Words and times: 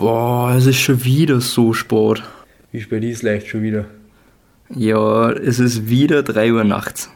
Boah, 0.00 0.54
es 0.56 0.64
ist 0.64 0.78
schon 0.78 1.04
wieder 1.04 1.42
so 1.42 1.74
spät. 1.74 2.22
Wie 2.72 2.80
spät 2.80 3.04
ist 3.04 3.22
leicht 3.22 3.48
schon 3.48 3.62
wieder? 3.62 3.84
Ja, 4.70 5.30
es 5.30 5.58
ist 5.58 5.90
wieder 5.90 6.22
3 6.22 6.54
Uhr 6.54 6.64
nachts. 6.64 7.10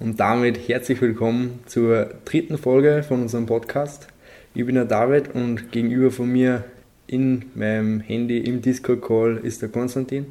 Und 0.00 0.18
damit 0.18 0.68
herzlich 0.68 1.00
willkommen 1.00 1.60
zur 1.66 2.10
dritten 2.24 2.58
Folge 2.58 3.04
von 3.06 3.22
unserem 3.22 3.46
Podcast. 3.46 4.08
Ich 4.52 4.66
bin 4.66 4.74
der 4.74 4.84
David 4.84 5.32
und 5.36 5.70
gegenüber 5.70 6.10
von 6.10 6.28
mir 6.28 6.64
in 7.06 7.44
meinem 7.54 8.00
Handy 8.00 8.38
im 8.38 8.62
Discord-Call 8.62 9.36
ist 9.44 9.62
der 9.62 9.68
Konstantin. 9.68 10.26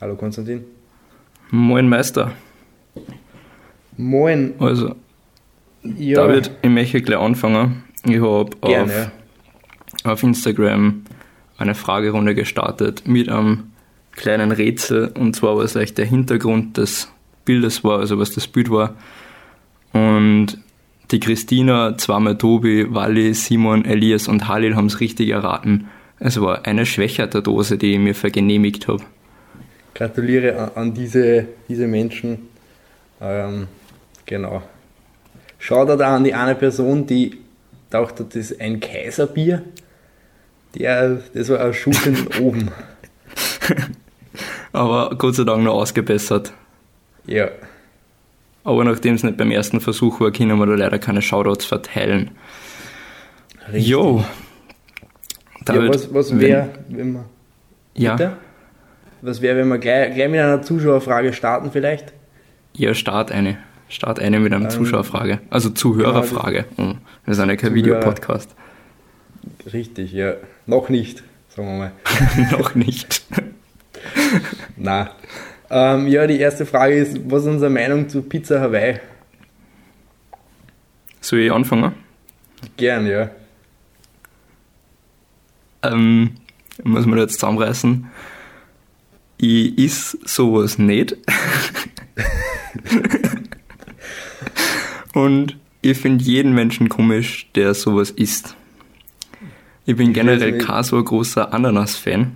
Hallo 0.00 0.16
Konstantin. 0.16 0.64
Moin 1.52 1.88
Meister. 1.88 2.32
Moin. 3.96 4.54
Also, 4.58 4.96
ja. 5.84 6.26
David, 6.26 6.50
ich 6.60 6.70
möchte 6.70 7.00
gleich 7.00 7.20
anfangen. 7.20 7.84
Ich 8.04 8.20
habe 8.20 8.50
auf, 8.62 9.10
auf 10.08 10.22
Instagram 10.22 11.04
eine 11.56 11.74
Fragerunde 11.74 12.34
gestartet 12.34 13.06
mit 13.06 13.28
einem 13.28 13.72
kleinen 14.12 14.52
Rätsel 14.52 15.12
und 15.18 15.34
zwar 15.34 15.56
was 15.56 15.76
eigentlich 15.76 15.94
der 15.94 16.06
Hintergrund 16.06 16.76
des 16.76 17.10
Bildes 17.44 17.84
war, 17.84 18.00
also 18.00 18.18
was 18.18 18.32
das 18.32 18.46
Bild 18.46 18.70
war. 18.70 18.94
Und 19.92 20.58
die 21.10 21.20
Christina, 21.20 21.96
zweimal 21.96 22.36
Tobi, 22.36 22.92
Wally, 22.92 23.32
Simon, 23.32 23.84
Elias 23.84 24.28
und 24.28 24.48
Halil 24.48 24.76
haben 24.76 24.86
es 24.86 25.00
richtig 25.00 25.30
erraten. 25.30 25.88
Es 26.20 26.40
war 26.40 26.66
eine 26.66 26.84
schwächerte 26.84 27.42
Dose, 27.42 27.78
die 27.78 27.94
ich 27.94 27.98
mir 27.98 28.14
vergenehmigt 28.14 28.88
habe. 28.88 29.02
Gratuliere 29.94 30.76
an, 30.76 30.92
diese, 30.92 31.46
diese 31.68 31.86
Menschen. 31.86 32.48
Ähm, 33.20 33.68
genau. 34.26 34.62
Schaut 35.58 35.88
da 35.88 36.14
an 36.14 36.24
die 36.24 36.34
eine 36.34 36.54
Person, 36.54 37.06
die 37.06 37.38
dachte, 37.90 38.24
das 38.24 38.50
ist 38.50 38.60
ein 38.60 38.78
Kaiserbier. 38.80 39.62
Der, 40.74 41.20
das 41.34 41.48
war 41.48 41.60
ein 41.60 41.74
Schuss 41.74 42.00
oben. 42.40 42.70
Aber 44.72 45.16
Gott 45.16 45.34
sei 45.34 45.44
Dank 45.44 45.64
noch 45.64 45.74
ausgebessert. 45.74 46.52
Ja. 47.26 47.48
Aber 48.64 48.84
nachdem 48.84 49.14
es 49.14 49.22
nicht 49.22 49.36
beim 49.36 49.50
ersten 49.50 49.80
Versuch 49.80 50.20
war, 50.20 50.30
können 50.30 50.58
wir 50.58 50.66
da 50.66 50.74
leider 50.74 50.98
keine 50.98 51.22
Shoutouts 51.22 51.64
verteilen. 51.64 52.32
Richtig. 53.72 53.88
Jo. 53.88 54.24
David, 55.64 55.82
ja, 55.82 55.94
was 55.94 56.14
was 56.14 56.38
wäre, 56.38 56.68
wenn 56.88 57.12
wir. 57.14 57.24
Ja. 57.94 58.16
Bitte? 58.16 58.36
Was 59.20 59.42
wäre, 59.42 59.58
wenn 59.58 59.68
wir 59.68 59.78
gleich, 59.78 60.14
gleich 60.14 60.28
mit 60.28 60.40
einer 60.40 60.62
Zuschauerfrage 60.62 61.32
starten, 61.32 61.70
vielleicht? 61.72 62.12
Ja, 62.74 62.94
start 62.94 63.32
eine. 63.32 63.58
Start 63.88 64.20
eine 64.20 64.38
mit 64.38 64.52
einer 64.52 64.66
ähm, 64.66 64.70
Zuschauerfrage. 64.70 65.40
Also 65.50 65.70
Zuhörerfrage. 65.70 66.66
Genau, 66.76 66.94
das, 67.26 67.38
ist 67.38 67.44
ja 67.44 67.56
kein 67.56 67.74
Videopodcast. 67.74 68.54
Richtig, 69.72 70.12
ja. 70.12 70.34
Noch 70.66 70.88
nicht, 70.88 71.22
sagen 71.48 71.68
wir 71.68 71.78
mal. 71.78 71.92
Noch 72.50 72.74
nicht. 72.74 73.22
Na. 74.76 75.10
Ähm, 75.70 76.06
ja, 76.06 76.26
die 76.26 76.38
erste 76.38 76.64
Frage 76.64 76.94
ist, 76.94 77.18
was 77.30 77.42
ist 77.42 77.48
unsere 77.48 77.70
Meinung 77.70 78.08
zu 78.08 78.22
Pizza 78.22 78.60
Hawaii? 78.60 79.00
Soll 81.20 81.40
ich 81.40 81.52
anfangen? 81.52 81.92
Gern, 82.76 83.06
ja. 83.06 83.30
Ähm, 85.82 86.36
muss 86.82 87.06
man 87.06 87.18
jetzt 87.18 87.34
zusammenreißen. 87.34 88.06
Ich 89.36 89.78
is 89.78 90.18
sowas 90.24 90.78
nicht. 90.78 91.16
Und 95.14 95.56
ich 95.82 95.98
finde 95.98 96.24
jeden 96.24 96.54
Menschen 96.54 96.88
komisch, 96.88 97.50
der 97.54 97.74
sowas 97.74 98.10
isst. 98.10 98.56
Ich 99.88 99.96
bin 99.96 100.12
generell 100.12 100.58
kein 100.58 100.84
so 100.84 100.98
ein 100.98 101.04
großer 101.06 101.50
Ananas-Fan. 101.50 102.32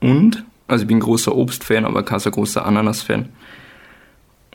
Und, 0.00 0.44
also 0.68 0.82
ich 0.82 0.88
bin 0.88 1.00
großer 1.00 1.34
Obst-Fan, 1.34 1.86
aber 1.86 2.02
kein 2.02 2.18
so 2.18 2.30
großer 2.30 2.66
Ananas-Fan. 2.66 3.30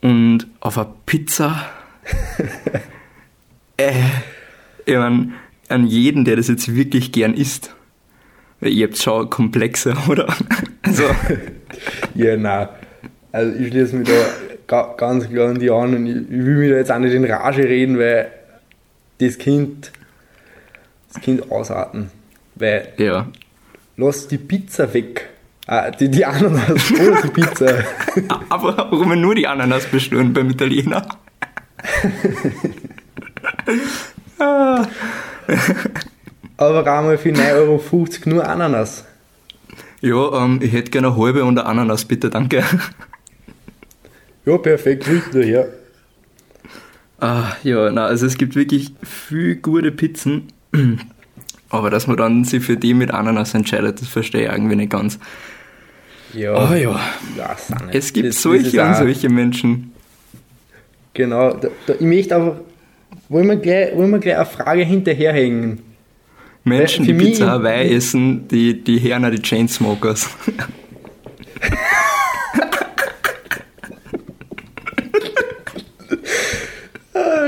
Und 0.04 0.46
auf 0.60 0.78
einer 0.78 0.94
Pizza, 1.08 1.66
äh, 3.78 3.92
ich 4.86 4.96
mein, 4.96 5.34
an 5.68 5.88
jeden, 5.88 6.26
der 6.26 6.36
das 6.36 6.48
jetzt 6.48 6.76
wirklich 6.76 7.12
gern 7.12 7.34
isst. 7.34 7.74
Weil 8.60 8.74
ihr 8.74 8.86
habt 8.86 9.00
schon 9.00 9.28
komplexer, 9.32 9.98
oder? 10.08 10.32
also. 10.84 11.06
ja, 12.14 12.38
nein. 12.38 12.68
Also 13.32 13.60
ich 13.60 13.70
schließe 13.70 13.96
mich 13.96 14.08
da 14.68 14.94
ganz 14.96 15.28
klar 15.28 15.50
an 15.50 15.58
die 15.58 15.72
an 15.72 15.96
und 15.96 16.06
ich, 16.06 16.18
ich 16.18 16.46
will 16.46 16.58
mich 16.58 16.70
da 16.70 16.76
jetzt 16.76 16.92
auch 16.92 17.00
nicht 17.00 17.16
in 17.16 17.26
Rage 17.26 17.64
reden, 17.64 17.98
weil 17.98 18.32
das 19.18 19.40
Kind 19.40 19.92
das 21.14 21.22
Kind 21.22 21.52
ausarten. 21.52 22.12
Weil 22.56 22.94
ja. 22.98 23.28
lass 23.98 24.28
die 24.28 24.38
Pizza 24.38 24.94
weg. 24.94 25.30
Ah, 25.68 25.92
die, 25.92 26.10
die 26.10 26.26
Ananas 26.26 26.92
oder 26.92 27.22
die 27.22 27.28
Pizza. 27.42 27.84
Aber 28.50 28.76
warum 28.78 29.22
nur 29.22 29.36
die 29.36 29.46
Ananas 29.48 29.86
bestellen 29.86 30.34
beim 30.34 30.50
Italiener? 30.50 31.08
Aber 36.58 36.88
einmal 36.88 37.18
für 37.18 37.30
9,50 37.30 37.56
Euro 37.56 37.82
nur 38.26 38.48
Ananas. 38.48 39.06
Ja, 40.02 40.44
ähm, 40.44 40.60
ich 40.62 40.72
hätte 40.74 40.92
gerne 40.92 41.08
eine 41.10 41.18
halbe 41.18 41.44
und 41.44 41.58
eine 41.58 41.68
Ananas, 41.68 42.06
bitte, 42.06 42.30
danke. 42.30 42.64
Ja, 44.46 44.58
perfekt, 44.58 45.08
richtig, 45.08 45.48
ja. 45.48 45.66
Ah, 47.20 47.54
ja, 47.64 47.92
na, 47.92 48.06
also 48.06 48.26
es 48.26 48.38
gibt 48.38 48.56
wirklich 48.56 48.94
viel 49.04 49.58
gute 49.58 49.92
Pizzen. 49.92 50.48
Aber 51.70 51.90
dass 51.90 52.08
man 52.08 52.18
dann 52.18 52.44
sich 52.44 52.64
für 52.64 52.78
die 52.78 52.94
mit 52.94 53.12
Ananas 53.12 53.54
entscheidet, 53.54 54.02
das 54.02 54.08
verstehe 54.08 54.46
ich 54.46 54.52
irgendwie 54.52 54.76
nicht 54.76 54.92
ganz. 54.92 55.20
Ja. 56.34 56.54
Aber 56.54 56.78
ja, 56.78 57.00
es 57.92 58.14
gibt 58.14 58.30
das, 58.30 58.42
solche 58.42 58.78
das 58.78 59.00
und 59.00 59.06
solche 59.06 59.30
Menschen. 59.30 59.94
Genau, 61.14 61.54
da, 61.54 61.70
da, 61.86 61.94
ich 61.94 62.02
möchte 62.02 62.36
einfach, 62.36 62.56
wollen 63.30 63.48
wir, 63.48 63.56
gleich, 63.58 63.96
wollen 63.96 64.12
wir 64.12 64.20
gleich 64.20 64.36
eine 64.36 64.46
Frage 64.46 64.84
hinterherhängen. 64.84 65.80
Menschen, 66.64 67.06
die 67.06 67.14
Pizza 67.14 67.50
Hawaii 67.50 67.96
essen, 67.96 68.48
die, 68.48 68.84
die 68.84 69.00
Herner, 69.00 69.32
die 69.32 69.42
Chainsmokers. 69.42 70.30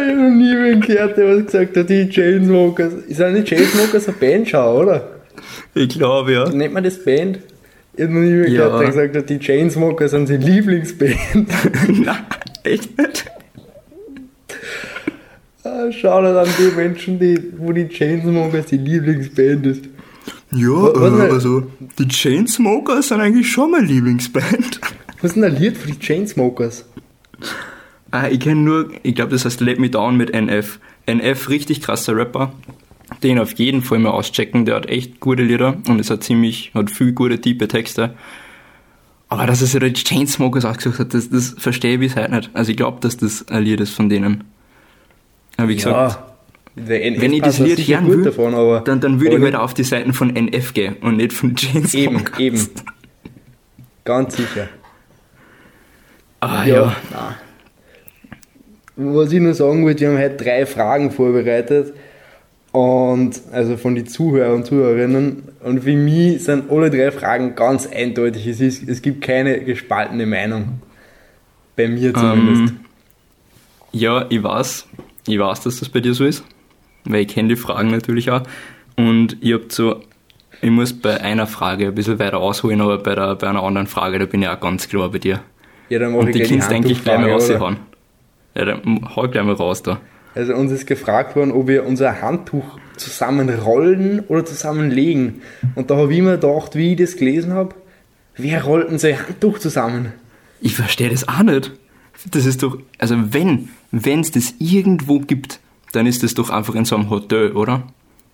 ich 0.10 0.16
noch 0.16 0.30
nie 0.30 0.56
wen 0.56 0.82
gehört, 0.82 1.18
der 1.18 1.36
was 1.36 1.46
gesagt 1.46 1.78
hat, 1.78 1.90
die 1.90 2.10
Chainsmokers. 2.10 2.94
Ist 3.08 3.20
nicht 3.20 3.48
Chainsmokers 3.48 4.08
eine 4.08 4.18
Bandschau, 4.18 4.82
oder? 4.82 5.10
Ich 5.74 5.90
glaube, 5.90 6.34
ja. 6.34 6.50
Nennt 6.50 6.74
man 6.74 6.84
das 6.84 7.04
Band? 7.04 7.40
Ich 7.94 8.04
habe 8.04 8.14
noch 8.14 8.22
nie 8.22 8.32
wen 8.32 8.52
ja. 8.52 8.66
gehört, 8.66 8.82
der 8.82 8.88
gesagt 8.88 9.16
hat, 9.16 9.30
die 9.30 9.40
Chainsmokers 9.40 10.12
sind 10.12 10.28
seine 10.28 10.46
Lieblingsband. 10.46 11.16
Nein, 11.88 12.18
echt 12.64 12.98
nicht? 12.98 13.26
Ah, 15.64 15.92
schau 15.92 16.22
dir 16.22 16.40
an 16.40 16.48
die 16.58 16.76
Menschen, 16.76 17.20
die, 17.20 17.40
wo 17.58 17.72
die 17.72 17.88
Chainsmokers 17.88 18.68
die 18.68 18.78
Lieblingsband 18.78 19.66
ist. 19.68 19.86
Ja, 20.52 20.68
was, 20.70 21.20
äh, 21.20 21.32
also 21.32 21.64
die 21.98 22.08
Chainsmokers 22.08 23.10
sind 23.10 23.22
eigentlich 23.22 23.50
schon 23.50 23.72
meine 23.72 23.86
Lieblingsband. 23.86 24.82
Was 25.22 25.32
ist 25.32 25.36
denn 25.36 25.44
ein 25.44 25.56
Lied 25.56 25.78
für 25.78 25.92
die 25.92 26.00
Chainsmokers? 26.00 26.86
Ah, 28.12 28.28
ich 28.28 28.42
kenne 28.42 28.62
nur, 28.62 28.90
ich 29.04 29.16
glaube, 29.16 29.32
das 29.32 29.46
heißt 29.46 29.62
Let 29.62 29.80
Me 29.80 29.90
Down 29.90 30.18
mit 30.18 30.32
NF. 30.32 30.80
NF, 31.06 31.50
richtig 31.50 31.82
krasser 31.82 32.16
Rapper. 32.16 32.52
Den 33.24 33.40
auf 33.40 33.54
jeden 33.54 33.82
Fall 33.82 34.00
mal 34.00 34.12
auschecken, 34.12 34.66
der 34.66 34.76
hat 34.76 34.86
echt 34.88 35.20
gute 35.20 35.44
Lieder 35.44 35.78
und 35.88 36.00
ist 36.00 36.10
hat 36.10 36.24
ziemlich, 36.24 36.72
hat 36.74 36.92
viel 36.92 37.14
gute, 37.14 37.40
tiefe 37.40 37.68
Texte. 37.68 38.14
Aber 39.30 39.46
dass 39.46 39.62
es 39.62 39.72
ja 39.72 39.80
die 39.80 39.94
Chainsmokers 39.94 40.66
auch 40.66 40.76
gesagt 40.76 41.00
hat, 41.00 41.14
das, 41.14 41.30
das 41.30 41.56
verstehe 41.58 41.94
ich 41.94 42.00
bis 42.00 42.16
heute 42.18 42.32
nicht. 42.32 42.50
Also 42.54 42.72
ich 42.72 42.78
glaube, 42.78 43.00
dass 43.00 43.16
das 43.16 43.48
ein 43.48 43.64
Lied 43.64 43.80
ist 43.80 43.94
von 43.94 44.10
denen. 44.10 44.44
Aber 45.56 45.70
wie 45.70 45.76
gesagt, 45.76 46.20
ja, 46.76 46.86
wenn 46.88 47.34
ich 47.34 47.42
das 47.42 47.60
Lied 47.60 47.80
hören 47.80 48.08
will, 48.10 48.24
davon, 48.24 48.54
dann, 48.84 49.00
dann 49.00 49.22
würde 49.22 49.38
ich 49.38 49.44
halt 49.44 49.56
auf 49.56 49.74
die 49.74 49.84
Seiten 49.84 50.14
von 50.14 50.36
NF 50.36 50.74
gehen 50.74 50.98
und 51.02 51.18
nicht 51.18 51.32
von 51.32 51.56
Chainsmokers. 51.56 51.94
Eben, 51.94 52.26
eben. 52.40 52.70
Ganz 54.04 54.36
sicher. 54.36 54.68
Ah 56.42 56.66
ja. 56.66 56.96
ja 57.12 57.38
was 59.02 59.32
ich 59.32 59.40
nur 59.40 59.54
sagen 59.54 59.84
wollte, 59.84 60.02
wir 60.02 60.10
haben 60.10 60.18
heute 60.18 60.44
drei 60.44 60.66
Fragen 60.66 61.12
vorbereitet. 61.12 61.94
Und 62.72 63.42
also 63.52 63.76
von 63.76 63.96
den 63.96 64.08
Zuhörern 64.08 64.56
und 64.56 64.66
Zuhörerinnen. 64.66 65.44
Und 65.62 65.84
für 65.84 65.96
mich 65.96 66.44
sind 66.44 66.72
alle 66.72 66.90
drei 66.90 67.12
Fragen 67.12 67.56
ganz 67.56 67.88
eindeutig. 67.88 68.48
Es, 68.48 68.62
ist, 68.62 68.88
es 68.88 69.02
gibt 69.02 69.22
keine 69.22 69.62
gespaltene 69.62 70.26
Meinung. 70.26 70.82
Bei 71.76 71.88
mir 71.88 72.14
zumindest. 72.14 72.62
Um, 72.62 72.68
ähm, 72.68 72.80
ja, 73.92 74.26
ich 74.30 74.42
weiß. 74.42 74.88
Ich 75.28 75.38
weiß, 75.38 75.62
dass 75.62 75.80
das 75.80 75.90
bei 75.90 76.00
dir 76.00 76.14
so 76.14 76.26
ist. 76.26 76.44
Weil 77.04 77.22
ich 77.22 77.28
kenne 77.28 77.50
die 77.50 77.56
Fragen 77.58 77.92
natürlich 77.92 78.32
auch. 78.32 78.44
Und 78.96 79.38
ich 79.42 79.54
habe 79.54 79.66
so, 79.68 80.02
ich 80.62 80.70
muss 80.70 80.94
bei 80.94 81.20
einer 81.20 81.48
Frage 81.48 81.88
ein 81.88 81.96
bisschen 81.96 82.20
weiter 82.20 82.38
ausholen, 82.38 82.80
aber 82.82 83.00
bei, 83.00 83.16
der, 83.16 83.36
bei 83.36 83.48
einer 83.48 83.64
anderen 83.64 83.88
Frage, 83.88 84.20
da 84.20 84.26
bin 84.26 84.44
ich 84.44 84.48
auch 84.48 84.60
ganz 84.60 84.88
klar 84.88 85.10
bei 85.10 85.18
dir. 85.18 85.42
Ja, 85.90 86.00
dann 86.00 86.14
mache 86.14 86.30
ich 86.30 86.36
die 86.38 86.44
kannst 86.44 86.70
du 86.72 86.76
eigentlich 86.76 87.04
gleich 87.04 87.20
mal 87.20 87.32
raushauen. 87.32 87.78
Ja, 88.56 88.66
dann 88.66 89.02
hau 89.16 89.28
gleich 89.28 89.44
mal 89.44 89.54
raus 89.56 89.84
da. 89.84 90.00
Also 90.36 90.54
uns 90.56 90.72
ist 90.72 90.88
gefragt 90.88 91.36
worden, 91.36 91.52
ob 91.52 91.68
wir 91.68 91.86
unser 91.86 92.22
Handtuch 92.22 92.78
zusammenrollen 92.98 94.22
oder 94.28 94.46
zusammenlegen. 94.46 95.42
Und 95.76 95.90
da 95.90 95.98
habe 95.98 96.14
ich 96.14 96.22
mir 96.22 96.38
gedacht, 96.38 96.76
wie 96.76 96.92
ich 96.94 96.98
das 96.98 97.16
gelesen 97.16 97.54
habe, 97.54 97.76
wer 98.38 98.64
rollt 98.64 98.90
denn 98.90 99.00
sein 99.00 99.18
Handtuch 99.18 99.60
zusammen? 99.60 100.14
Ich 100.62 100.76
verstehe 100.76 101.10
das 101.10 101.28
auch 101.28 101.44
nicht. 101.44 101.72
Das 102.32 102.46
ist 102.46 102.62
doch, 102.64 102.78
also 102.98 103.16
wenn, 103.34 103.70
wenn 103.92 104.20
es 104.20 104.32
das 104.32 104.54
irgendwo 104.60 105.20
gibt, 105.20 105.60
dann 105.92 106.06
ist 106.06 106.24
das 106.24 106.34
doch 106.34 106.50
einfach 106.50 106.76
in 106.76 106.86
so 106.86 106.96
einem 106.96 107.10
Hotel, 107.10 107.52
oder? 107.54 107.84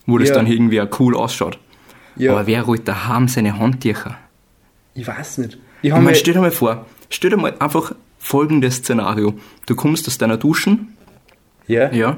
Wo 0.05 0.17
das 0.17 0.29
Ja. 0.29 0.35
dann 0.35 0.47
irgendwie 0.47 0.81
auch 0.81 0.99
cool 0.99 1.15
ausschaut. 1.15 1.57
Ja. 2.15 2.31
Aber 2.33 2.47
wer 2.47 2.63
rollt 2.63 2.87
daheim 2.87 3.27
seine 3.27 3.57
Handtücher? 3.59 4.17
Ich 4.93 5.07
weiß 5.07 5.37
nicht. 5.39 5.57
Ich 5.81 5.91
haben 5.91 6.03
meine, 6.03 6.15
stell 6.15 6.33
dir 6.33 6.41
mal 6.41 6.51
vor, 6.51 6.85
stell 7.09 7.29
dir 7.29 7.37
mal 7.37 7.53
einfach 7.59 7.93
folgendes 8.27 8.77
Szenario. 8.77 9.35
Du 9.67 9.75
kommst 9.75 10.05
aus 10.07 10.17
deiner 10.17 10.35
Duschen, 10.35 10.89
ja, 11.65 11.91
ja, 11.93 12.17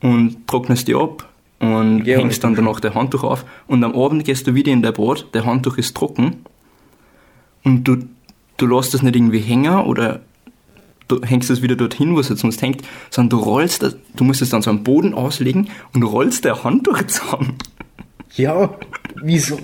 und 0.00 0.46
trocknest 0.46 0.86
die 0.86 0.94
ab 0.94 1.28
und 1.58 2.04
Geh 2.04 2.16
hängst 2.16 2.44
dann 2.44 2.54
danach 2.54 2.78
dein 2.78 2.94
Handtuch 2.94 3.24
auf. 3.24 3.44
Und 3.66 3.82
am 3.82 3.96
Abend 3.96 4.24
gehst 4.24 4.46
du 4.46 4.54
wieder 4.54 4.70
in 4.70 4.80
dein 4.80 4.92
Bad, 4.92 5.26
dein 5.32 5.44
Handtuch 5.44 5.76
ist 5.76 5.96
trocken. 5.96 6.44
Und 7.64 7.82
du, 7.84 7.96
du 8.58 8.66
lässt 8.66 8.94
es 8.94 9.02
nicht 9.02 9.16
irgendwie 9.16 9.40
hängen 9.40 9.80
oder 9.80 10.20
du 11.08 11.20
hängst 11.20 11.50
es 11.50 11.62
wieder 11.62 11.74
dorthin, 11.74 12.14
wo 12.14 12.20
es 12.20 12.28
jetzt 12.28 12.42
sonst 12.42 12.62
hängt, 12.62 12.82
sondern 13.10 13.40
du 13.40 13.44
rollst 13.44 13.82
das, 13.82 13.96
du 14.14 14.22
musst 14.22 14.40
es 14.40 14.50
dann 14.50 14.62
so 14.62 14.70
am 14.70 14.84
Boden 14.84 15.14
auslegen 15.14 15.68
und 15.94 16.04
rollst 16.04 16.44
dein 16.44 16.62
Handtuch 16.62 17.02
zusammen. 17.08 17.56
ja, 18.36 18.72
wieso? 19.20 19.58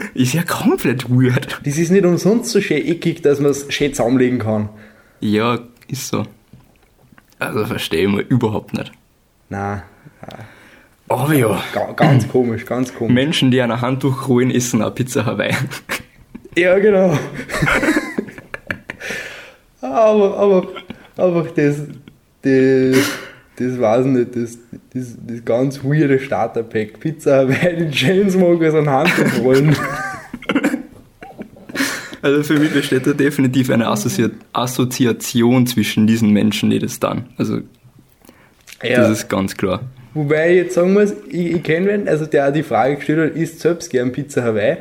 Ist 0.14 0.34
ja 0.34 0.42
komplett 0.42 1.10
weird. 1.10 1.60
Das 1.64 1.78
ist 1.78 1.90
nicht 1.90 2.04
umsonst 2.04 2.50
so 2.50 2.60
schön 2.60 2.84
eckig, 2.86 3.22
dass 3.22 3.40
man 3.40 3.50
es 3.50 3.66
schön 3.72 3.92
zusammenlegen 3.92 4.38
kann. 4.38 4.68
Ja, 5.20 5.58
ist 5.88 6.08
so. 6.08 6.24
Also 7.38 7.64
verstehe 7.66 8.02
ich 8.02 8.08
mal 8.08 8.22
überhaupt 8.22 8.74
nicht. 8.74 8.92
Nein, 9.48 9.82
Aber 11.08 11.34
ja. 11.34 11.62
ga, 11.72 11.92
ganz 11.92 12.28
komisch, 12.28 12.64
ganz 12.64 12.94
komisch. 12.94 13.12
Menschen, 13.12 13.50
die 13.50 13.60
an 13.60 13.72
ein 13.72 13.80
Handtuch 13.80 14.28
rollen, 14.28 14.50
essen 14.50 14.80
eine 14.82 14.90
Pizza 14.90 15.26
Hawaii. 15.26 15.54
Ja, 16.56 16.78
genau. 16.78 17.18
aber, 19.80 20.36
aber, 20.36 20.68
aber 21.16 21.42
das, 21.54 21.82
das, 22.42 22.96
das 23.60 23.78
weiß 23.78 24.06
ich 24.06 24.12
nicht, 24.12 24.36
das, 24.36 24.58
das, 24.94 25.16
das 25.26 25.44
ganz 25.44 25.84
weirde 25.84 26.18
Starterpack. 26.18 26.98
Pizza 26.98 27.36
Hawaii, 27.48 27.86
die 27.86 27.90
Chainsmokers 27.90 28.74
an 28.74 28.88
Handtuch 28.88 29.44
rollen. 29.44 29.76
Also 32.22 32.42
für 32.42 32.60
mich 32.60 32.70
besteht 32.70 33.06
da 33.06 33.14
definitiv 33.14 33.70
eine 33.70 33.86
Assozi 33.86 34.28
Assoziation 34.52 35.66
zwischen 35.66 36.06
diesen 36.06 36.28
Menschen, 36.30 36.68
die 36.68 36.78
das 36.78 37.00
dann. 37.00 37.24
Also 37.38 37.60
ja. 38.82 38.98
das 38.98 39.10
ist 39.10 39.28
ganz 39.30 39.56
klar. 39.56 39.80
Wobei 40.12 40.50
ich 40.50 40.56
jetzt 40.56 40.74
sagen 40.74 40.92
muss, 40.92 41.14
ich, 41.30 41.52
ich 41.54 41.62
kenne 41.62 41.86
wen, 41.86 42.08
also 42.08 42.26
der 42.26 42.50
die 42.52 42.62
Frage 42.62 42.96
gestellt 42.96 43.30
hat, 43.30 43.36
isst 43.38 43.60
selbst 43.60 43.88
gern 43.88 44.12
Pizza 44.12 44.42
Hawaii. 44.42 44.76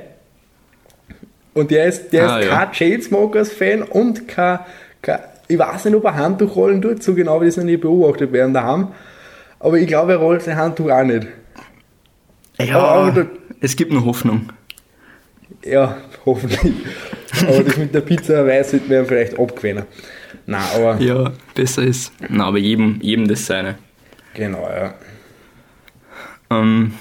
Und 1.54 1.72
der 1.72 1.86
ist, 1.86 2.12
der 2.12 2.30
Ah, 2.30 2.40
ist 2.40 2.48
ja. 2.48 2.58
kein 2.58 2.72
Chainsmokers-Fan 2.74 3.84
und 3.84 4.28
kein, 4.28 4.60
kein, 5.02 5.20
ich 5.50 5.60
weiß 5.60 5.86
nicht, 5.86 5.96
ob 5.96 6.06
er 6.06 6.16
Handtuch 6.16 6.56
rollen 6.56 6.82
tut, 6.82 7.04
so 7.04 7.14
genau 7.14 7.42
wie 7.42 7.46
das 7.48 7.58
noch 7.58 7.66
nie 7.66 7.76
beobachtet 7.76 8.32
werden 8.32 8.54
daheim. 8.54 8.88
Aber 9.60 9.78
ich 9.78 9.88
glaube, 9.88 10.14
er 10.14 10.20
rollt 10.20 10.42
sein 10.44 10.56
Handtuch 10.56 10.90
auch 10.90 11.04
nicht. 11.04 11.28
Ja, 12.60 12.78
Aber- 12.80 13.12
da- 13.12 13.28
es 13.60 13.76
gibt 13.76 13.92
noch 13.92 14.06
Hoffnung. 14.06 14.50
Ja, 15.66 15.98
hoffentlich. 16.26 16.74
aber 17.46 17.64
das 17.64 17.76
mit 17.78 17.94
der 17.94 18.02
Pizza 18.02 18.38
Hawaii 18.38 18.64
sollte 18.64 18.94
man 18.94 19.06
vielleicht 19.06 19.38
abgewinnen. 19.38 19.84
Nein, 20.46 20.62
aber 20.76 20.98
Ja, 21.02 21.32
besser 21.54 21.84
ist. 21.84 22.14
Na, 22.30 22.46
aber 22.46 22.58
jedem, 22.60 23.00
jedem 23.02 23.28
das 23.28 23.46
seine. 23.46 23.78
genau, 24.34 24.68
ja. 24.70 24.94
Ähm, 26.52 26.94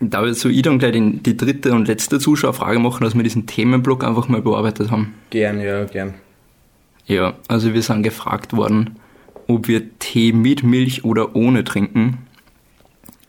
da 0.00 0.24
wir 0.24 0.32
so 0.34 0.48
ich 0.48 0.62
dann 0.62 0.78
gleich 0.78 0.92
die, 0.92 1.18
die 1.22 1.36
dritte 1.36 1.72
und 1.72 1.86
letzte 1.88 2.18
Zuschauerfrage 2.18 2.78
machen, 2.78 3.04
dass 3.04 3.14
wir 3.14 3.22
diesen 3.22 3.46
Themenblock 3.46 4.02
einfach 4.04 4.28
mal 4.28 4.40
bearbeitet 4.42 4.90
haben. 4.90 5.14
Gern, 5.30 5.60
ja, 5.60 5.84
gern. 5.84 6.14
Ja, 7.10 7.34
also 7.48 7.74
wir 7.74 7.82
sind 7.82 8.04
gefragt 8.04 8.52
worden, 8.52 9.00
ob 9.48 9.66
wir 9.66 9.98
Tee 9.98 10.32
mit 10.32 10.62
Milch 10.62 11.04
oder 11.04 11.34
ohne 11.34 11.64
trinken. 11.64 12.18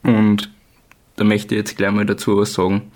Und 0.03 0.51
da 1.15 1.23
möchte 1.23 1.55
ich 1.55 1.59
jetzt 1.61 1.77
gleich 1.77 1.89
mal 1.89 2.05
dazu 2.05 2.37
was 2.37 2.53
sagen. 2.53 2.91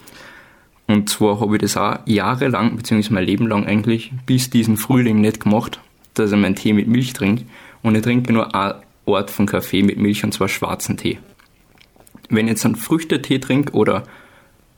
Und 0.85 1.09
zwar 1.09 1.39
habe 1.39 1.55
ich 1.55 1.61
das 1.63 1.75
auch 1.75 1.97
jahrelang, 2.05 2.77
beziehungsweise 2.77 3.15
mein 3.15 3.25
Leben 3.25 3.47
lang 3.47 3.65
eigentlich, 3.65 4.13
bis 4.27 4.51
diesen 4.51 4.77
Frühling 4.77 5.21
nicht 5.21 5.39
gemacht, 5.39 5.79
dass 6.13 6.31
ich 6.31 6.37
meinen 6.37 6.53
Tee 6.53 6.73
mit 6.73 6.87
Milch 6.87 7.13
trinke. 7.13 7.45
Und 7.81 7.95
ich 7.95 8.03
trinke 8.03 8.31
nur 8.31 8.53
eine 8.53 8.75
Art 9.07 9.31
von 9.31 9.47
Kaffee 9.47 9.81
mit 9.81 9.97
Milch, 9.97 10.23
und 10.23 10.35
zwar 10.35 10.49
schwarzen 10.49 10.97
Tee. 10.97 11.17
Wenn 12.29 12.45
ich 12.45 12.51
jetzt 12.51 12.65
einen 12.65 12.75
Früchtetee 12.75 13.39
trinke 13.39 13.73
oder 13.73 14.03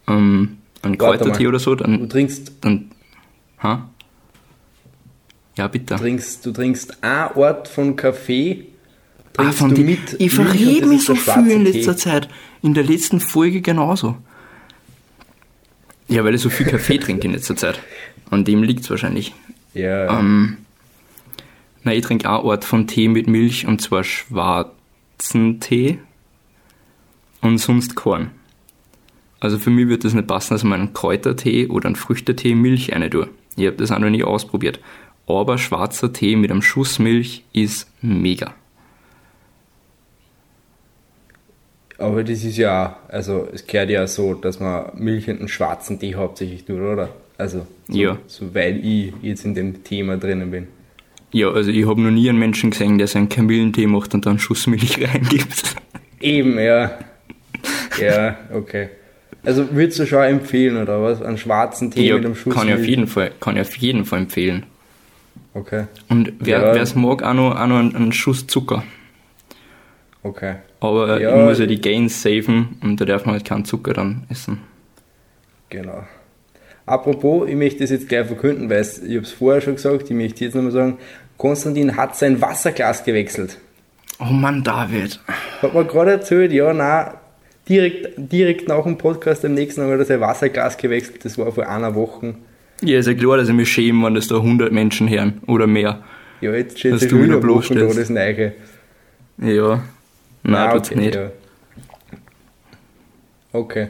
ähm, 0.07 0.59
einen 0.83 0.97
Kräutertee 0.97 1.47
oder 1.47 1.59
so, 1.59 1.75
Du 1.75 1.83
dann, 1.83 2.07
trinkst, 2.07 2.53
dann 2.61 2.91
ha? 3.61 3.89
Ja, 5.57 5.67
bitte. 5.67 5.95
trinkst, 5.95 6.45
du 6.45 6.51
trinkst 6.51 7.03
ein 7.03 7.31
Ort 7.35 7.67
von 7.67 7.95
Kaffee, 7.95 8.65
Ah, 9.39 9.51
von 9.51 9.73
du 9.75 9.81
mit 9.81 10.15
ich 10.17 10.35
das 10.35 10.89
mich 10.89 11.03
so 11.05 11.13
viel 11.13 11.51
in 11.51 11.63
Tee. 11.65 11.71
letzter 11.71 11.95
Zeit. 11.95 12.27
In 12.63 12.73
der 12.73 12.83
letzten 12.83 13.19
Folge 13.19 13.61
genauso. 13.61 14.15
Ja, 16.07 16.23
weil 16.23 16.33
ich 16.35 16.41
so 16.41 16.49
viel 16.49 16.65
Kaffee 16.65 16.97
trinke 16.99 17.27
in 17.27 17.33
letzter 17.33 17.55
Zeit. 17.55 17.79
An 18.31 18.45
dem 18.45 18.63
liegt 18.63 18.81
es 18.83 18.89
wahrscheinlich. 18.89 19.35
Ja, 19.75 20.19
Ähm, 20.19 20.57
na, 21.83 21.93
ich 21.93 22.03
trinke 22.03 22.29
auch 22.29 22.49
Art 22.49 22.65
von 22.65 22.87
Tee 22.87 23.07
mit 23.09 23.27
Milch 23.27 23.67
und 23.67 23.79
zwar 23.81 24.03
schwarzen 24.03 25.59
Tee 25.59 25.99
und 27.41 27.59
sonst 27.59 27.93
Korn. 27.95 28.31
Also 29.39 29.59
für 29.59 29.69
mich 29.69 29.87
wird 29.87 30.03
das 30.03 30.13
nicht 30.15 30.27
passen, 30.27 30.55
dass 30.55 30.63
man 30.63 30.79
einen 30.81 30.93
Kräutertee 30.93 31.67
oder 31.67 31.85
einen 31.85 31.95
Früchtetee 31.95 32.55
Milch 32.55 32.91
rein 32.91 33.09
tue. 33.11 33.29
Ich 33.55 33.67
habe 33.67 33.77
das 33.77 33.91
auch 33.91 33.99
noch 33.99 34.09
nie 34.09 34.23
ausprobiert. 34.23 34.79
Aber 35.27 35.57
schwarzer 35.57 36.11
Tee 36.13 36.35
mit 36.35 36.49
einem 36.51 36.61
Schuss 36.61 36.99
Milch 36.99 37.43
ist 37.53 37.89
mega. 38.01 38.53
aber 41.99 42.23
das 42.23 42.43
ist 42.43 42.57
ja, 42.57 42.85
auch- 43.09 43.11
also 43.11 43.47
es 43.51 43.65
gehört 43.65 43.89
ja 43.89 44.05
so, 44.05 44.35
dass 44.35 44.59
man 44.59 44.91
Milch 44.95 45.27
und 45.29 45.39
einen 45.39 45.47
schwarzen 45.47 45.99
Tee 45.99 46.13
hauptsächlich 46.13 46.63
tut, 46.63 46.79
oder? 46.79 47.09
Also, 47.39 47.65
so, 47.87 47.97
Ja. 47.97 48.17
so 48.27 48.53
weil 48.53 48.85
ich 48.85 49.13
jetzt 49.23 49.45
in 49.45 49.55
dem 49.55 49.83
Thema 49.83 50.15
drinnen 50.17 50.51
bin. 50.51 50.67
Ja, 51.31 51.49
also 51.49 51.71
ich 51.71 51.87
habe 51.87 51.99
noch 52.01 52.11
nie 52.11 52.29
einen 52.29 52.37
Menschen 52.37 52.69
gesehen, 52.69 52.99
der 52.99 53.07
seinen 53.07 53.29
Kamillentee 53.29 53.87
macht 53.87 54.13
und 54.13 54.25
dann 54.27 54.33
einen 54.33 54.39
Schuss 54.39 54.67
Milch 54.67 54.99
reingibt. 55.07 55.75
Eben, 56.21 56.59
ja. 56.59 56.99
Ja, 57.99 58.37
okay. 58.53 58.89
Also 59.43 59.67
würdest 59.71 59.97
du 59.99 60.05
schon 60.05 60.21
empfehlen, 60.23 60.77
oder 60.77 61.01
was? 61.01 61.21
Einen 61.23 61.37
schwarzen 61.39 61.89
Tee 61.89 62.07
Ja, 62.09 62.15
mit 62.15 62.25
einem 62.25 62.35
Schuss 62.35 62.53
kann 62.53 62.67
ich 62.67 62.73
auf 62.75 62.79
Milch? 62.81 62.89
jeden 62.91 63.07
Fall, 63.07 63.31
kann 63.39 63.55
ich 63.55 63.61
auf 63.61 63.75
jeden 63.77 64.05
Fall 64.05 64.19
empfehlen. 64.19 64.67
Okay, 65.57 65.85
Und 66.09 66.33
wer 66.39 66.59
Ja. 66.59 66.75
es 66.75 66.93
mag, 66.93 67.23
auch 67.23 67.33
noch, 67.33 67.55
auch 67.59 67.65
noch 67.67 67.79
einen, 67.79 67.95
einen 67.95 68.11
Schuss 68.11 68.45
Zucker. 68.45 68.83
okay. 70.23 70.55
Aber 70.79 71.19
Ja. 71.19 71.35
ich 71.35 71.43
muss 71.43 71.57
ja 71.59 71.65
die 71.65 71.81
Gains 71.81 72.21
saven 72.21 72.77
und 72.83 73.01
da 73.01 73.05
darf 73.05 73.25
man 73.25 73.33
halt 73.33 73.45
keinen 73.45 73.65
Zucker 73.65 73.93
dann 73.93 74.25
essen. 74.29 74.59
Genau. 75.69 76.03
Apropos, 76.85 77.49
ich 77.49 77.55
möchte 77.55 77.79
das 77.79 77.89
jetzt 77.89 78.07
gleich 78.07 78.27
verkünden, 78.27 78.69
weil 78.69 78.81
ich 78.81 79.15
habe 79.15 79.25
es 79.25 79.31
vorher 79.31 79.61
schon 79.61 79.75
gesagt, 79.75 80.03
ich 80.03 80.15
möchte 80.15 80.45
jetzt 80.45 80.53
nochmal 80.53 80.71
sagen, 80.71 80.97
Konstantin 81.37 81.97
hat 81.97 82.15
sein 82.15 82.39
Wasserglas 82.41 83.03
gewechselt. 83.03 83.57
Oh 84.19 84.25
Mann, 84.25 84.63
David. 84.63 85.19
Hat 85.61 85.73
mir 85.73 85.85
gerade 85.85 86.11
erzählt, 86.11 86.51
ja, 86.51 86.73
nein, 86.73 87.13
direkt, 87.67 88.13
direkt 88.17 88.67
nach 88.67 88.83
dem 88.83 88.97
Podcast 88.97 89.43
am 89.43 89.53
nächsten 89.55 89.81
Tag 89.81 89.91
hat 89.91 89.99
er 89.99 90.05
sein 90.05 90.21
Wasserglas 90.21 90.77
gewechselt, 90.77 91.25
das 91.25 91.37
war 91.37 91.51
vor 91.51 91.67
einer 91.67 91.93
Woche. 91.95 92.35
Ja, 92.81 92.99
ist 92.99 93.07
ja 93.07 93.13
klar, 93.13 93.37
dass 93.37 93.47
ich 93.49 93.55
mich 93.55 93.71
schäme, 93.71 94.05
wenn 94.05 94.13
das 94.15 94.27
da 94.27 94.35
100 94.35 94.71
Menschen 94.71 95.09
hören 95.09 95.41
oder 95.47 95.65
mehr. 95.67 96.03
Ja, 96.41 96.53
jetzt 96.53 96.77
steht 96.79 96.93
es 96.93 97.03
wieder 97.11 97.41
Wochen 97.47 97.75
da, 97.75 97.85
das 97.87 98.09
Neue. 98.09 98.53
Ja. 99.39 99.83
Nein, 100.43 100.69
Ah, 100.69 100.73
tut's 100.73 100.91
nicht. 100.91 101.15
Ja. 101.15 101.31
Okay. 103.53 103.87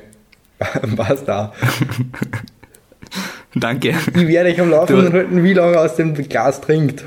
Passt 0.96 1.28
da. 1.28 1.54
Danke. 3.56 3.90
Ich 4.16 4.28
werde 4.28 4.50
euch 4.52 4.62
am 4.62 4.70
Laufenden 4.70 5.06
Du- 5.08 5.12
halten, 5.14 5.44
wie 5.44 5.54
lange 5.54 5.80
aus 5.80 5.96
dem 5.96 6.14
Glas 6.14 6.62
trinkt. 6.62 7.06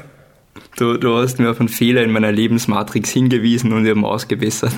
Du, 0.77 0.97
du 0.97 1.17
hast 1.17 1.39
mir 1.39 1.51
auf 1.51 1.61
einen 1.61 1.69
Fehler 1.69 2.03
in 2.03 2.11
meiner 2.13 2.33
Lebensmatrix 2.33 3.11
hingewiesen 3.11 3.73
und 3.73 3.85
ich 3.85 3.91
habe 3.91 4.01
ihn 4.01 4.05
ausgebessert. 4.05 4.73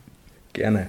Gerne. 0.52 0.88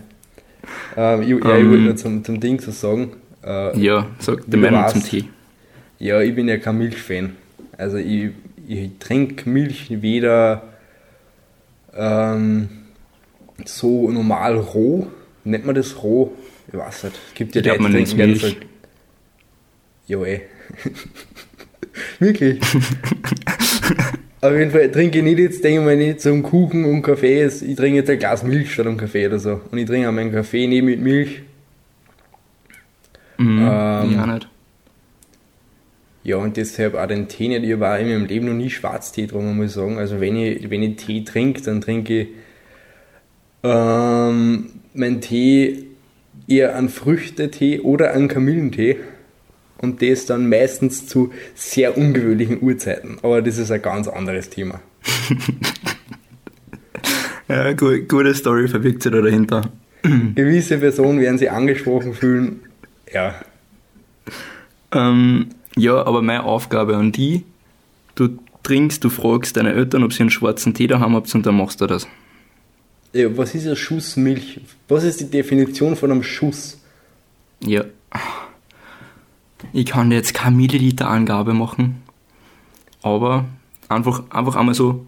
Ähm, 0.95 1.21
ich, 1.23 1.29
ja, 1.29 1.35
ich 1.35 1.43
wollte 1.43 1.59
Ähm. 1.59 1.85
nur 1.85 1.95
zum, 1.95 2.23
zum 2.23 2.39
Ding 2.39 2.59
so 2.59 2.71
sagen. 2.71 3.11
Äh, 3.43 3.79
Ja, 3.79 4.07
sag 4.19 4.41
die 4.47 4.57
Meinung 4.57 4.87
zum 4.89 5.03
Tee. 5.03 5.25
Ja, 5.99 6.21
ich 6.21 6.35
bin 6.35 6.47
ja 6.47 6.57
kein 6.57 6.77
Milchfan. 6.77 7.35
Also 7.77 7.97
ich, 7.97 8.31
ich 8.67 8.91
trinke 8.99 9.49
Milch 9.49 9.87
weder 10.01 10.63
ähm, 11.95 12.69
so 13.65 14.11
normal 14.11 14.57
roh. 14.57 15.07
Nennt 15.43 15.65
man 15.65 15.75
das 15.75 16.03
roh? 16.03 16.33
Ich 16.67 16.73
weiß 16.77 17.05
nicht. 17.05 17.15
Es 17.29 17.33
gibt 17.33 17.55
ja 17.55 17.61
Leute, 17.61 17.83
die 17.83 17.91
trinken 17.91 18.17
Milch. 18.17 18.57
Jo, 20.07 20.23
ey. 20.23 20.41
Wirklich. 22.19 22.61
Auf 24.41 24.51
jeden 24.53 24.69
Fall 24.71 24.91
trinke 24.91 25.17
ich 25.17 25.23
nicht 25.23 25.39
jetzt, 25.39 25.63
denke 25.63 25.79
ich 25.79 25.85
mal, 25.85 25.97
nicht 25.97 26.21
zum 26.21 26.43
Kuchen 26.43 26.85
und 26.85 27.01
Kaffee. 27.01 27.43
Ich 27.45 27.75
trinke 27.75 27.95
jetzt 27.97 28.09
ein 28.09 28.19
Glas 28.19 28.43
Milch 28.43 28.71
statt 28.71 28.85
einem 28.85 28.97
Kaffee 28.97 29.25
oder 29.25 29.39
so. 29.39 29.61
Und 29.71 29.77
ich 29.79 29.85
trinke 29.87 30.07
auch 30.07 30.13
meinen 30.13 30.31
Kaffee 30.31 30.67
nicht 30.67 30.83
mit 30.83 30.99
Milch. 31.01 31.41
Mhm, 33.39 33.59
Ähm, 33.59 34.11
ja, 34.11 34.27
nicht. 34.27 34.47
Ja, 36.27 36.35
und 36.35 36.57
deshalb 36.57 36.95
auch 36.95 37.07
den 37.07 37.29
Tee 37.29 37.47
nicht. 37.47 37.63
Ich 37.63 37.79
war 37.79 37.97
in 37.97 38.09
meinem 38.09 38.25
Leben 38.25 38.47
noch 38.47 38.53
nie 38.53 38.69
Schwarztee 38.69 39.27
drum, 39.27 39.55
muss 39.55 39.67
ich 39.67 39.71
sagen. 39.71 39.97
Also 39.97 40.19
wenn 40.19 40.35
ich, 40.35 40.69
wenn 40.69 40.83
ich 40.83 40.97
Tee 40.97 41.23
trinke, 41.23 41.61
dann 41.61 41.79
trinke 41.79 42.21
ich 42.23 42.27
ähm, 43.63 44.71
meinen 44.93 45.21
Tee 45.21 45.85
eher 46.45 46.75
einen 46.75 46.89
Früchtetee 46.89 47.79
oder 47.79 48.11
einen 48.11 48.27
Kamillentee. 48.27 48.97
Und 49.77 50.01
das 50.01 50.25
dann 50.25 50.49
meistens 50.49 51.07
zu 51.07 51.31
sehr 51.55 51.97
ungewöhnlichen 51.97 52.61
Uhrzeiten. 52.61 53.19
Aber 53.21 53.41
das 53.41 53.57
ist 53.57 53.71
ein 53.71 53.81
ganz 53.81 54.09
anderes 54.09 54.49
Thema. 54.49 54.81
Ja, 57.49 57.71
gu 57.71 57.99
gute 58.09 58.33
Story 58.33 58.67
verbirgt 58.67 59.03
sich 59.03 59.11
da 59.13 59.21
dahinter. 59.21 59.61
Gewisse 60.35 60.79
Personen 60.79 61.21
werden 61.21 61.37
sich 61.37 61.49
angesprochen 61.49 62.13
fühlen. 62.13 62.59
Ja, 63.13 63.35
Ähm, 64.91 65.47
ja, 65.77 66.05
aber 66.05 66.21
meine 66.21 66.43
Aufgabe 66.43 66.95
an 66.97 67.11
die, 67.11 67.43
du 68.15 68.29
trinkst, 68.63 69.03
du 69.03 69.09
fragst 69.09 69.55
deine 69.57 69.73
Eltern, 69.73 70.03
ob 70.03 70.13
sie 70.13 70.21
einen 70.21 70.29
schwarzen 70.29 70.73
Tee 70.73 70.87
daheim 70.87 71.15
haben 71.15 71.25
und 71.33 71.45
dann 71.45 71.55
machst 71.55 71.79
du 71.81 71.87
das. 71.87 72.07
Ja, 73.13 73.35
was 73.37 73.55
ist 73.55 73.67
ein 73.67 73.75
Schuss 73.75 74.17
Milch? 74.17 74.59
Was 74.89 75.03
ist 75.03 75.21
die 75.21 75.29
Definition 75.29 75.95
von 75.95 76.11
einem 76.11 76.23
Schuss? 76.23 76.79
Ja. 77.61 77.85
Ich 79.73 79.85
kann 79.85 80.09
dir 80.09 80.17
jetzt 80.17 80.33
keine 80.33 80.55
Milliliter-Angabe 80.55 81.53
machen, 81.53 82.03
aber 83.01 83.45
einfach, 83.89 84.23
einfach 84.29 84.55
einmal 84.55 84.75
so, 84.75 85.05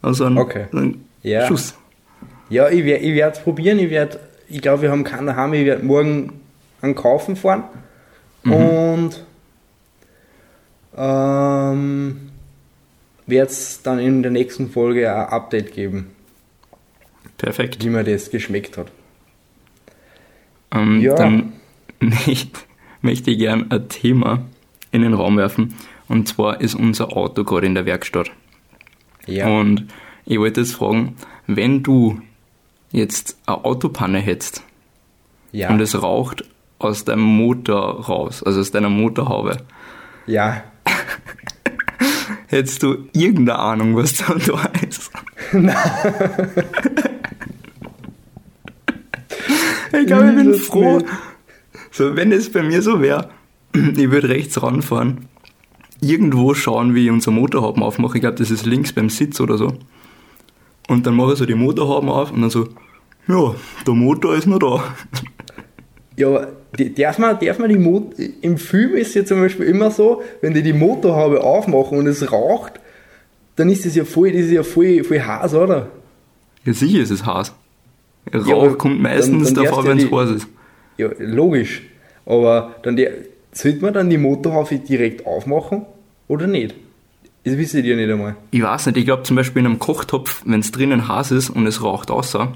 also 0.00 0.24
ein, 0.24 0.38
Okay. 0.38 0.66
ein 0.72 1.04
Ja. 1.22 1.46
Schuss. 1.46 1.74
Ja, 2.48 2.68
ich 2.70 2.84
werde 2.84 3.04
ich 3.04 3.14
werde 3.14 3.36
es 3.36 3.42
probieren. 3.42 3.78
Ich, 3.78 3.90
werd, 3.90 4.18
ich 4.48 4.62
glaube, 4.62 4.82
wir 4.82 4.90
haben 4.90 5.04
keinen 5.04 5.26
daheim. 5.26 5.52
Ich 5.52 5.66
werde 5.66 5.84
morgen 5.84 6.40
an 6.80 6.94
Kaufen 6.94 7.36
fahren. 7.36 7.64
Und 8.52 9.24
ähm, 10.96 12.30
werde 13.26 13.50
es 13.50 13.82
dann 13.82 13.98
in 13.98 14.22
der 14.22 14.32
nächsten 14.32 14.70
Folge 14.70 15.12
ein 15.12 15.28
Update 15.28 15.72
geben, 15.72 16.10
Perfekt. 17.36 17.84
wie 17.84 17.88
mir 17.88 18.04
das 18.04 18.30
geschmeckt 18.30 18.76
hat. 18.76 18.90
Ähm, 20.72 21.00
Ja. 21.00 21.14
Dann 21.14 21.52
möchte, 22.00 22.60
möchte 23.00 23.30
ich 23.30 23.38
gern 23.38 23.70
ein 23.70 23.88
Thema 23.88 24.44
in 24.90 25.02
den 25.02 25.14
Raum 25.14 25.36
werfen. 25.36 25.74
Und 26.08 26.26
zwar 26.26 26.60
ist 26.60 26.74
unser 26.74 27.16
Auto 27.16 27.44
gerade 27.44 27.66
in 27.66 27.74
der 27.74 27.84
Werkstatt. 27.84 28.30
Ja. 29.26 29.46
Und 29.46 29.88
ich 30.24 30.38
wollte 30.38 30.60
jetzt 30.62 30.74
fragen, 30.74 31.16
wenn 31.46 31.82
du 31.82 32.20
jetzt 32.90 33.38
eine 33.46 33.64
Autopanne 33.64 34.18
hättest 34.18 34.62
ja. 35.52 35.70
und 35.70 35.80
es 35.80 36.02
raucht 36.02 36.44
aus 36.78 37.04
deinem 37.04 37.22
Motor 37.22 38.06
raus, 38.06 38.42
also 38.42 38.60
aus 38.60 38.70
deiner 38.70 38.90
Motorhaube, 38.90 39.58
ja. 40.26 40.62
hättest 42.48 42.82
du 42.82 43.08
irgendeine 43.12 43.58
Ahnung, 43.58 43.96
was 43.96 44.14
da 44.14 44.34
da 44.34 44.70
ist? 44.86 45.10
ich 49.92 50.06
glaube, 50.06 50.28
ich 50.28 50.36
bin 50.36 50.54
froh. 50.54 51.00
So, 51.90 52.14
wenn 52.14 52.30
es 52.30 52.52
bei 52.52 52.62
mir 52.62 52.82
so 52.82 53.00
wäre, 53.00 53.30
ich 53.72 54.10
würde 54.10 54.28
rechts 54.28 54.62
ranfahren, 54.62 55.28
irgendwo 56.00 56.52
schauen, 56.54 56.94
wie 56.94 57.06
ich 57.06 57.10
unser 57.10 57.30
Motorhaben 57.30 57.82
aufmache. 57.82 58.18
Ich 58.18 58.20
glaube, 58.20 58.36
das 58.36 58.50
ist 58.50 58.66
links 58.66 58.92
beim 58.92 59.08
Sitz 59.08 59.40
oder 59.40 59.56
so. 59.56 59.78
Und 60.88 61.06
dann 61.06 61.16
mache 61.16 61.32
ich 61.32 61.38
so 61.38 61.46
die 61.46 61.54
Motorhaben 61.54 62.08
auf 62.08 62.30
und 62.32 62.42
dann 62.42 62.50
so, 62.50 62.68
ja, 63.26 63.54
der 63.86 63.94
Motor 63.94 64.34
ist 64.36 64.46
noch 64.46 64.58
da. 64.58 64.84
Ja, 66.16 66.28
aber 66.28 66.48
die- 66.76 66.92
darf 66.94 67.18
man, 67.18 67.38
darf 67.40 67.58
man 67.58 67.68
die 67.68 67.78
Mot 67.78 68.14
im 68.42 68.58
Film 68.58 68.94
ist 68.94 69.14
ja 69.14 69.24
zum 69.24 69.40
Beispiel 69.40 69.66
immer 69.66 69.90
so, 69.90 70.22
wenn 70.40 70.54
die 70.54 70.62
die 70.62 70.72
Motorhaube 70.72 71.42
aufmachen 71.42 71.98
und 71.98 72.06
es 72.06 72.30
raucht, 72.32 72.80
dann 73.56 73.70
ist 73.70 73.86
das 73.86 73.94
ja 73.94 74.04
voll, 74.04 74.32
das 74.32 74.42
ist 74.42 74.52
ja 74.52 74.62
voll, 74.62 75.02
voll 75.04 75.20
heiß, 75.20 75.54
oder? 75.54 75.88
Ja, 76.64 76.72
sicher 76.72 77.00
ist 77.00 77.10
es 77.10 77.24
heiß. 77.24 77.54
Rauch 78.34 78.46
Ja, 78.64 78.68
kommt 78.74 78.96
dann- 78.96 79.02
meistens 79.02 79.52
dann 79.54 79.64
davor, 79.64 79.82
darfst 79.84 79.88
wenn 79.88 80.06
es 80.06 80.12
heiß 80.12 80.36
ist. 80.42 80.48
Ja, 80.98 81.08
logisch. 81.18 81.82
Aber 82.26 82.74
dann 82.82 82.96
der, 82.96 83.12
sollte 83.52 83.80
man 83.80 83.94
dann 83.94 84.10
die 84.10 84.18
Motorhaube 84.18 84.78
direkt 84.78 85.26
aufmachen 85.26 85.86
oder 86.28 86.46
nicht? 86.46 86.74
Das 87.44 87.56
wisst 87.56 87.72
ihr 87.74 87.84
ja 87.84 87.96
nicht 87.96 88.10
einmal. 88.10 88.36
Ich 88.50 88.60
weiß 88.62 88.86
nicht, 88.86 88.98
ich 88.98 89.06
glaube 89.06 89.22
zum 89.22 89.36
Beispiel 89.36 89.60
in 89.60 89.66
einem 89.66 89.78
Kochtopf, 89.78 90.42
wenn 90.44 90.60
es 90.60 90.70
drinnen 90.70 91.08
heiß 91.08 91.30
ist 91.30 91.48
und 91.48 91.66
es 91.66 91.82
raucht 91.82 92.10
außer, 92.10 92.52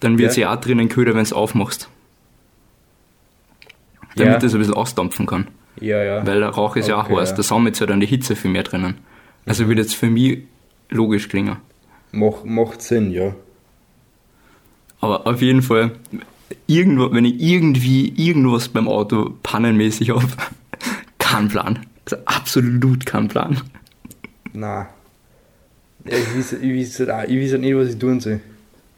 dann 0.00 0.18
wird 0.18 0.30
es 0.30 0.36
Ja. 0.36 0.48
ja 0.50 0.56
auch 0.56 0.60
drinnen 0.60 0.88
kühler, 0.88 1.14
wenn 1.14 1.22
es 1.22 1.32
aufmachst. 1.32 1.88
Damit 4.18 4.42
Ja. 4.42 4.46
es 4.46 4.54
ein 4.54 4.58
bisschen 4.58 4.74
ausdampfen 4.74 5.26
kann. 5.26 5.48
Ja, 5.80 6.02
ja. 6.02 6.26
Weil 6.26 6.40
der 6.40 6.48
Rauch 6.50 6.76
ist 6.76 6.88
ja 6.88 6.96
auch 6.96 7.04
Okay, 7.08 7.16
heiß, 7.20 7.30
ja. 7.30 7.36
da 7.36 7.42
sammelt 7.42 7.78
ja 7.78 7.86
dann 7.86 8.00
die 8.00 8.06
Hitze 8.06 8.34
viel 8.36 8.50
mehr 8.50 8.64
drinnen. 8.64 8.94
Also 9.46 9.68
wird 9.68 9.78
jetzt 9.78 9.94
für 9.94 10.06
mich 10.10 10.40
logisch 10.90 11.28
klingen. 11.28 11.56
Mach, 12.12 12.44
macht 12.44 12.82
Sinn, 12.82 13.10
ja. 13.12 13.34
Aber 15.00 15.26
auf 15.26 15.40
jeden 15.40 15.62
Fall, 15.62 15.92
irgendwo, 16.66 17.12
wenn 17.12 17.24
ich 17.24 17.40
irgendwie 17.40 18.12
irgendwas 18.16 18.68
beim 18.68 18.88
Auto 18.88 19.34
pannenmäßig 19.42 20.10
habe, 20.10 20.26
kein 21.18 21.48
Plan. 21.48 21.86
Also 22.04 22.16
absolut 22.24 23.06
kein 23.06 23.28
Plan. 23.28 23.60
Nein. 24.52 24.86
Ja, 26.04 26.16
ich 26.16 26.36
weiß, 26.36 26.52
ich, 26.54 26.74
weiß, 26.74 27.08
halt 27.08 27.30
ich 27.30 27.40
weiß 27.44 27.52
halt 27.52 27.60
nicht, 27.60 27.76
was 27.76 27.88
ich 27.90 27.98
tun 27.98 28.18
soll. 28.20 28.40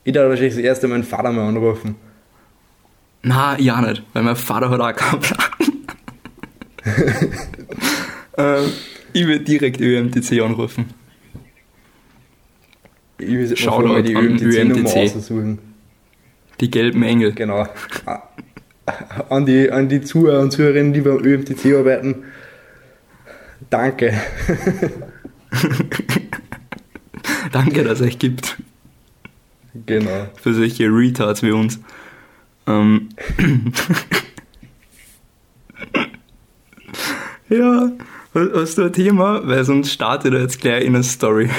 Ich 0.04 0.12
darf 0.12 0.28
wahrscheinlich 0.28 0.54
das 0.54 0.62
erste 0.62 0.86
Mal 0.88 0.94
meinen 0.98 1.04
Vater 1.04 1.32
mal 1.32 1.48
anrufen. 1.48 1.96
Na, 3.22 3.58
ja 3.58 3.80
nicht, 3.80 4.02
weil 4.12 4.22
mein 4.22 4.36
Vater 4.36 4.70
hat 4.70 4.80
auch 4.80 4.94
keinen 4.94 5.20
Plan. 5.20 5.40
ähm, 8.38 8.72
ich 9.12 9.26
würde 9.26 9.44
direkt 9.44 9.80
ÖMTC 9.80 10.40
anrufen. 10.42 10.86
Ich 13.18 13.28
will 13.28 13.56
vorher 13.56 13.88
mal 13.88 14.02
die 14.02 14.14
ÖMTC. 14.14 15.16
aussuchen. 15.16 15.58
Die 16.60 16.70
gelben 16.70 17.02
Engel. 17.02 17.32
Genau. 17.32 17.66
An 19.28 19.46
die, 19.46 19.70
an 19.70 19.88
die 19.88 20.00
Zuhörer 20.00 20.40
und 20.40 20.50
Zuhörerinnen, 20.50 20.92
die 20.92 21.00
beim 21.02 21.24
ÖMTC 21.24 21.76
arbeiten. 21.76 22.24
Danke. 23.68 24.12
Danke, 27.52 27.84
dass 27.84 28.00
es 28.00 28.06
euch 28.08 28.18
gibt. 28.18 28.56
Genau. 29.86 30.26
Für 30.34 30.54
solche 30.54 30.86
Retards 30.86 31.44
wie 31.44 31.52
uns. 31.52 31.78
Ähm. 32.70 33.08
ja, 37.48 37.90
hast 38.34 38.78
du 38.78 38.84
ein 38.84 38.92
Thema? 38.92 39.46
Weil 39.46 39.64
sonst 39.64 39.92
startet 39.92 40.34
er 40.34 40.42
jetzt 40.42 40.60
gleich 40.60 40.84
in 40.84 40.94
eine 40.94 41.02
Story. 41.04 41.50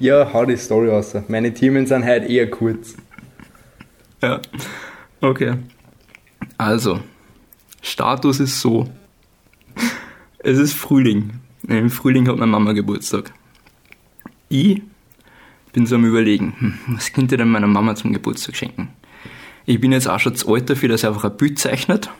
Ja, 0.00 0.32
hau 0.32 0.44
die 0.44 0.56
Story 0.56 0.88
raus. 0.88 1.14
Meine 1.28 1.54
Themen 1.54 1.86
sind 1.86 2.04
heute 2.04 2.26
eher 2.26 2.50
kurz. 2.50 2.96
Ja, 4.22 4.40
okay. 5.20 5.54
Also, 6.58 7.00
Status 7.82 8.40
ist 8.40 8.60
so. 8.60 8.88
Es 10.38 10.58
ist 10.58 10.74
Frühling. 10.74 11.34
Im 11.68 11.90
Frühling 11.90 12.28
hat 12.28 12.36
meine 12.36 12.50
Mama 12.50 12.72
Geburtstag. 12.72 13.32
Ich 14.48 14.82
bin 15.72 15.86
so 15.86 15.94
am 15.96 16.04
überlegen, 16.04 16.54
hm, 16.58 16.74
was 16.88 17.12
könnte 17.12 17.34
ich 17.34 17.38
denn 17.38 17.48
meiner 17.48 17.66
Mama 17.66 17.94
zum 17.94 18.12
Geburtstag 18.12 18.56
schenken? 18.56 18.88
Ich 19.66 19.80
bin 19.80 19.92
jetzt 19.92 20.08
auch 20.08 20.20
schon 20.20 20.36
zu 20.36 20.52
alt 20.54 20.68
dafür, 20.68 20.88
dass 20.90 21.00
sie 21.02 21.08
einfach 21.08 21.24
ein 21.24 21.36
Bild 21.36 21.58
zeichnet. 21.58 22.10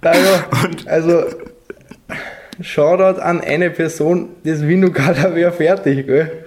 Also, 0.00 0.28
also 0.86 1.24
Shoutout 2.60 3.20
an 3.20 3.40
eine 3.40 3.70
Person, 3.70 4.28
das 4.44 4.62
Vinogala 4.62 5.34
wäre 5.34 5.52
fertig, 5.52 6.06
gell? 6.06 6.44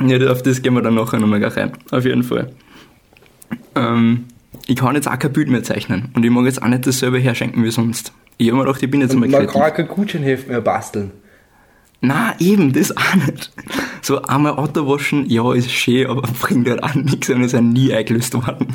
Ja, 0.00 0.30
auf 0.30 0.42
das 0.42 0.62
gehen 0.62 0.74
wir 0.74 0.82
dann 0.82 0.94
nachher 0.94 1.18
nochmal 1.18 1.38
gleich 1.40 1.56
rein. 1.56 1.72
Auf 1.90 2.04
jeden 2.04 2.22
Fall. 2.22 2.52
Ähm, 3.74 4.26
ich 4.66 4.76
kann 4.76 4.94
jetzt 4.94 5.08
auch 5.08 5.18
kein 5.18 5.32
Bild 5.32 5.48
mehr 5.48 5.62
zeichnen. 5.62 6.10
Und 6.14 6.24
ich 6.24 6.30
mag 6.30 6.44
jetzt 6.44 6.62
auch 6.62 6.68
nicht 6.68 6.86
dasselbe 6.86 7.18
herschenken 7.18 7.64
wie 7.64 7.70
sonst. 7.70 8.12
Ich 8.38 8.48
habe 8.48 8.58
mir 8.58 8.64
gedacht, 8.66 8.82
ich 8.82 8.90
bin 8.90 9.00
jetzt 9.00 9.14
mal 9.14 9.24
Und 9.24 9.30
man 9.30 9.46
kreativ. 9.46 9.62
kann 9.62 9.74
kein 9.74 9.88
Gutscheinheft 9.88 10.48
mehr 10.48 10.60
basteln. 10.60 11.10
Na, 12.02 12.34
eben, 12.38 12.72
das 12.72 12.94
auch 12.96 13.14
nicht. 13.14 13.50
So 14.02 14.20
einmal 14.22 14.52
Auto 14.52 14.86
waschen, 14.86 15.28
ja, 15.30 15.52
ist 15.54 15.70
schön, 15.70 16.06
aber 16.08 16.22
bringt 16.40 16.68
halt 16.68 16.82
auch 16.82 16.94
nichts 16.94 17.30
und 17.30 17.42
ist 17.42 17.52
ja 17.52 17.60
nie 17.62 17.92
eingelöst 17.94 18.34
worden. 18.34 18.68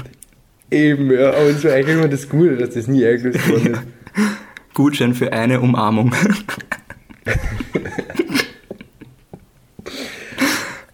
Eben, 0.72 1.12
ja, 1.12 1.30
aber 1.30 1.50
es 1.50 1.64
war 1.64 1.74
eigentlich 1.74 1.96
immer 1.96 2.08
das 2.08 2.28
Gute, 2.28 2.58
dass 2.58 2.72
das 2.74 2.88
nie 2.88 3.06
eingelöst 3.06 3.48
worden 3.50 3.74
ist. 3.74 3.82
Gutschein 4.74 5.14
für 5.14 5.32
eine 5.34 5.60
Umarmung. 5.62 6.14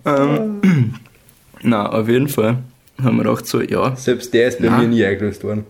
ähm, 0.05 0.62
Na, 1.62 1.89
auf 1.89 2.07
jeden 2.07 2.27
Fall 2.27 2.59
haben 3.01 3.17
wir 3.17 3.24
gedacht 3.24 3.47
so, 3.47 3.62
ja, 3.62 3.95
Selbst 3.95 4.33
der 4.33 4.47
ist 4.50 4.59
bei 4.59 4.67
Na. 4.69 4.77
mir 4.79 4.88
nie 4.88 5.03
eingelöst 5.05 5.43
worden. 5.43 5.65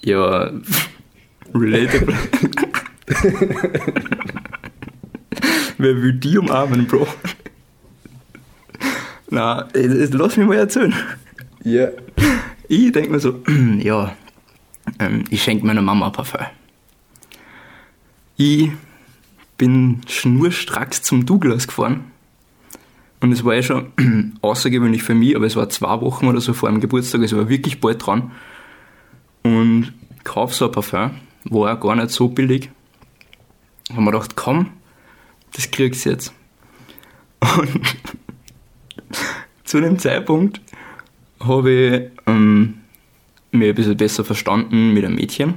ja, 0.00 0.50
relatable. 1.56 2.14
Wer 5.78 5.96
will 6.02 6.14
die 6.14 6.38
umarmen, 6.38 6.86
Bro? 6.86 7.06
Na, 9.30 9.68
jetzt- 9.74 10.14
lass 10.14 10.36
mich 10.36 10.46
mal 10.46 10.56
erzählen. 10.56 10.94
Ja. 11.64 11.88
Ich 12.68 12.92
denke 12.92 13.10
mir 13.10 13.20
so, 13.20 13.42
ja, 13.78 14.14
ähm, 14.98 15.24
ich 15.30 15.42
schenke 15.42 15.66
meiner 15.66 15.82
Mama 15.82 16.06
ein 16.06 16.12
Parfum. 16.12 16.46
Ich 18.36 18.70
bin 19.58 20.00
schnurstracks 20.06 21.02
zum 21.02 21.26
Douglas 21.26 21.66
gefahren. 21.66 22.04
Und 23.20 23.32
es 23.32 23.44
war 23.44 23.54
ja 23.54 23.62
schon 23.62 23.92
außergewöhnlich 24.42 25.02
für 25.02 25.14
mich, 25.14 25.34
aber 25.36 25.46
es 25.46 25.56
war 25.56 25.68
zwei 25.68 26.00
Wochen 26.00 26.26
oder 26.26 26.40
so 26.40 26.52
vor 26.54 26.68
dem 26.70 26.80
Geburtstag, 26.80 27.20
also 27.22 27.36
war 27.38 27.48
wirklich 27.48 27.80
bald 27.80 28.04
dran. 28.06 28.30
Und 29.42 29.92
kauf 30.24 30.54
so 30.54 30.66
ein 30.66 30.72
Parfum, 30.72 31.10
war 31.50 31.78
gar 31.78 31.96
nicht 31.96 32.10
so 32.10 32.28
billig. 32.28 32.70
Haben 33.92 34.04
wir 34.04 34.12
gedacht, 34.12 34.36
komm, 34.36 34.70
das 35.52 35.70
kriegst 35.70 36.04
du 36.04 36.10
jetzt. 36.10 36.32
Und 37.40 37.80
zu 39.64 39.80
dem 39.80 39.98
Zeitpunkt 39.98 40.60
habe 41.40 41.70
ich 41.70 42.10
ähm, 42.26 42.80
mich 43.52 43.68
ein 43.68 43.74
bisschen 43.74 43.96
besser 43.96 44.24
verstanden 44.24 44.92
mit 44.92 45.04
einem 45.04 45.14
Mädchen. 45.14 45.54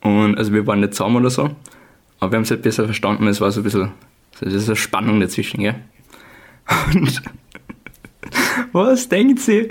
Und 0.00 0.36
also 0.36 0.52
wir 0.52 0.66
waren 0.66 0.80
nicht 0.80 0.94
zusammen 0.94 1.16
oder 1.16 1.30
so, 1.30 1.50
aber 2.20 2.32
wir 2.32 2.36
haben 2.36 2.42
es 2.42 2.50
halt 2.50 2.62
besser 2.62 2.84
verstanden. 2.84 3.26
Es 3.26 3.40
war 3.40 3.50
so 3.50 3.60
ein 3.60 3.64
bisschen, 3.64 3.92
das 4.40 4.52
ist 4.52 4.68
eine 4.68 4.76
Spannung 4.76 5.20
dazwischen, 5.20 5.60
gell? 5.60 5.76
Und 6.94 7.22
was 8.72 9.08
denkt 9.08 9.40
sie? 9.40 9.70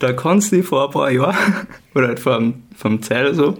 Da 0.00 0.14
kannst 0.14 0.50
du 0.50 0.62
vor 0.62 0.86
ein 0.86 0.90
paar 0.92 1.10
Jahren, 1.10 1.68
oder 1.94 2.08
halt 2.08 2.26
einem 2.26 3.02
Zeit 3.02 3.26
oder 3.26 3.34
so, 3.34 3.58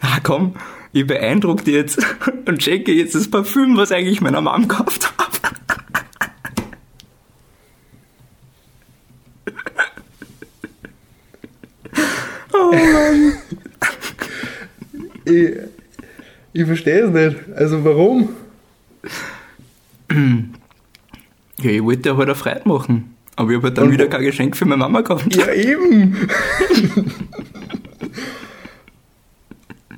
ah 0.00 0.18
komm, 0.22 0.54
ich 0.92 1.06
beeindrucke 1.06 1.64
dich 1.64 1.74
jetzt 1.74 1.98
und 2.46 2.62
schenke 2.62 2.92
jetzt 2.92 3.14
das 3.14 3.30
Parfüm, 3.30 3.76
was 3.76 3.92
eigentlich 3.92 4.22
meiner 4.22 4.40
Mom 4.40 4.68
gekauft 4.68 5.12
habe. 5.18 5.32
Ich, 15.24 15.50
ich 16.52 16.66
verstehe 16.66 17.04
es 17.04 17.12
nicht. 17.12 17.56
Also 17.56 17.84
warum? 17.84 18.30
Ja, 21.58 21.70
ich 21.70 21.82
wollte 21.84 22.08
ja 22.08 22.16
halt 22.16 22.28
eine 22.28 22.34
Freude 22.34 22.62
machen. 22.64 23.11
Aber 23.36 23.50
ich 23.50 23.56
habe 23.56 23.68
halt 23.68 23.78
dann 23.78 23.84
Und 23.86 23.92
wieder 23.92 24.08
kein 24.08 24.22
Geschenk 24.22 24.56
für 24.56 24.64
meine 24.64 24.78
Mama 24.78 25.00
gekauft. 25.00 25.34
Ja, 25.34 25.52
eben. 25.52 26.28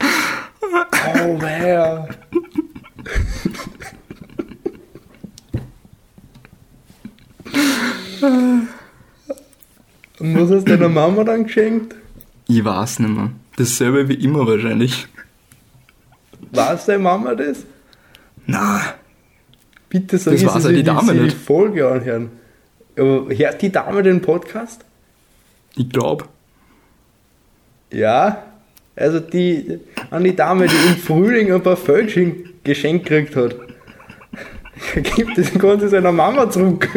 oh, 0.00 1.38
wer? 1.40 2.08
Und 10.20 10.40
was 10.40 10.50
hast 10.50 10.68
du 10.68 10.76
deiner 10.76 10.88
Mama 10.88 11.24
dann 11.24 11.44
geschenkt? 11.44 11.96
Ich 12.46 12.64
weiß 12.64 13.00
nicht 13.00 13.10
mehr. 13.10 13.30
Dasselbe 13.56 14.08
wie 14.08 14.14
immer 14.14 14.46
wahrscheinlich. 14.46 15.08
Weiß 16.52 16.86
deine 16.86 17.02
Mama 17.02 17.34
das? 17.34 17.64
Na, 18.46 18.80
Bitte 19.94 20.18
sag 20.18 20.34
Das 20.34 20.44
weiß 20.44 20.64
sie 20.64 20.74
die 20.74 20.82
Dame 20.82 21.12
die 21.12 21.20
nicht. 21.20 21.36
Folge 21.36 21.88
anhören. 21.88 22.30
Aber 22.96 23.26
hört 23.28 23.62
die 23.62 23.72
Dame 23.72 24.02
den 24.02 24.20
Podcast? 24.20 24.84
ich 25.76 25.88
glaube. 25.88 26.26
Ja. 27.92 28.44
Also 28.96 29.18
die, 29.18 29.80
an 30.10 30.22
die 30.22 30.36
Dame, 30.36 30.66
die 30.68 30.76
im 30.88 30.96
Frühling 30.96 31.52
ein 31.52 31.62
paar 31.62 31.76
Völkchen 31.76 32.50
geschenkt 32.62 33.06
gekriegt 33.06 33.34
hat. 33.36 33.56
Gibt 35.16 35.36
das 35.36 35.52
Ganze 35.54 35.88
seiner 35.88 36.12
Mama 36.12 36.48
zurück. 36.48 36.88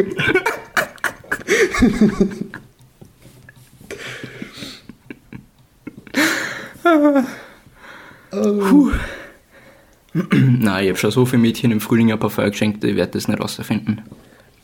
Nein, 10.12 10.84
ich 10.84 10.90
habe 10.90 10.98
schon 10.98 11.10
so 11.10 11.26
viele 11.26 11.42
Mädchen 11.42 11.72
im 11.72 11.80
Frühling 11.80 12.12
ein 12.12 12.18
Parfum 12.18 12.46
geschenkt, 12.46 12.84
ich 12.84 12.96
werde 12.96 13.12
das 13.12 13.28
nicht 13.28 13.40
rausfinden. 13.40 14.02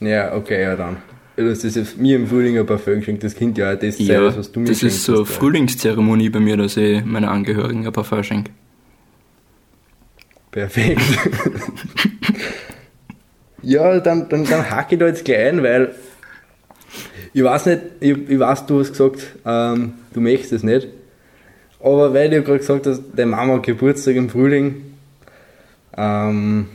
Ja, 0.00 0.34
okay, 0.34 0.62
ja 0.62 0.76
dann. 0.76 0.98
Das 1.36 1.64
jetzt 1.64 1.98
mir 1.98 2.16
im 2.16 2.28
Frühling 2.28 2.58
ein 2.58 2.66
paar 2.66 2.78
Völkchen 2.78 3.00
geschenkt, 3.00 3.24
das 3.24 3.34
Kind 3.34 3.58
ja 3.58 3.74
das 3.74 3.98
Ja, 3.98 4.30
sein, 4.30 4.38
was 4.38 4.52
du 4.52 4.60
mir 4.60 4.68
das 4.68 4.82
ist 4.82 5.04
so 5.04 5.12
eine 5.12 5.20
hast. 5.22 5.32
Frühlingszeremonie 5.32 6.28
bei 6.28 6.38
mir, 6.38 6.56
dass 6.56 6.76
ich 6.76 7.04
meine 7.04 7.28
Angehörigen 7.28 7.86
ein 7.86 7.92
Parfum 7.92 8.22
schenke. 8.22 8.52
Perfekt. 10.52 11.02
ja, 13.62 13.98
dann, 13.98 14.28
dann, 14.28 14.44
dann 14.44 14.70
hake 14.70 14.94
ich 14.94 15.00
da 15.00 15.08
jetzt 15.08 15.24
gleich 15.24 15.48
ein, 15.48 15.62
weil 15.64 15.92
ich 17.32 17.42
weiß 17.42 17.66
nicht, 17.66 17.80
ich, 17.98 18.30
ich 18.30 18.38
weiß, 18.38 18.66
du 18.66 18.78
hast 18.78 18.90
gesagt, 18.90 19.26
ähm, 19.44 19.94
du 20.12 20.20
möchtest 20.20 20.52
es 20.52 20.62
nicht. 20.62 20.86
Aber 21.80 22.14
weil 22.14 22.30
du 22.30 22.42
gerade 22.42 22.58
gesagt 22.58 22.86
hast, 22.86 23.02
deine 23.16 23.32
Mama 23.32 23.54
hat 23.54 23.64
Geburtstag 23.64 24.14
im 24.14 24.30
Frühling, 24.30 24.94
ähm, 25.96 26.66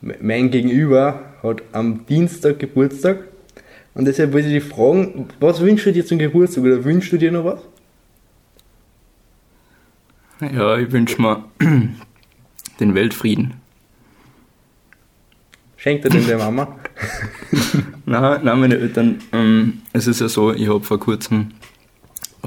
mein 0.00 0.50
Gegenüber 0.50 1.20
hat 1.42 1.62
am 1.72 2.06
Dienstag 2.06 2.58
Geburtstag. 2.58 3.18
Und 3.94 4.06
deshalb 4.06 4.32
wollte 4.32 4.48
ich 4.48 4.62
dich 4.62 4.72
fragen, 4.72 5.28
was 5.40 5.60
wünschst 5.60 5.86
du 5.86 5.92
dir 5.92 6.06
zum 6.06 6.18
Geburtstag 6.18 6.64
oder 6.64 6.82
wünschst 6.84 7.12
du 7.12 7.18
dir 7.18 7.30
noch 7.30 7.44
was? 7.44 7.60
Ja, 10.52 10.76
ich 10.76 10.90
wünsche 10.90 11.20
mir 11.20 11.44
den 12.80 12.94
Weltfrieden. 12.94 13.54
Schenkt 15.76 16.04
er 16.04 16.10
denn 16.10 16.26
der 16.26 16.38
Mama? 16.38 16.76
Nein, 18.06 18.40
nein, 18.44 18.60
meine 18.60 18.76
Eltern, 18.76 19.20
ähm, 19.32 19.82
es 19.92 20.06
ist 20.06 20.20
ja 20.20 20.28
so, 20.28 20.52
ich 20.52 20.68
habe 20.68 20.80
vor 20.80 20.98
kurzem 21.00 21.52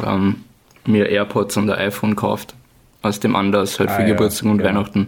ähm, 0.02 0.44
mir 0.86 1.10
AirPods 1.10 1.58
und 1.58 1.70
ein 1.70 1.78
iPhone 1.80 2.12
gekauft. 2.12 2.54
Aus 3.02 3.20
dem 3.20 3.36
Anlass 3.36 3.80
halt 3.80 3.90
Ah, 3.90 3.96
für 3.96 4.02
ja, 4.02 4.10
Geburtstag 4.10 4.50
und 4.50 4.58
genau. 4.58 4.70
Weihnachten. 4.70 5.08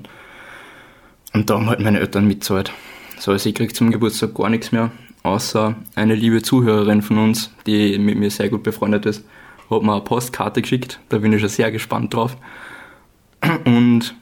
Und 1.33 1.49
da 1.49 1.55
haben 1.55 1.67
halt 1.67 1.79
meine 1.81 1.99
Eltern 1.99 2.25
mitzahlt. 2.27 2.71
So, 3.19 3.31
also 3.31 3.47
ich 3.49 3.55
krieg 3.55 3.75
zum 3.75 3.91
Geburtstag 3.91 4.33
gar 4.35 4.49
nichts 4.49 4.71
mehr, 4.71 4.91
außer 5.27 5.75
eine 5.95 6.15
liebe 6.15 6.41
Zuhörerin 6.41 7.01
von 7.01 7.17
uns, 7.17 7.51
die 7.65 7.97
mit 7.99 8.17
mir 8.17 8.31
sehr 8.31 8.49
gut 8.49 8.63
befreundet 8.63 9.05
ist, 9.05 9.25
hat 9.69 9.81
mir 9.83 9.93
eine 9.93 10.01
Postkarte 10.01 10.61
geschickt. 10.61 10.99
Da 11.09 11.19
bin 11.19 11.33
ich 11.33 11.39
schon 11.39 11.49
sehr 11.49 11.71
gespannt 11.71 12.13
drauf. 12.13 12.37
Und 13.65 14.15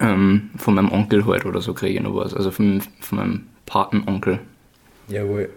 ähm, 0.00 0.50
von 0.56 0.74
meinem 0.74 0.90
Onkel 0.90 1.26
halt 1.26 1.44
oder 1.44 1.60
so 1.60 1.74
kriege 1.74 1.94
ich 1.94 2.02
noch 2.02 2.16
was. 2.16 2.34
Also 2.34 2.50
von, 2.50 2.82
von 3.00 3.18
meinem 3.18 3.46
Patenonkel 3.66 4.40
Jawohl. 5.08 5.50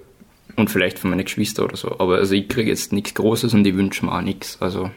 und 0.55 0.69
vielleicht 0.69 0.99
von 0.99 1.09
meinen 1.09 1.23
Geschwistern 1.23 1.65
oder 1.65 1.77
so. 1.77 1.99
Aber 1.99 2.17
also 2.17 2.35
ich 2.35 2.47
kriege 2.47 2.69
jetzt 2.69 2.93
nichts 2.93 3.13
Großes 3.13 3.53
und 3.53 3.65
ich 3.65 3.75
wünsche 3.75 4.05
mir 4.05 4.11
auch 4.11 4.21
nichts. 4.21 4.61
Also 4.61 4.91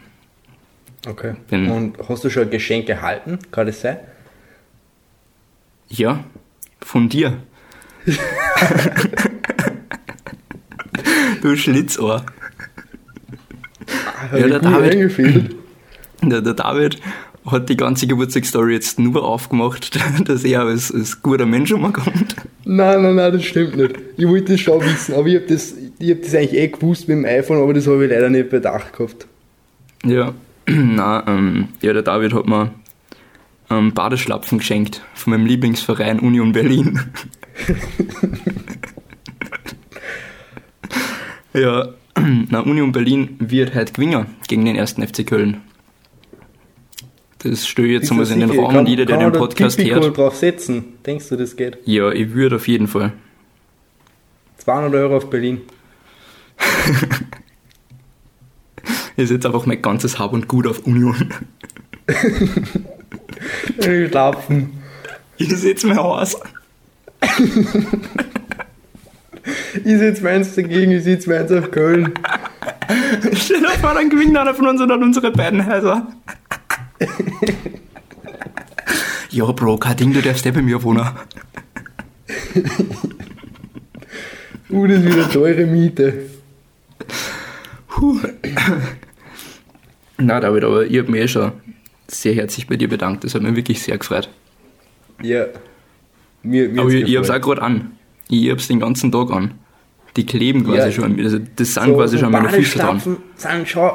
Okay. 1.06 1.34
Und 1.50 1.94
hast 2.10 2.24
du 2.24 2.28
schon 2.28 2.42
ein 2.42 2.50
Geschenk 2.50 2.86
erhalten? 2.88 3.38
Kann 3.50 3.66
das 3.66 3.80
sein? 3.80 3.98
ja, 5.90 6.24
von 6.80 7.08
dir. 7.08 7.42
du 11.42 11.56
Schlitzohr. 11.56 12.24
Hat 14.30 14.40
Ja, 14.40 14.46
der 14.48 14.60
David. 14.60 15.56
Der, 16.22 16.42
der 16.42 16.52
David 16.52 17.00
hat 17.46 17.68
die 17.68 17.76
ganze 17.76 18.06
Geburtstagsstory 18.06 18.74
jetzt 18.74 18.98
nur 18.98 19.24
aufgemacht, 19.24 19.98
dass 20.28 20.44
er 20.44 20.62
als, 20.62 20.92
als 20.92 21.22
guter 21.22 21.46
Mensch 21.46 21.72
umkommt. 21.72 22.36
Nein, 22.64 23.02
nein, 23.02 23.14
nein, 23.14 23.32
das 23.32 23.44
stimmt 23.44 23.76
nicht. 23.76 23.94
Ich 24.16 24.26
wollte 24.26 24.52
das 24.52 24.60
schon 24.60 24.82
wissen, 24.82 25.14
aber 25.14 25.26
ich 25.26 25.36
habe 25.36 25.46
das, 25.46 25.74
ich 25.98 26.10
hab 26.10 26.22
das 26.22 26.34
eigentlich 26.34 26.60
eh 26.60 26.68
gewusst 26.68 27.08
mit 27.08 27.16
dem 27.16 27.24
iPhone, 27.24 27.62
aber 27.62 27.72
das 27.72 27.86
habe 27.86 28.04
ich 28.04 28.10
leider 28.10 28.28
nicht 28.28 28.50
bedacht 28.50 28.92
gehabt. 28.92 29.26
Ja, 30.04 30.34
na, 30.66 31.24
ähm, 31.26 31.68
ja, 31.80 31.92
der 31.92 32.02
David 32.02 32.34
hat 32.34 32.46
mir 32.46 32.70
ähm, 33.70 33.92
Badeschlapfen 33.92 34.58
geschenkt 34.58 35.02
von 35.14 35.32
meinem 35.32 35.46
Lieblingsverein 35.46 36.20
Union 36.20 36.52
Berlin. 36.52 37.00
Ja, 41.54 41.88
na, 42.48 42.60
Union 42.60 42.92
Berlin 42.92 43.36
wird 43.38 43.74
heute 43.74 43.92
gewinnen 43.92 44.26
gegen 44.48 44.64
den 44.64 44.76
ersten 44.76 45.06
FC 45.06 45.26
Köln. 45.26 45.62
Das 47.38 47.66
stelle 47.66 47.88
ich 47.88 47.94
jetzt 47.94 48.10
einmal 48.10 48.30
in 48.30 48.40
den? 48.40 48.50
Raum 48.50 48.68
Kann- 48.68 48.78
und 48.80 48.88
jeder, 48.88 49.06
der 49.06 49.16
kann 49.16 49.32
den 49.32 49.38
Podcast 49.38 49.78
hört. 49.82 50.16
drauf 50.16 50.36
setzen? 50.36 50.84
Denkst 51.06 51.28
du, 51.30 51.36
das 51.36 51.56
geht? 51.56 51.78
Ja, 51.86 52.12
ich 52.12 52.34
würde 52.34 52.56
auf 52.56 52.68
jeden 52.68 52.86
Fall. 52.86 53.12
200 54.58 54.94
Euro 54.94 55.16
auf 55.16 55.30
Berlin. 55.30 55.62
Ich 59.16 59.28
setze 59.28 59.48
einfach 59.48 59.66
mein 59.66 59.82
ganzes 59.82 60.18
Hab 60.18 60.32
und 60.32 60.48
Gut 60.48 60.66
auf 60.66 60.86
Union. 60.86 61.34
Schlafen. 63.82 64.72
Ich 65.36 65.54
setze 65.54 65.88
mein 65.88 65.98
Haus. 65.98 66.36
ich 69.74 69.98
setze 69.98 70.22
meins 70.22 70.54
dagegen, 70.54 70.92
ich 70.92 71.04
setze 71.04 71.30
meins 71.30 71.52
auf 71.52 71.70
Köln. 71.70 72.12
Stell 73.34 73.60
dir 73.60 73.68
vor, 73.80 73.94
dann 73.94 74.10
gewinnt 74.10 74.36
einer 74.36 74.54
von 74.54 74.68
uns 74.68 74.80
und 74.80 74.90
hat 74.90 75.00
unsere 75.00 75.30
beiden 75.30 75.66
Häuser. 75.66 76.06
ja, 79.30 79.44
Bro, 79.52 79.78
kein 79.78 79.96
Ding, 79.96 80.12
du 80.12 80.22
darfst 80.22 80.46
eh 80.46 80.50
bei 80.50 80.62
mir 80.62 80.82
wohnen. 80.82 81.06
Uh, 84.70 84.86
das 84.86 84.98
ist 84.98 85.06
wieder 85.06 85.28
teure 85.28 85.66
Miete. 85.66 86.30
Puh. 87.88 88.20
Na, 90.18 90.38
David, 90.38 90.64
aber 90.64 90.86
ich 90.86 90.98
habe 90.98 91.10
mich 91.10 91.22
eh 91.22 91.28
schon 91.28 91.52
sehr 92.06 92.34
herzlich 92.34 92.66
bei 92.66 92.76
dir 92.76 92.88
bedankt. 92.88 93.24
Das 93.24 93.34
hat 93.34 93.42
mich 93.42 93.56
wirklich 93.56 93.82
sehr 93.82 93.98
gefreut. 93.98 94.28
Ja. 95.22 95.46
Mir, 96.42 96.68
mir 96.68 96.80
aber 96.80 96.90
ich, 96.90 97.08
ich 97.08 97.16
hab's 97.16 97.28
gefallen. 97.28 97.42
auch 97.42 97.46
gerade 97.46 97.62
an. 97.62 97.90
Ich 98.30 98.48
hab's 98.50 98.68
den 98.68 98.80
ganzen 98.80 99.10
Tag 99.12 99.30
an. 99.30 99.52
Die 100.16 100.24
kleben 100.26 100.64
quasi 100.64 100.78
Ja. 100.78 100.90
schon 100.92 101.04
an 101.04 101.16
mir. 101.16 101.24
Also 101.24 101.38
das 101.56 101.74
sind 101.74 101.94
quasi 101.94 102.18
schon 102.18 102.30
meine 102.32 102.48
Füße 102.48 102.78
dran. 102.78 102.98
Badestapfen 102.98 103.16
sind 103.36 103.68
schon 103.68 103.90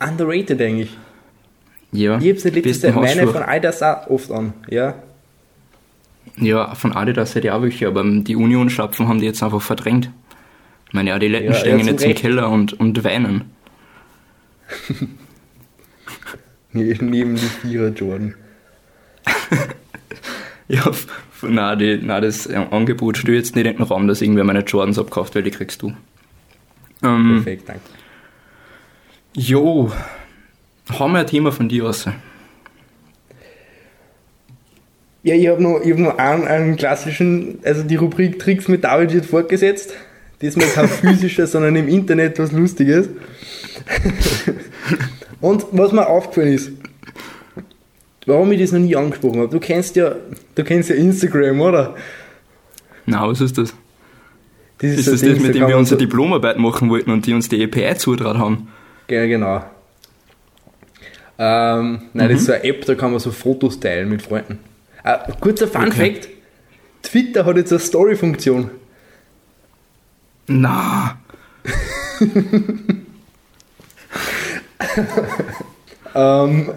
underrated 0.00 0.60
eigentlich. 0.60 0.96
Ja, 1.92 2.18
Ich 2.18 2.30
hab's 2.30 2.44
nicht 2.44 2.54
letzte 2.56 2.88
besten 2.88 2.94
Zeit, 3.04 3.16
meine 3.16 3.26
von 3.32 3.42
Adidas 3.42 3.82
auch 3.82 4.06
oft 4.08 4.30
an. 4.30 4.52
Ja. 4.68 4.94
Ja, 6.36 6.74
von 6.74 6.92
Adidas 6.92 7.34
hätte 7.34 7.46
ich 7.48 7.52
auch 7.52 7.62
welche, 7.62 7.86
aber 7.86 8.02
die 8.04 8.34
Union-Schlapfen 8.34 9.06
haben 9.06 9.20
die 9.20 9.26
jetzt 9.26 9.42
einfach 9.42 9.62
verdrängt. 9.62 10.10
Meine 10.92 11.12
Adiletten 11.14 11.52
Ja, 11.52 11.54
stehen 11.54 11.78
ja, 11.78 11.86
jetzt 11.86 12.02
im 12.02 12.08
Recht. 12.08 12.20
Keller 12.20 12.50
und, 12.50 12.72
und 12.74 13.04
weinen. 13.04 13.44
Neben 16.72 17.36
die 17.36 17.40
Vierer 17.42 17.88
Jordan. 17.90 18.34
Ja, 20.66 20.90
nein, 21.48 21.78
die, 21.78 21.98
nein, 21.98 22.22
das 22.22 22.46
äh, 22.46 22.56
Angebot 22.70 23.16
steht 23.16 23.34
jetzt 23.34 23.56
nicht 23.56 23.66
in 23.66 23.76
den 23.76 23.82
Raum, 23.82 24.08
dass 24.08 24.22
irgendwer 24.22 24.44
meine 24.44 24.60
Jordans 24.60 24.98
abkauft, 24.98 25.34
weil 25.34 25.42
die 25.42 25.50
kriegst 25.50 25.82
du. 25.82 25.92
Ähm, 27.02 27.42
Perfekt, 27.42 27.68
danke. 27.68 27.82
jo, 29.34 29.92
haben 30.90 31.12
wir 31.12 31.20
ein 31.20 31.26
Thema 31.26 31.52
von 31.52 31.68
dir 31.68 31.86
aus? 31.86 32.06
Ja, 35.22 35.34
ich 35.34 35.48
habe 35.48 35.62
noch, 35.62 35.80
ich 35.80 35.90
hab 35.92 35.98
noch 35.98 36.18
einen, 36.18 36.46
einen 36.46 36.76
klassischen, 36.76 37.58
also 37.64 37.82
die 37.82 37.96
Rubrik 37.96 38.38
Tricks 38.38 38.68
mit 38.68 38.84
David 38.84 39.14
wird 39.14 39.26
fortgesetzt. 39.26 39.94
Diesmal 40.42 40.66
kein 40.68 40.88
physischer, 40.88 41.46
sondern 41.46 41.76
im 41.76 41.88
Internet 41.88 42.38
was 42.38 42.52
Lustiges. 42.52 43.08
Und 45.40 45.66
was 45.72 45.92
mir 45.92 46.06
aufgefallen 46.06 46.52
ist, 46.52 46.72
warum 48.26 48.50
ich 48.52 48.60
das 48.60 48.72
noch 48.72 48.80
nie 48.80 48.96
angesprochen 48.96 49.40
habe, 49.40 49.48
du 49.50 49.60
kennst 49.60 49.96
ja, 49.96 50.14
du 50.54 50.64
kennst 50.64 50.88
ja 50.90 50.96
Instagram, 50.96 51.60
oder? 51.60 51.94
Na, 53.06 53.26
was 53.28 53.40
ist 53.40 53.58
das? 53.58 53.74
Das 54.78 54.90
Ist 54.90 55.04
so 55.04 55.12
das 55.12 55.20
das, 55.20 55.30
Ding, 55.30 55.42
mit 55.42 55.54
dem 55.54 55.68
wir 55.68 55.76
unsere 55.78 55.98
Diplomarbeit 55.98 56.58
machen 56.58 56.90
wollten 56.90 57.10
und 57.10 57.26
die 57.26 57.32
uns 57.34 57.48
die 57.48 57.62
EPI 57.62 57.96
zutraut 57.96 58.36
haben? 58.38 58.68
Ja, 59.08 59.26
genau. 59.26 59.64
Ähm, 61.38 62.02
nein, 62.12 62.28
Mhm. 62.28 62.32
das 62.32 62.40
ist 62.40 62.46
so 62.46 62.52
eine 62.52 62.64
App, 62.64 62.84
da 62.84 62.94
kann 62.94 63.10
man 63.10 63.20
so 63.20 63.30
Fotos 63.30 63.78
teilen 63.80 64.08
mit 64.08 64.22
Freunden. 64.22 64.58
Äh, 65.04 65.18
kurzer 65.40 65.68
Fun 65.68 65.88
Okay. 65.88 66.12
Fact: 66.14 66.28
Twitter 67.02 67.44
hat 67.44 67.56
jetzt 67.56 67.72
eine 67.72 67.80
Story-Funktion. 67.80 68.70
Na, 70.46 71.18
Ähm, 76.14 76.70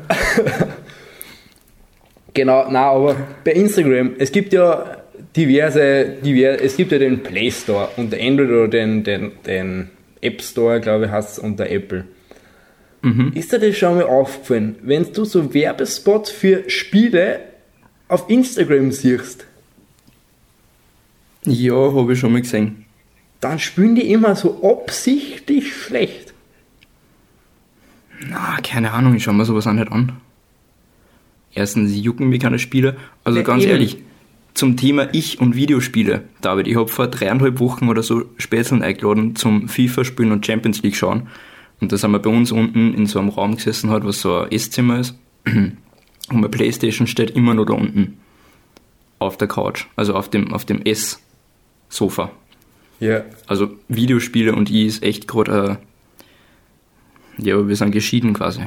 genau, 2.37 2.67
na, 2.69 2.91
aber 2.91 3.15
bei 3.43 3.51
Instagram, 3.51 4.11
es 4.17 4.31
gibt 4.31 4.53
ja 4.53 4.97
diverse, 5.35 6.17
diver, 6.23 6.61
es 6.61 6.77
gibt 6.77 6.91
ja 6.91 6.99
den 6.99 7.21
Play 7.23 7.51
Store 7.51 7.89
unter 7.97 8.17
Android 8.17 8.49
oder 8.49 8.67
den, 8.67 9.03
den, 9.03 9.31
den 9.45 9.89
App 10.21 10.41
Store, 10.41 10.79
glaube 10.79 11.05
ich, 11.05 11.11
heißt 11.11 11.33
es 11.33 11.39
unter 11.39 11.69
Apple. 11.69 12.05
Ist 13.35 13.53
dir 13.53 13.59
das 13.59 13.77
schon 13.77 13.95
mal 13.95 14.03
aufgefallen, 14.03 14.75
wenn 14.81 15.13
du 15.13 15.23
so 15.23 15.53
Werbespots 15.53 16.29
für 16.29 16.69
Spiele 16.69 17.39
auf 18.09 18.29
Instagram 18.29 18.91
siehst, 18.91 19.45
ja, 21.45 21.73
habe 21.73 22.13
ich 22.13 22.19
schon 22.19 22.33
mal 22.33 22.41
gesehen. 22.41 22.85
dann 23.39 23.59
spielen 23.59 23.95
die 23.95 24.11
immer 24.11 24.35
so 24.35 24.61
absichtlich 24.63 25.73
schlecht. 25.73 26.33
Na, 28.27 28.57
keine 28.61 28.91
Ahnung, 28.91 29.15
ich 29.15 29.23
schau 29.23 29.31
mir 29.31 29.45
sowas 29.45 29.67
auch 29.67 29.73
nicht 29.73 29.91
an. 29.91 30.13
Erstens 31.53 31.95
jucken 31.95 32.29
mich 32.29 32.39
keine 32.39 32.59
Spiele. 32.59 32.97
Also 33.23 33.39
Ja, 33.39 33.43
ganz 33.43 33.63
eben. 33.63 33.71
ehrlich, 33.71 33.97
zum 34.53 34.75
Thema 34.75 35.13
Ich 35.13 35.39
und 35.39 35.55
Videospiele, 35.55 36.23
David, 36.41 36.67
ich 36.67 36.75
habe 36.75 36.87
vor 36.87 37.07
dreieinhalb 37.07 37.59
Wochen 37.59 37.89
oder 37.89 38.01
so 38.01 38.25
Spätzeln 38.37 38.81
eingeladen 38.81 39.35
zum 39.35 39.67
FIFA 39.69 40.03
spielen 40.03 40.31
und 40.31 40.45
Champions 40.45 40.81
League 40.81 40.95
schauen. 40.95 41.27
Und 41.79 41.91
da 41.91 41.97
sind 41.97 42.11
wir 42.11 42.19
bei 42.19 42.29
uns 42.29 42.51
unten 42.51 42.93
in 42.93 43.05
so 43.05 43.19
einem 43.19 43.29
Raum 43.29 43.55
gesessen, 43.55 43.91
halt, 43.91 44.03
was 44.03 44.21
so 44.21 44.39
ein 44.39 44.51
Esszimmer 44.51 44.99
ist. 44.99 45.15
Und 45.45 46.41
meine 46.41 46.49
Playstation 46.49 47.07
steht 47.07 47.31
immer 47.31 47.53
noch 47.53 47.65
da 47.65 47.73
unten. 47.73 48.17
Auf 49.19 49.37
der 49.37 49.47
Couch. 49.47 49.85
Also 49.95 50.13
auf 50.13 50.29
dem, 50.29 50.53
auf 50.53 50.65
dem 50.65 50.81
Ess-Sofa. 50.83 52.31
Ja. 52.99 53.23
Also 53.45 53.69
Videospiele 53.87 54.53
und 54.53 54.69
ich 54.69 54.87
ist 54.87 55.03
echt 55.03 55.27
gerade, 55.27 55.77
äh, 57.39 57.47
ja, 57.47 57.67
wir 57.67 57.75
sind 57.77 57.91
geschieden 57.91 58.33
quasi. 58.33 58.63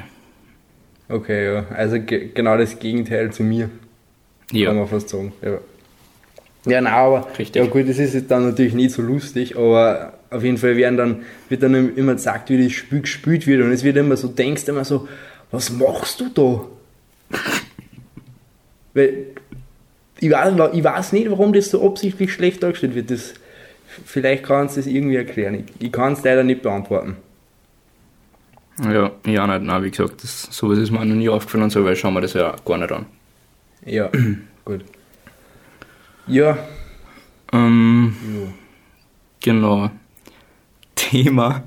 Okay, 1.10 1.52
ja. 1.52 1.66
Also 1.74 2.00
ge 2.00 2.30
genau 2.32 2.56
das 2.56 2.78
Gegenteil 2.78 3.32
zu 3.32 3.42
mir. 3.42 3.68
Kann 4.48 4.58
Ja, 4.58 4.72
man 4.72 4.86
fast 4.86 5.08
sagen. 5.08 5.32
Ja, 5.42 5.58
ja 6.66 6.80
nein, 6.80 6.92
aber 6.92 7.26
Richtig. 7.38 7.62
ja 7.62 7.68
gut, 7.68 7.88
das 7.88 7.98
ist 7.98 8.14
jetzt 8.14 8.30
dann 8.30 8.44
natürlich 8.48 8.74
nicht 8.74 8.92
so 8.92 9.02
lustig, 9.02 9.56
aber 9.56 10.14
auf 10.30 10.44
jeden 10.44 10.58
Fall 10.58 10.76
werden 10.76 10.96
dann, 10.96 11.22
wird 11.48 11.62
dann 11.62 11.96
immer 11.96 12.14
gesagt, 12.14 12.50
wie 12.50 12.62
das 12.62 12.72
Spiel 12.72 13.00
gespielt 13.00 13.46
wird 13.46 13.62
und 13.62 13.72
es 13.72 13.82
wird 13.82 13.96
immer 13.96 14.16
so, 14.16 14.28
denkst 14.28 14.68
immer 14.68 14.84
so, 14.84 15.08
was 15.50 15.70
machst 15.70 16.20
du 16.20 16.28
da? 16.28 17.36
Weil 18.94 19.26
ich 20.20 20.30
weiß, 20.30 20.52
ich 20.74 20.84
weiß 20.84 21.12
nicht, 21.12 21.30
warum 21.30 21.52
das 21.52 21.70
so 21.70 21.84
absichtlich 21.86 22.32
schlecht 22.32 22.62
dargestellt 22.62 22.94
wird. 22.94 23.10
Das, 23.10 23.34
vielleicht 24.04 24.44
kannst 24.44 24.76
du 24.76 24.80
das 24.80 24.86
irgendwie 24.86 25.16
erklären. 25.16 25.54
Ich, 25.54 25.86
ich 25.86 25.92
kann 25.92 26.12
es 26.12 26.22
leider 26.22 26.44
nicht 26.44 26.62
beantworten. 26.62 27.16
Ja, 28.82 29.10
ja, 29.26 29.46
nicht, 29.46 29.62
nein, 29.64 29.82
wie 29.84 29.90
gesagt, 29.90 30.22
das, 30.22 30.42
sowas 30.50 30.78
ist 30.78 30.90
mir 30.90 31.04
noch 31.04 31.14
nie 31.14 31.28
aufgefallen 31.28 31.64
und 31.64 31.70
so, 31.70 31.84
weil 31.84 31.96
schauen 31.96 32.14
wir 32.14 32.20
das 32.20 32.32
ja 32.34 32.54
gar 32.64 32.78
nicht 32.78 32.92
an. 32.92 33.06
Ja, 33.84 34.10
gut. 34.64 34.84
Ja, 36.26 36.56
Ähm, 37.52 38.14
jo. 38.34 38.52
genau. 39.40 39.90
Thema 40.94 41.62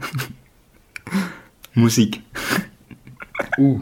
Musik. 1.74 2.22
uh. 3.58 3.82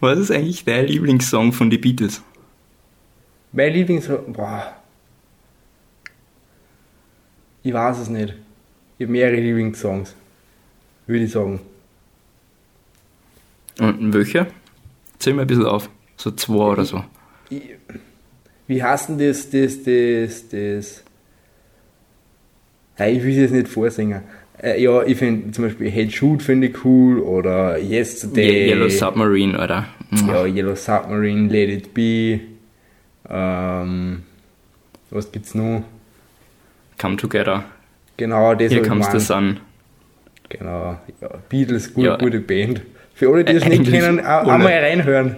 Was 0.00 0.18
ist 0.18 0.30
eigentlich 0.30 0.64
dein 0.64 0.86
Lieblingssong 0.86 1.52
von 1.52 1.70
den 1.70 1.80
Beatles? 1.80 2.22
Mein 3.52 3.72
Lieblings... 3.72 4.08
Boah. 4.28 4.76
Ich 7.62 7.72
weiß 7.72 7.98
es 7.98 8.08
nicht. 8.08 8.34
Ich 8.98 9.04
habe 9.04 9.12
mehrere 9.12 9.36
Lieblingssongs. 9.40 10.14
Würde 11.06 11.24
ich 11.24 11.32
sagen. 11.32 11.60
Und 13.80 14.12
welche? 14.12 14.46
Zähl 15.18 15.34
mir 15.34 15.42
ein 15.42 15.46
bisschen 15.46 15.66
auf. 15.66 15.90
So 16.16 16.30
zwei 16.32 16.54
oder 16.72 16.84
so. 16.84 17.02
Wie 18.66 18.82
heißt 18.82 19.08
denn 19.08 19.18
das, 19.18 19.50
das, 19.50 19.82
das, 19.82 20.48
das... 20.48 21.04
Nein, 22.98 23.16
ich 23.16 23.22
will 23.24 23.30
es 23.32 23.38
jetzt 23.38 23.52
nicht 23.52 23.68
vorsingen. 23.68 24.22
Äh, 24.62 24.82
ja, 24.82 25.02
ich 25.02 25.16
finde 25.16 25.50
zum 25.52 25.64
Beispiel 25.64 25.90
Head 25.90 26.12
Shoot 26.12 26.42
finde 26.42 26.68
ich 26.68 26.84
cool 26.84 27.18
oder 27.20 27.78
Yesterday. 27.78 28.68
Yellow 28.68 28.88
Submarine, 28.90 29.54
oder? 29.58 29.86
Ja, 30.28 30.44
Yellow 30.44 30.74
Submarine, 30.74 31.48
Let 31.48 31.70
It 31.70 31.94
Be. 31.94 32.40
Ähm, 33.28 34.22
was 35.08 35.32
gibt's 35.32 35.54
noch? 35.54 35.82
Come 36.98 37.16
Together. 37.16 37.64
Genau, 38.18 38.54
das 38.54 38.70
ich 38.70 38.82
comes 38.82 39.10
the 39.10 39.18
sun. 39.18 39.60
Genau, 40.50 40.98
ja. 41.22 41.28
Beatles, 41.48 41.94
gut, 41.94 42.04
Ja. 42.04 42.16
gute 42.18 42.40
Band. 42.40 42.82
Für 43.20 43.30
alle, 43.34 43.44
die 43.44 43.52
es 43.52 43.66
nicht 43.66 43.80
Eigentlich 43.80 44.00
kennen, 44.00 44.24
auch, 44.24 44.46
mal 44.46 44.66
reinhören. 44.66 45.36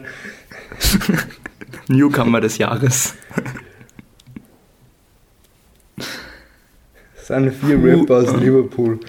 Newcomer 1.89 2.41
des 2.41 2.57
Jahres. 2.59 3.17
Das 7.17 7.27
sind 7.27 7.53
vier 7.53 7.83
Rapper 7.83 8.19
aus. 8.19 8.37
Liverpool. 8.37 9.01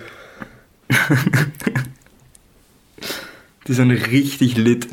Die 3.67 3.73
sind 3.73 3.91
richtig 3.91 4.57
lit. 4.57 4.87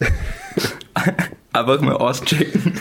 Einfach 1.52 1.82
mal 1.82 1.92
auschecken. 1.92 2.72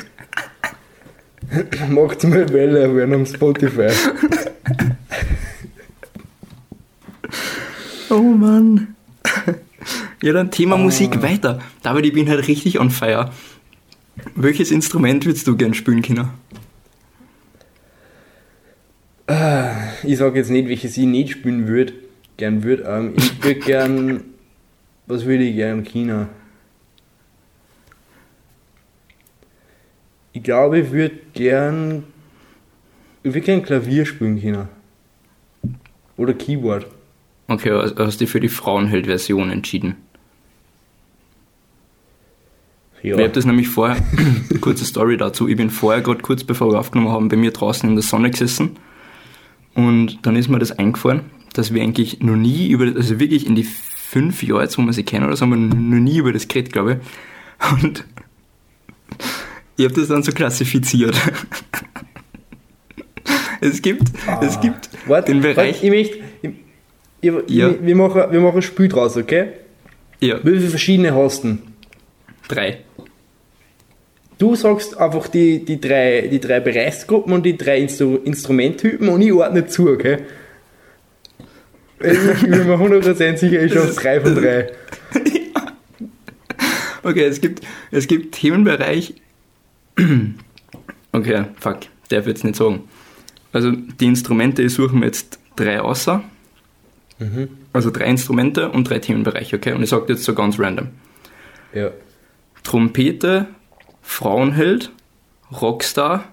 Macht's 1.90 2.24
mal 2.24 2.48
Welle, 2.54 2.90
hören 2.94 3.14
am 3.14 3.26
Spotify. 3.26 3.90
Oh 8.10 8.22
Mann. 8.22 8.96
Ja, 10.22 10.34
dann 10.34 10.52
Thema 10.52 10.78
Musik 10.78 11.22
weiter. 11.22 11.60
David, 11.84 12.06
ich 12.06 12.14
bin 12.14 12.28
halt 12.28 12.48
richtig 12.48 12.80
on 12.80 12.90
fire. 12.90 13.32
Welches 14.36 14.72
Instrument 14.72 15.26
würdest 15.26 15.48
du 15.48 15.56
gern 15.56 15.74
spielen 15.74 16.02
können? 16.02 16.30
ich 20.04 20.18
sage 20.18 20.40
jetzt 20.40 20.50
nicht, 20.50 20.70
welches 20.70 20.98
ich 20.98 21.06
nicht 21.06 21.32
spielen 21.32 21.68
würde, 21.68 21.94
gern 22.38 22.64
würde. 22.64 22.84
Ähm, 22.84 23.14
ich 23.18 23.44
würde 23.44 23.60
gern, 23.60 24.24
was 25.06 25.26
würde 25.26 25.44
ich 25.44 25.56
gern 25.56 25.84
China? 25.84 26.30
Ich 30.34 30.44
glaube, 30.44 30.80
ich 30.80 30.92
würde 30.92 31.16
gern, 31.34 32.04
ich 33.24 33.34
würde 33.34 33.42
gern 33.42 33.64
Klavier 33.64 34.06
spielen 34.06 34.38
China. 34.38 34.70
Oder 36.16 36.34
Keyboard. 36.34 36.88
Okay, 37.48 37.72
also 37.72 37.96
hast 37.98 38.20
du 38.20 38.26
dich 38.26 38.32
für 38.32 38.40
die 38.40 38.50
Frauenheld-Version 38.50 39.50
entschieden. 39.52 39.96
Ja. 43.08 43.16
Ich 43.16 43.24
habe 43.24 43.34
das 43.34 43.46
nämlich 43.46 43.68
vorher, 43.70 43.98
kurze 44.62 44.86
Story 44.86 45.18
dazu, 45.18 45.48
ich 45.48 45.56
bin 45.58 45.70
vorher 45.70 46.02
gerade 46.02 46.22
kurz 46.22 46.44
bevor 46.44 46.72
wir 46.72 46.80
aufgenommen 46.80 47.12
haben, 47.12 47.30
bei 47.30 47.38
mir 47.38 47.52
draußen 47.52 47.88
in 47.90 47.96
der 47.96 48.04
Sonne 48.04 48.32
gesessen 48.32 48.78
und 49.74 50.20
dann 50.26 50.36
ist 50.36 50.50
mir 50.50 50.60
das 50.60 50.72
eingefallen, 50.72 51.22
dass 51.54 51.74
wir 51.74 51.82
eigentlich 51.82 52.20
noch 52.22 52.36
nie 52.36 52.68
über, 52.70 52.86
also 52.86 53.20
wirklich 53.20 53.46
in 53.48 53.56
die 53.56 53.64
fünf 53.64 54.44
Jahre 54.44 54.64
jetzt, 54.64 54.78
wo 54.78 54.82
wir 54.84 54.94
sie 54.94 55.04
kennen 55.04 55.26
oder 55.26 55.36
so, 55.36 55.46
haben 55.46 55.52
wir 55.52 55.76
noch 55.76 56.00
nie 56.04 56.18
über 56.18 56.34
das 56.34 56.48
geredet, 56.48 56.74
glaube 56.74 57.00
ich. 57.00 57.84
Und 57.84 58.06
ich 59.78 59.86
habe 59.86 59.94
das 59.96 60.08
dann 60.08 60.24
so 60.24 60.32
klassifiziert. 60.32 61.16
Es 63.60 63.82
gibt, 63.82 64.12
es 64.42 64.60
gibt 64.62 64.90
Warte, 65.08 65.32
den 65.32 65.42
Bereich, 65.42 65.84
ich 65.84 65.90
möchte, 65.90 66.20
ich, 66.44 66.52
ich, 67.22 67.32
Ja. 67.32 67.72
wir, 67.72 67.86
wir, 67.86 67.96
machen, 67.96 68.24
wir 68.30 68.40
machen 68.40 68.58
ein 68.58 68.62
Spiel 68.62 68.88
draus, 68.88 69.18
okay? 69.18 69.48
ja, 70.20 70.38
Wie 70.44 70.52
viele 70.58 70.70
verschiedene 70.70 71.16
hast 71.16 71.44
du? 71.44 71.58
drei. 72.48 72.80
Du 74.38 74.56
sagst 74.56 74.98
einfach 74.98 75.28
die, 75.28 75.66
die, 75.66 75.82
drei, 75.82 76.28
die 76.32 76.40
drei 76.40 76.60
Bereichsgruppen 76.60 77.34
und 77.34 77.44
die 77.44 77.58
drei 77.58 77.80
Instru 77.80 78.18
Instrumenttypen 78.18 79.10
und 79.10 79.22
ich 79.22 79.34
ordne 79.34 79.66
zu, 79.68 79.90
okay? 79.90 80.20
Also 82.00 82.32
ich 82.32 82.42
bin 82.42 82.68
mir 82.68 82.76
100% 82.76 83.38
sicher, 83.38 83.64
ich 83.64 83.74
schaffe 83.74 84.00
drei 84.00 84.22
von 84.22 84.36
drei. 84.36 84.72
Okay, 87.04 87.24
es 87.24 87.40
gibt, 87.40 87.62
es 87.90 88.08
gibt 88.08 88.36
Themenbereich. 88.36 89.14
Okay, 91.14 91.46
fuck, 91.60 91.80
darf 92.10 92.22
ich 92.22 92.28
jetzt 92.28 92.44
nicht 92.44 92.58
sagen. 92.58 92.84
Also 93.52 93.72
die 93.72 94.06
Instrumente, 94.06 94.62
ich 94.62 94.74
suche 94.74 94.96
mir 94.96 95.08
jetzt 95.08 95.40
drei 95.56 95.82
außer. 95.82 96.22
Also 97.74 97.90
drei 97.90 98.06
Instrumente 98.06 98.70
und 98.70 98.88
drei 98.88 99.00
Themenbereiche, 99.00 99.56
okay? 99.56 99.72
Und 99.72 99.82
ich 99.82 99.90
sage 99.90 100.06
jetzt 100.10 100.24
so 100.24 100.36
ganz 100.36 100.60
random. 100.60 100.90
Ja. 101.74 101.90
Trompete, 102.64 103.48
Frauenheld, 104.08 104.90
Rockstar, 105.62 106.24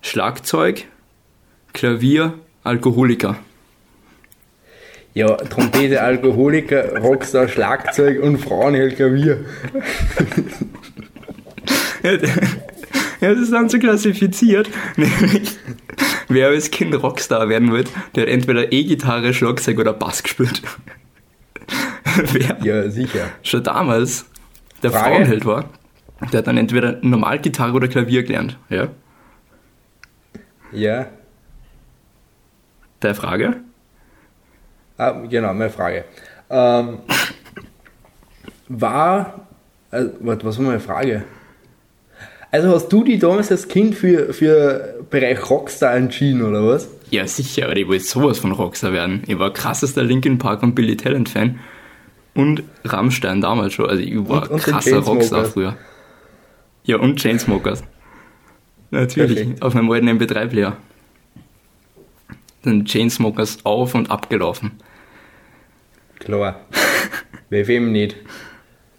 Schlagzeug, 0.00 0.86
Klavier, 1.74 2.34
Alkoholiker. 2.62 3.36
Ja, 5.12 5.34
Trompete, 5.36 6.00
Alkoholiker, 6.00 7.00
Rockstar, 7.00 7.48
Schlagzeug 7.48 8.22
und 8.22 8.38
Frauenheld 8.38 8.96
Klavier. 8.96 9.44
Ja, 12.02 12.16
das 13.20 13.38
ist 13.40 13.52
dann 13.52 13.68
so 13.68 13.78
klassifiziert. 13.78 14.70
Nämlich, 14.96 15.56
wer 16.28 16.48
als 16.48 16.70
Kind 16.70 16.94
Rockstar 16.94 17.48
werden 17.48 17.72
wird, 17.72 17.90
der 18.14 18.22
hat 18.22 18.30
entweder 18.30 18.72
E-Gitarre, 18.72 19.34
Schlagzeug 19.34 19.78
oder 19.78 19.92
Bass 19.92 20.22
gespielt. 20.22 20.62
wer 22.32 22.58
Ja, 22.62 22.90
sicher. 22.90 23.30
schon 23.42 23.62
damals 23.64 24.26
der 24.82 24.92
Frage? 24.92 25.16
Frauenheld 25.16 25.44
war, 25.44 25.68
der 26.32 26.38
hat 26.38 26.46
dann 26.46 26.56
entweder 26.56 26.98
normal 27.02 27.38
Gitarre 27.40 27.72
oder 27.74 27.88
Klavier 27.88 28.22
gelernt. 28.22 28.58
Ja, 28.70 28.88
Ja. 30.72 31.06
der 33.02 33.14
Frage. 33.14 33.56
Ah, 34.96 35.10
genau, 35.28 35.52
meine 35.54 35.70
Frage. 35.70 36.04
Ähm, 36.50 36.98
war, 38.68 39.46
warte, 39.90 40.46
was 40.46 40.58
war 40.58 40.64
meine 40.66 40.80
Frage? 40.80 41.24
Also 42.50 42.68
hast 42.70 42.88
du 42.88 43.02
dich 43.02 43.18
damals 43.18 43.50
als 43.50 43.66
Kind 43.66 43.96
für, 43.96 44.32
für 44.32 45.04
Bereich 45.10 45.50
Rockstar 45.50 45.96
entschieden, 45.96 46.42
oder 46.42 46.64
was? 46.66 46.88
Ja, 47.10 47.26
sicher, 47.26 47.64
aber 47.66 47.76
ich 47.76 47.88
wollte 47.88 48.04
sowas 48.04 48.38
von 48.38 48.52
Rockstar 48.52 48.92
werden. 48.92 49.24
Ich 49.26 49.38
war 49.38 49.52
krassester 49.52 50.04
Linkin 50.04 50.38
Park 50.38 50.62
und 50.62 50.74
Billy 50.74 50.96
Talent 50.96 51.28
Fan. 51.28 51.58
Und 52.34 52.62
Rammstein 52.84 53.40
damals 53.40 53.74
schon. 53.74 53.88
Also 53.88 54.02
ich 54.02 54.16
war 54.28 54.42
Und- 54.42 54.50
und 54.52 54.62
krasser. 54.62 54.98
Rockstar 54.98 55.44
früher. 55.44 55.76
Ja, 56.84 56.98
und 56.98 57.18
Chainsmokers. 57.18 57.82
Natürlich, 58.90 59.36
Perfekt. 59.36 59.62
auf 59.62 59.74
meinem 59.74 59.90
alten 59.90 60.08
MP3-Player. 60.08 60.76
Dann 62.62 62.84
Chainsmokers 62.84 63.64
auf 63.64 63.94
und 63.94 64.10
abgelaufen. 64.10 64.72
Klar. 66.18 66.60
Bei 67.50 67.66
wem 67.66 67.92
nicht? 67.92 68.16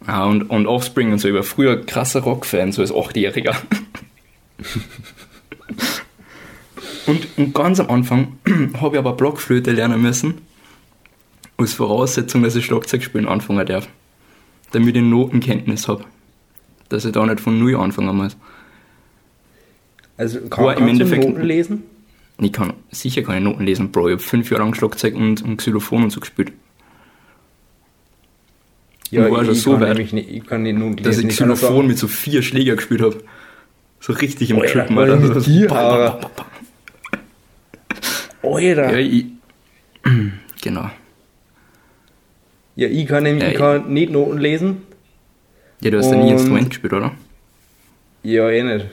Ah, 0.04 0.24
und, 0.24 0.50
und 0.50 0.66
Offspring 0.66 1.12
und 1.12 1.18
so. 1.18 1.28
Ich 1.28 1.34
war 1.34 1.42
früher 1.42 1.84
krasser 1.84 2.20
Rockfan, 2.20 2.72
so 2.72 2.82
als 2.82 2.94
Achtjähriger. 2.94 3.56
und, 7.06 7.26
und 7.36 7.54
ganz 7.54 7.80
am 7.80 7.90
Anfang 7.90 8.38
habe 8.80 8.96
ich 8.96 8.98
aber 8.98 9.14
Blockflöte 9.14 9.72
lernen 9.72 10.02
müssen. 10.02 10.42
Als 11.56 11.74
Voraussetzung, 11.74 12.42
dass 12.42 12.54
ich 12.54 12.66
Schlagzeug 12.66 13.02
spielen 13.02 13.26
anfangen 13.26 13.66
darf. 13.66 13.88
Damit 14.72 14.96
ich 14.96 15.02
Notenkenntnis 15.02 15.88
habe. 15.88 16.04
Dass 16.88 17.04
ich 17.04 17.12
da 17.12 17.24
nicht 17.26 17.40
von 17.40 17.58
Null 17.58 17.76
anfangen 17.76 18.16
muss. 18.16 18.36
Also 20.16 20.40
kann, 20.48 20.64
War 20.64 20.76
im 20.78 20.88
Endeffekt- 20.88 21.24
Noten 21.24 21.42
lesen? 21.42 21.82
Ich 22.38 22.52
kann 22.52 22.74
sicher 22.90 23.22
keine 23.22 23.40
Noten 23.46 23.64
lesen, 23.64 23.90
Bro. 23.92 24.08
Ich 24.08 24.12
habe 24.12 24.22
fünf 24.22 24.50
Jahre 24.50 24.62
lang 24.64 24.74
Schlagzeug 24.74 25.14
und, 25.14 25.42
und 25.42 25.56
Xylophon 25.56 26.04
und 26.04 26.10
so 26.10 26.20
gespielt. 26.20 26.52
Ja, 29.10 29.26
ich, 29.42 29.48
ich 29.48 29.62
so 29.62 29.72
kann 29.72 29.80
weit, 29.82 29.98
nicht, 29.98 30.12
ich 30.14 30.44
kann 30.46 30.62
nicht 30.64 30.76
Noten 30.76 30.96
Dass 30.96 31.16
lesen. 31.16 31.20
ich 31.28 31.34
Ich 31.34 31.36
Xylophon 31.36 31.76
sagen, 31.76 31.86
mit 31.86 31.98
so 31.98 32.08
vier 32.08 32.42
Schläger 32.42 32.76
gespielt 32.76 33.02
habe. 33.02 33.22
So 34.00 34.12
richtig 34.12 34.50
im 34.50 34.58
Trippen. 34.60 34.98
Alter, 34.98 35.14
Alter. 35.14 35.26
mit 35.34 35.42
So- 35.42 35.50
dir, 35.50 35.72
Alter. 35.72 36.30
Ja, 38.42 38.90
Ja, 38.90 38.98
ich, 38.98 39.26
genau. 40.62 40.90
ich 42.76 43.06
kann 43.06 43.22
nämlich 43.22 43.42
Ja, 43.44 43.50
ich 43.50 43.56
kann 43.56 43.92
nicht 43.92 44.12
Noten 44.12 44.38
lesen. 44.38 44.82
Ja, 45.80 45.90
du 45.90 45.98
hast 45.98 46.10
ja 46.10 46.16
nie 46.16 46.30
Instrument 46.30 46.70
gespielt, 46.70 46.92
oder? 46.92 47.12
Ja, 48.22 48.48
eh 48.50 48.62
nicht. 48.62 48.86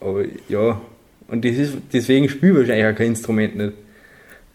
Aber 0.00 0.24
ja. 0.48 0.80
Und 1.28 1.44
das 1.44 1.56
ist, 1.56 1.74
deswegen 1.92 2.28
spiele 2.28 2.52
ich 2.52 2.58
wahrscheinlich 2.58 2.86
auch 2.86 2.96
kein 2.96 3.08
Instrument 3.08 3.56
nicht. 3.56 3.72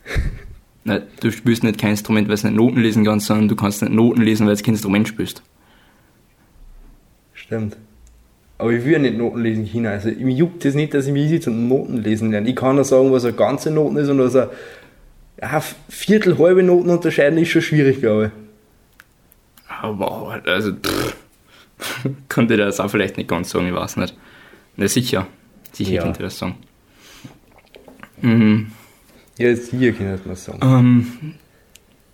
Nein, 0.83 1.03
du 1.19 1.31
spielst 1.31 1.63
nicht 1.63 1.79
kein 1.79 1.91
Instrument, 1.91 2.29
weil 2.29 2.37
du 2.37 2.47
nicht 2.47 2.55
Noten 2.55 2.79
lesen 2.79 3.03
kannst, 3.03 3.27
sondern 3.27 3.47
du 3.47 3.55
kannst 3.55 3.81
nicht 3.81 3.93
Noten 3.93 4.21
lesen, 4.21 4.47
weil 4.47 4.55
du 4.55 4.63
kein 4.63 4.73
Instrument 4.75 5.07
spielst. 5.07 5.41
Stimmt. 7.33 7.77
Aber 8.57 8.71
ich 8.71 8.83
will 8.83 8.93
ja 8.93 8.99
nicht 8.99 9.17
Noten 9.17 9.41
lesen 9.41 9.61
in 9.61 9.67
China. 9.67 9.91
Also 9.91 10.09
mir 10.09 10.33
juckt 10.33 10.65
das 10.65 10.75
nicht, 10.75 10.93
dass 10.93 11.07
ich 11.07 11.13
mich 11.13 11.29
sitze 11.29 11.49
und 11.49 11.67
Noten 11.67 11.97
lesen 11.97 12.31
lerne. 12.31 12.49
Ich 12.49 12.55
kann 12.55 12.75
nur 12.75 12.83
sagen, 12.83 13.11
was 13.11 13.25
eine 13.25 13.33
ganze 13.33 13.71
Noten 13.71 13.97
ist 13.97 14.09
und 14.09 14.19
was 14.19 14.35
eine 14.35 14.49
ja, 15.41 15.61
Viertel, 15.89 16.37
halbe 16.37 16.61
Noten 16.63 16.89
unterscheiden 16.89 17.39
ist 17.39 17.49
schon 17.49 17.61
schwierig, 17.61 17.99
glaube 17.99 18.25
ich. 18.25 19.71
Aber, 19.81 20.41
also, 20.45 20.73
pff, 20.73 21.15
konnte 22.29 22.53
ich 22.55 22.59
das 22.59 22.79
auch 22.79 22.89
vielleicht 22.89 23.17
nicht 23.17 23.29
ganz 23.29 23.49
sagen, 23.49 23.67
ich 23.67 23.73
weiß 23.73 23.97
nicht. 23.97 24.15
Na, 24.75 24.87
sicher. 24.87 25.27
Sicher 25.71 25.91
Ja. 25.91 26.03
könnte 26.03 26.19
ich 26.19 26.25
das 26.25 26.39
sagen. 26.39 26.55
Mhm. 28.21 28.71
Ja, 29.37 29.55
sicher 29.55 29.93
das 29.93 30.25
mal 30.25 30.35
sagen. 30.35 30.59
Ähm, 30.61 31.33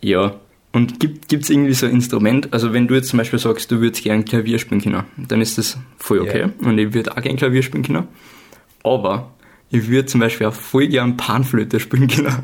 ja. 0.01 0.35
Und 0.71 0.99
gibt 0.99 1.31
es 1.31 1.49
irgendwie 1.49 1.73
so 1.73 1.85
ein 1.85 1.93
Instrument, 1.93 2.51
also 2.51 2.73
wenn 2.73 2.85
du 2.87 2.95
jetzt 2.95 3.07
zum 3.07 3.17
Beispiel 3.17 3.39
sagst, 3.39 3.71
du 3.71 3.79
würdest 3.79 4.03
gern 4.03 4.25
Klavier 4.25 4.59
spielen 4.59 4.81
können, 4.81 5.03
dann 5.15 5.39
ist 5.39 5.57
das 5.57 5.77
voll 5.97 6.19
okay. 6.19 6.41
Ja. 6.61 6.67
Und 6.67 6.77
ich 6.77 6.93
würde 6.93 7.15
auch 7.15 7.21
gern 7.21 7.37
Klavier 7.37 7.63
spielen 7.63 7.83
können. 7.83 8.07
Aber 8.83 9.31
ich 9.69 9.87
würde 9.87 10.05
zum 10.05 10.19
Beispiel 10.19 10.47
auch 10.47 10.53
voll 10.53 10.87
gern 10.87 11.15
Panflöte 11.15 11.79
spielen 11.79 12.07
können. 12.07 12.35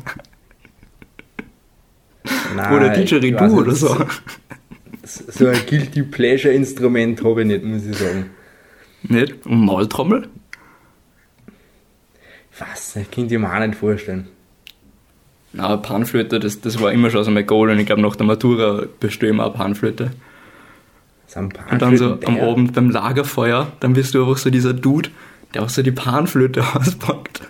Nein, 2.56 2.72
oder 2.74 2.88
Didgeridoo 2.90 3.58
oder 3.60 3.74
so. 3.74 3.96
So 5.28 5.48
ein 5.48 5.58
Guilty 5.66 6.02
Pleasure 6.02 6.54
Instrument 6.54 7.22
habe 7.24 7.42
ich 7.42 7.46
nicht, 7.48 7.64
muss 7.64 7.84
ich 7.84 7.96
sagen. 7.96 8.30
Nicht? 9.02 9.44
Und 9.44 9.64
Maultrommel? 9.64 10.28
Was? 12.58 12.94
Das 12.94 13.10
könnte 13.10 13.34
ich 13.34 13.40
mir 13.40 13.52
auch 13.52 13.66
nicht 13.66 13.78
vorstellen. 13.78 14.28
Na, 15.52 15.76
Panflöte, 15.76 16.40
das, 16.40 16.60
das 16.60 16.80
war 16.80 16.92
immer 16.92 17.10
schon 17.10 17.24
so 17.24 17.30
mein 17.30 17.46
Goal 17.46 17.70
und 17.70 17.78
ich 17.78 17.86
glaube 17.86 18.00
nach 18.00 18.16
der 18.16 18.26
Matura 18.26 18.86
wir 19.00 19.46
auch 19.46 19.54
Panflöte. 19.54 20.12
Und 21.34 21.80
dann 21.80 21.96
so 21.96 22.18
am. 22.24 22.40
Abend 22.40 22.74
beim 22.74 22.90
Lagerfeuer, 22.90 23.72
dann 23.80 23.94
bist 23.94 24.14
du 24.14 24.22
einfach 24.22 24.36
so 24.36 24.50
dieser 24.50 24.74
Dude, 24.74 25.08
der 25.54 25.62
auch 25.62 25.68
so 25.70 25.82
die 25.82 25.90
Panflöte 25.90 26.62
auspackt. 26.74 27.42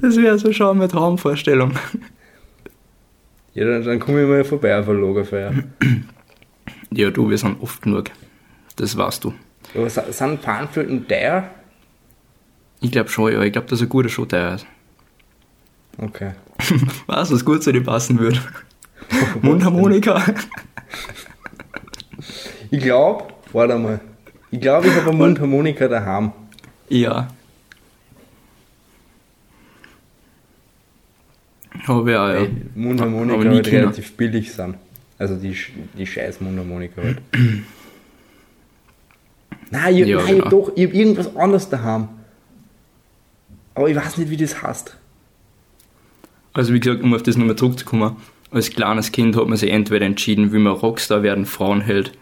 Das 0.00 0.16
wäre 0.16 0.38
so 0.38 0.52
schon 0.52 0.78
eine 0.78 0.88
Traumvorstellung. 0.88 1.72
Ja, 3.58 3.64
dann, 3.64 3.82
dann 3.82 3.98
komme 3.98 4.22
ich 4.22 4.28
mal 4.28 4.44
vorbei 4.44 4.78
auf 4.78 4.88
ein 4.88 5.00
Lagerfeuer. 5.02 5.52
Ja, 6.92 7.10
du, 7.10 7.28
wir 7.28 7.36
sind 7.38 7.60
oft 7.60 7.82
genug. 7.82 8.04
Das 8.76 8.96
weißt 8.96 9.24
du. 9.24 9.34
Aber 9.74 9.90
sind 9.90 10.42
Panflöten 10.42 11.08
teuer? 11.08 11.50
Ich 12.80 12.92
glaube 12.92 13.08
schon, 13.08 13.32
ja. 13.32 13.42
Ich 13.42 13.52
glaube, 13.52 13.66
dass 13.66 13.80
er 13.80 13.88
guter 13.88 14.08
Showteier 14.08 14.54
ist. 14.54 14.66
Okay. 16.00 16.30
Was, 17.08 17.32
was 17.32 17.44
gut 17.44 17.64
zu 17.64 17.72
dir 17.72 17.82
passen 17.82 18.20
würde. 18.20 18.38
Mundharmonika. 19.42 20.22
Ich 22.70 22.80
glaube, 22.80 23.24
warte 23.52 23.76
mal. 23.76 24.00
Ich 24.52 24.60
glaube, 24.60 24.86
ich 24.86 24.94
habe 24.94 25.08
eine 25.10 25.16
Mundharmonika 25.18 25.88
daheim. 25.88 26.30
ja. 26.88 27.26
Habe 31.86 32.10
ich 32.10 32.16
auch, 32.16 32.28
ja. 32.28 32.46
Mundharmonika 32.74 33.38
halt 33.38 33.64
Kinder. 33.64 33.82
relativ 33.82 34.12
billig 34.16 34.52
sind. 34.52 34.76
Also 35.18 35.36
die, 35.36 35.56
die 35.96 36.06
scheiß 36.06 36.40
Mundharmonika 36.40 37.02
halt. 37.02 37.18
Nein, 39.70 39.96
ich, 39.96 40.06
Ja, 40.06 40.16
nein, 40.16 40.26
ich 40.26 40.32
genau. 40.32 40.48
doch, 40.48 40.72
ich 40.74 40.86
hab 40.86 40.94
irgendwas 40.94 41.36
anderes 41.36 41.68
daheim. 41.68 42.08
Aber 43.74 43.90
ich 43.90 43.96
weiß 43.96 44.16
nicht, 44.16 44.30
wie 44.30 44.36
das 44.36 44.62
heißt. 44.62 44.96
Also 46.54 46.72
wie 46.72 46.80
gesagt, 46.80 47.02
um 47.02 47.12
auf 47.14 47.22
das 47.22 47.36
nochmal 47.36 47.56
zurückzukommen, 47.56 48.16
als 48.50 48.70
kleines 48.70 49.12
Kind 49.12 49.36
hat 49.36 49.46
man 49.46 49.58
sich 49.58 49.70
entweder 49.70 50.06
entschieden, 50.06 50.52
wie 50.52 50.58
man 50.58 50.72
Rockstar 50.72 51.22
werden, 51.22 51.44
Frauenheld, 51.44 52.12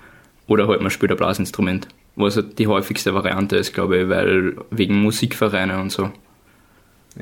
oder 0.48 0.66
halt 0.68 0.80
man 0.80 0.90
spielt 0.90 1.12
ein 1.12 1.16
Blasinstrument. 1.16 1.88
Was 2.16 2.36
halt 2.36 2.58
die 2.58 2.66
häufigste 2.66 3.14
Variante 3.14 3.56
ist, 3.56 3.74
glaube 3.74 3.98
ich, 3.98 4.08
weil 4.08 4.56
wegen 4.70 4.96
Musikvereine 5.02 5.80
und 5.80 5.90
so. 5.90 6.10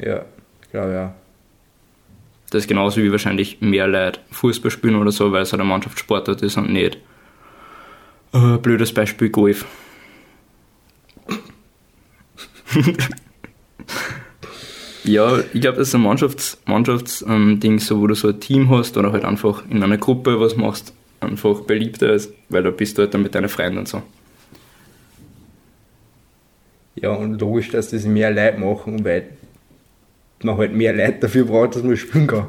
Ja, 0.00 0.24
ich 0.62 0.70
glaube 0.70 0.92
ja. 0.92 1.14
Das 2.54 2.62
ist 2.62 2.68
genauso 2.68 3.02
wie 3.02 3.10
wahrscheinlich 3.10 3.60
mehr 3.60 3.88
Leute 3.88 4.20
Fußball 4.30 4.70
spielen 4.70 4.94
oder 4.94 5.10
so, 5.10 5.32
weil 5.32 5.42
es 5.42 5.50
halt 5.50 5.60
ein 5.60 5.66
Mannschaftssportart 5.66 6.40
ist 6.42 6.56
und 6.56 6.72
nicht. 6.72 6.98
Äh, 8.32 8.58
blödes 8.58 8.94
Beispiel 8.94 9.28
Golf. 9.28 9.64
ja, 15.02 15.40
ich 15.52 15.60
glaube, 15.60 15.78
das 15.78 15.88
ist 15.88 15.96
ein 15.96 16.02
Mannschafts, 16.02 16.62
Mannschafts 16.66 17.24
ähm, 17.28 17.58
Ding, 17.58 17.80
so, 17.80 18.00
wo 18.00 18.06
du 18.06 18.14
so 18.14 18.28
ein 18.28 18.38
Team 18.38 18.70
hast 18.70 18.96
oder 18.96 19.10
halt 19.10 19.24
einfach 19.24 19.64
in 19.68 19.82
einer 19.82 19.98
Gruppe 19.98 20.38
was 20.38 20.54
machst, 20.54 20.94
einfach 21.18 21.62
beliebter 21.62 22.12
ist, 22.12 22.32
weil 22.50 22.62
da 22.62 22.70
bist 22.70 22.96
du 22.96 23.02
halt 23.02 23.14
dann 23.14 23.24
mit 23.24 23.34
deinen 23.34 23.48
Freunden 23.48 23.78
und 23.78 23.88
so. 23.88 24.00
Ja, 26.94 27.10
und 27.10 27.40
logisch, 27.40 27.70
dass 27.70 27.90
das 27.90 28.04
mehr 28.04 28.30
Leute 28.30 28.60
machen, 28.60 29.04
weil 29.04 29.30
man 30.44 30.56
halt 30.56 30.72
mehr 30.74 30.92
Leute 30.92 31.18
dafür 31.20 31.44
braucht, 31.44 31.74
dass 31.76 31.82
man 31.82 31.96
spielen 31.96 32.26
kann. 32.26 32.46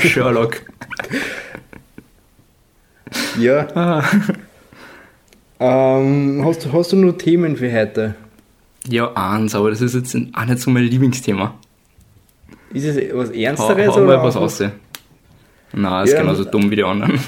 Sherlock. 0.00 0.60
Ja. 3.38 3.66
Ah. 3.74 4.04
Ähm, 5.60 6.42
hast, 6.44 6.64
du- 6.64 6.72
hast 6.72 6.92
du 6.92 6.96
nur 6.96 7.16
Themen 7.16 7.56
für 7.56 7.72
heute? 7.72 8.14
Ja, 8.88 9.12
eins, 9.14 9.54
aber 9.54 9.70
das 9.70 9.80
ist 9.80 9.94
jetzt 9.94 10.16
auch 10.34 10.44
nicht 10.44 10.58
so 10.58 10.70
mein 10.70 10.84
Lieblingsthema. 10.84 11.54
Ist 12.72 12.84
es 12.84 12.96
was 13.14 13.30
Ernsteres 13.30 13.88
hau 13.88 14.00
mal 14.00 14.04
oder? 14.16 14.22
was 14.24 14.36
raus. 14.36 14.62
Nein, 15.72 16.04
ist 16.04 16.12
Ja. 16.12 16.20
genauso 16.20 16.44
dumm 16.44 16.70
wie 16.70 16.76
die 16.76 16.84
anderen. 16.84 17.18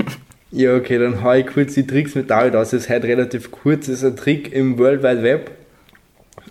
Ja, 0.50 0.74
okay, 0.76 0.98
dann 0.98 1.22
hau 1.22 1.32
ich 1.32 1.46
kurz 1.46 1.74
die 1.74 1.86
Tricks 1.86 2.14
mit 2.14 2.30
David 2.30 2.54
aus. 2.56 2.70
Das 2.70 2.82
ist 2.84 2.88
heute 2.90 3.06
relativ 3.08 3.50
kurz. 3.50 3.86
Das 3.86 3.96
ist 3.96 4.04
ein 4.04 4.16
Trick 4.16 4.52
im 4.52 4.78
World 4.78 5.02
Wide 5.02 5.22
Web. 5.22 5.50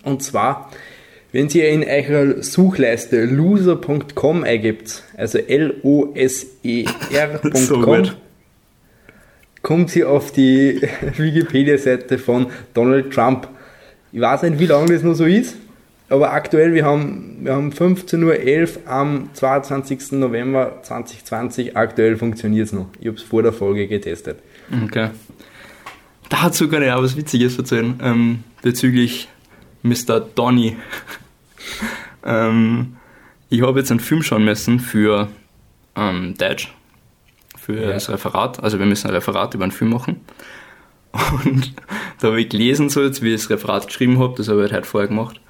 Und 0.02 0.22
zwar, 0.22 0.70
wenn 1.36 1.48
ihr 1.50 1.68
in 1.68 1.84
eurer 1.84 2.42
Suchleiste 2.42 3.26
loser.com 3.26 4.42
eingibt, 4.42 5.02
also 5.18 5.38
So 5.42 5.44
L-O-S-E-R.com, 5.46 6.92
kommt 9.60 9.94
ihr 9.96 10.08
auf 10.08 10.32
die 10.32 10.80
Wikipedia-Seite 11.18 12.16
von 12.16 12.46
Donald 12.72 13.12
Trump. 13.12 13.48
Ich 14.12 14.20
weiß 14.22 14.44
nicht, 14.44 14.58
wie 14.58 14.64
lange 14.64 14.94
das 14.94 15.02
noch 15.02 15.12
so 15.12 15.26
ist, 15.26 15.56
aber 16.08 16.32
aktuell, 16.32 16.72
wir 16.72 16.86
haben, 16.86 17.40
wir 17.42 17.52
haben 17.52 17.70
15.11 17.70 18.22
Uhr 18.86 18.90
am 18.90 19.28
22. 19.34 20.12
November 20.12 20.78
2020. 20.84 21.76
Aktuell 21.76 22.16
funktioniert 22.16 22.68
es 22.68 22.72
noch. 22.72 22.86
Ich 22.98 23.08
habe 23.08 23.18
es 23.18 23.22
vor 23.22 23.42
der 23.42 23.52
Folge 23.52 23.88
getestet. 23.88 24.38
Okay. 24.84 25.10
Dazu 26.30 26.66
kann 26.70 26.82
ich 26.82 26.90
auch 26.90 27.02
was 27.02 27.14
Witziges 27.14 27.58
erzählen, 27.58 28.00
ähm, 28.02 28.38
bezüglich 28.62 29.28
Mr. 29.82 30.20
Donny. 30.20 30.76
ähm, 32.24 32.96
ich 33.48 33.62
habe 33.62 33.78
jetzt 33.78 33.90
einen 33.90 34.00
Film 34.00 34.22
schauen 34.22 34.44
müssen 34.44 34.80
für 34.80 35.28
ähm, 35.96 36.34
Deutsch, 36.36 36.72
für 37.58 37.80
Ja. 37.80 37.88
das 37.92 38.08
Referat. 38.10 38.62
Also 38.62 38.78
wir 38.78 38.86
müssen 38.86 39.08
ein 39.08 39.14
Referat 39.14 39.54
über 39.54 39.64
einen 39.64 39.72
Film 39.72 39.90
machen. 39.90 40.20
Und 41.44 41.72
da 42.20 42.28
habe 42.28 42.40
ich 42.40 42.48
gelesen, 42.48 42.90
so 42.90 43.02
jetzt, 43.02 43.22
wie 43.22 43.32
ich 43.34 43.40
das 43.42 43.50
Referat 43.50 43.86
geschrieben 43.86 44.18
habe, 44.18 44.34
das 44.36 44.48
habe 44.48 44.58
ich 44.64 44.72
halt 44.72 44.82
heute 44.82 44.88
vorher 44.88 45.08
gemacht. 45.08 45.40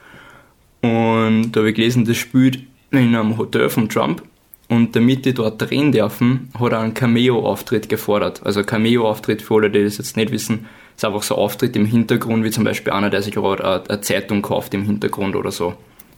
Und 0.83 1.53
da 1.53 1.61
habe 1.61 1.71
ich 1.71 1.75
gelesen, 1.75 2.05
das 2.05 2.17
spielt 2.17 2.61
in 2.91 3.15
einem 3.17 3.37
Hotel 3.39 3.69
von 3.69 3.89
Trump. 3.89 4.23
Und 4.69 4.97
damit 4.97 5.25
die 5.25 5.33
dort 5.35 5.61
drehen 5.63 5.93
dürfen, 5.93 6.51
hat 6.59 6.73
er 6.73 6.81
einen 6.81 6.95
Cameo-Auftritt 6.95 7.89
gefordert. 7.89 8.45
Also 8.45 8.65
Cameo-Auftritt, 8.65 9.43
für 9.43 9.55
alle, 9.57 9.71
die 9.71 9.85
das 9.85 9.99
jetzt 9.99 10.17
nicht 10.17 10.33
wissen, 10.33 10.67
ist 10.97 11.05
einfach 11.05 11.23
so 11.23 11.37
ein 11.37 11.41
Auftritt 11.41 11.77
im 11.77 11.87
Hintergrund, 11.87 12.43
wie 12.45 12.51
zum 12.51 12.65
Beispiel 12.65 12.93
einer, 12.93 13.11
der 13.11 13.23
sich 13.23 13.35
gerade 13.35 13.89
eine 13.89 14.01
Zeitung 14.01 14.43
kauft 14.43 14.75
im 14.75 14.83
Hintergrund 14.85 15.37
oder 15.37 15.53
so. 15.53 15.75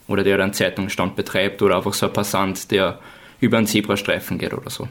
Oder 0.08 0.24
der 0.24 0.40
einen 0.40 0.52
Zeitungsstand 0.52 1.14
betreibt 1.14 1.62
oder 1.62 1.76
einfach 1.76 1.94
so 1.94 2.06
ein 2.06 2.12
Passant, 2.12 2.70
der 2.70 2.98
über 3.40 3.58
einen 3.58 3.66
Zebrastreifen 3.66 4.38
geht 4.38 4.54
oder 4.54 4.70
so. 4.70 4.88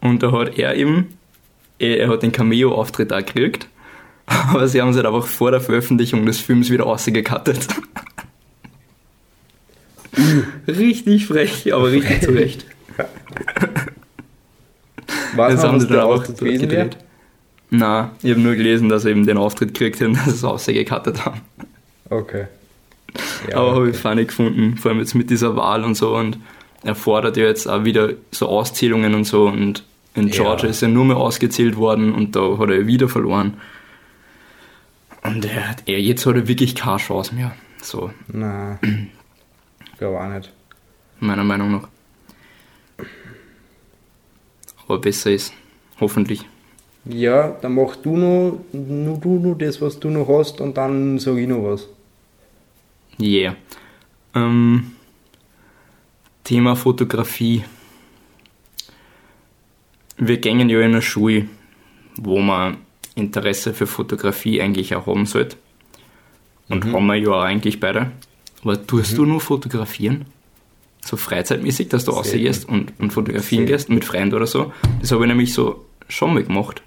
Und 0.00 0.22
da 0.22 0.32
hat 0.32 0.58
er 0.58 0.74
eben, 0.74 1.16
er 1.78 2.08
hat 2.08 2.22
den 2.22 2.32
Cameo-Auftritt 2.32 3.12
auch 3.12 3.24
gekriegt, 3.24 3.68
aber 4.26 4.68
sie 4.68 4.82
haben 4.82 4.90
es 4.90 4.96
halt 4.96 5.06
einfach 5.06 5.26
vor 5.26 5.50
der 5.50 5.60
Veröffentlichung 5.60 6.26
des 6.26 6.40
Films 6.40 6.70
wieder 6.70 6.84
rausgekattet. 6.84 7.68
richtig 10.68 11.26
frech, 11.26 11.72
aber 11.72 11.90
richtig 11.90 12.22
zurecht. 12.22 12.66
Was 15.36 15.54
Jetzt 15.54 15.64
haben 15.64 15.80
sie 15.80 15.88
dann 15.88 16.00
Auftritt 16.00 16.38
gewesen 16.38 16.70
wäre? 16.70 16.90
Na, 17.70 18.12
ich 18.22 18.30
habe 18.30 18.40
nur 18.40 18.54
gelesen, 18.54 18.88
dass 18.88 19.02
sie 19.02 19.10
eben 19.10 19.26
den 19.26 19.36
Auftritt 19.36 19.74
gekriegt 19.74 20.00
haben, 20.00 20.14
dass 20.14 20.26
sie 20.26 20.30
es 20.30 20.44
rausgekattet 20.44 21.24
haben. 21.24 21.40
Okay. 22.08 22.46
Ja, 23.50 23.56
aber 23.58 23.70
habe 23.72 23.80
okay. 23.82 23.90
ich 23.90 23.96
funny 23.96 24.24
gefunden, 24.24 24.76
vor 24.76 24.90
allem 24.90 25.00
jetzt 25.00 25.14
mit 25.14 25.30
dieser 25.30 25.56
Wahl 25.56 25.84
und 25.84 25.94
so 25.94 26.16
und 26.16 26.38
er 26.82 26.94
fordert 26.94 27.36
ja 27.36 27.44
jetzt 27.44 27.66
auch 27.68 27.84
wieder 27.84 28.10
so 28.30 28.48
Auszählungen 28.48 29.14
und 29.14 29.24
so 29.24 29.46
und 29.46 29.84
in 30.14 30.28
Ja. 30.28 30.34
Georgia 30.34 30.68
ist 30.68 30.82
er 30.82 30.88
nur 30.88 31.04
mehr 31.04 31.16
ausgezählt 31.16 31.76
worden 31.76 32.12
und 32.14 32.36
da 32.36 32.58
hat 32.58 32.70
er 32.70 32.86
wieder 32.86 33.08
verloren. 33.08 33.54
Und 35.22 35.44
er 35.44 35.70
hat, 35.70 35.82
er, 35.86 36.00
jetzt 36.00 36.26
hat 36.26 36.36
er 36.36 36.46
wirklich 36.46 36.74
keine 36.74 36.98
Chance 36.98 37.34
mehr. 37.34 37.52
So, 37.82 38.10
Nein. 38.28 39.10
Ich 39.92 39.92
glaube 39.98 40.20
auch 40.20 40.28
nicht. 40.28 40.52
meiner 41.20 41.44
Meinung 41.44 41.72
nach. 41.72 41.88
Aber 44.86 44.98
besser 45.00 45.30
ist, 45.32 45.52
hoffentlich. 46.00 46.44
Ja, 47.06 47.56
dann 47.60 47.74
mach 47.74 47.96
du 47.96 48.16
noch, 48.16 48.58
nur 48.72 49.18
du 49.18 49.38
noch 49.38 49.54
das, 49.58 49.80
was 49.80 49.98
du 49.98 50.10
noch 50.10 50.28
hast 50.28 50.60
und 50.60 50.76
dann 50.76 51.18
sag 51.18 51.36
ich 51.36 51.48
noch 51.48 51.64
was. 51.64 51.88
Yeah. 53.20 53.56
Ähm, 54.34 54.92
Thema 56.42 56.76
Fotografie. 56.76 57.64
Wir 60.16 60.38
gängen 60.38 60.68
ja 60.68 60.80
in 60.80 60.86
einer 60.86 61.02
Schule, 61.02 61.48
wo 62.16 62.40
man 62.40 62.78
Interesse 63.14 63.74
für 63.74 63.86
Fotografie 63.86 64.60
eigentlich 64.60 64.94
auch 64.94 65.06
haben 65.06 65.26
sollte. 65.26 65.56
Und 66.68 66.84
haben 66.92 67.06
wir 67.06 67.16
ja 67.16 67.30
auch 67.30 67.42
eigentlich 67.42 67.80
beide. 67.80 68.12
Aber 68.62 68.86
tust 68.86 69.16
du 69.18 69.26
nur 69.26 69.40
fotografieren? 69.40 70.26
So 71.02 71.16
freizeitmäßig, 71.16 71.88
dass 71.88 72.06
du 72.06 72.12
rausgehst 72.12 72.66
und, 72.66 72.92
und 72.98 73.12
fotografieren 73.12 73.66
Selten. 73.66 73.72
gehst 73.72 73.90
mit 73.90 74.04
Freunden 74.04 74.34
oder 74.34 74.46
so? 74.46 74.72
Das 75.00 75.12
habe 75.12 75.24
ich 75.24 75.28
nämlich 75.28 75.52
so 75.52 75.84
schon 76.08 76.32
mal 76.32 76.42
gemacht. 76.42 76.82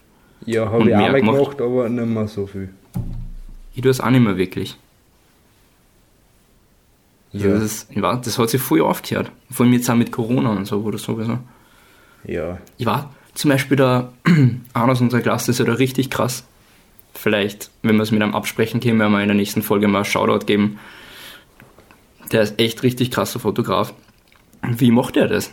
Ja, 0.46 0.70
habe 0.72 0.90
ich 0.90 0.96
auch 0.96 1.00
mehr 1.00 1.12
mal 1.12 1.20
gemacht? 1.20 1.38
gemacht, 1.38 1.62
aber 1.62 1.90
nicht 1.90 2.08
mehr 2.08 2.28
so 2.28 2.48
viel. 2.48 2.70
Ich 3.76 3.82
tue 3.82 3.92
es 3.92 4.00
auch 4.00 4.10
nicht 4.10 4.24
mehr 4.24 4.38
wirklich. 4.38 4.76
Also 7.34 7.48
Ja. 7.48 7.54
das, 7.56 7.64
ist, 7.64 7.88
das 7.96 8.38
hat 8.40 8.50
sich 8.50 8.62
voll 8.62 8.82
aufgehört. 8.82 9.32
Vor 9.52 9.66
allem 9.66 9.74
jetzt 9.74 9.90
auch 9.90 9.96
mit 9.96 10.12
Corona 10.12 10.50
und 10.52 10.66
so 10.66 10.78
oder 10.82 10.98
sowieso. 10.98 11.40
Ja. 12.26 12.58
Ich 12.78 12.86
war 12.86 13.14
zum 13.34 13.50
Beispiel 13.52 13.78
da, 13.78 14.12
einer 14.74 14.92
aus 14.92 15.02
unserer 15.02 15.22
Klasse 15.22 15.52
ist 15.52 15.60
ja 15.60 15.66
da 15.66 15.74
richtig 15.74 16.10
krass. 16.10 16.44
Vielleicht, 17.14 17.70
wenn 17.82 17.96
wir 17.96 18.04
es 18.04 18.12
mit 18.12 18.22
einem 18.22 18.36
absprechen 18.36 18.80
können, 18.80 19.00
werden 19.00 19.12
wir 19.12 19.22
in 19.22 19.28
der 19.28 19.36
nächsten 19.36 19.62
Folge 19.64 19.88
mal 19.88 20.00
einen 20.00 20.06
Shoutout 20.06 20.46
geben. 20.46 20.78
Der 22.32 22.42
ist 22.42 22.60
echt 22.60 22.84
richtig 22.84 23.12
krasser 23.12 23.40
Fotograf. 23.40 23.94
Wie 24.62 24.92
macht 24.92 25.18
er 25.18 25.28
das? 25.28 25.52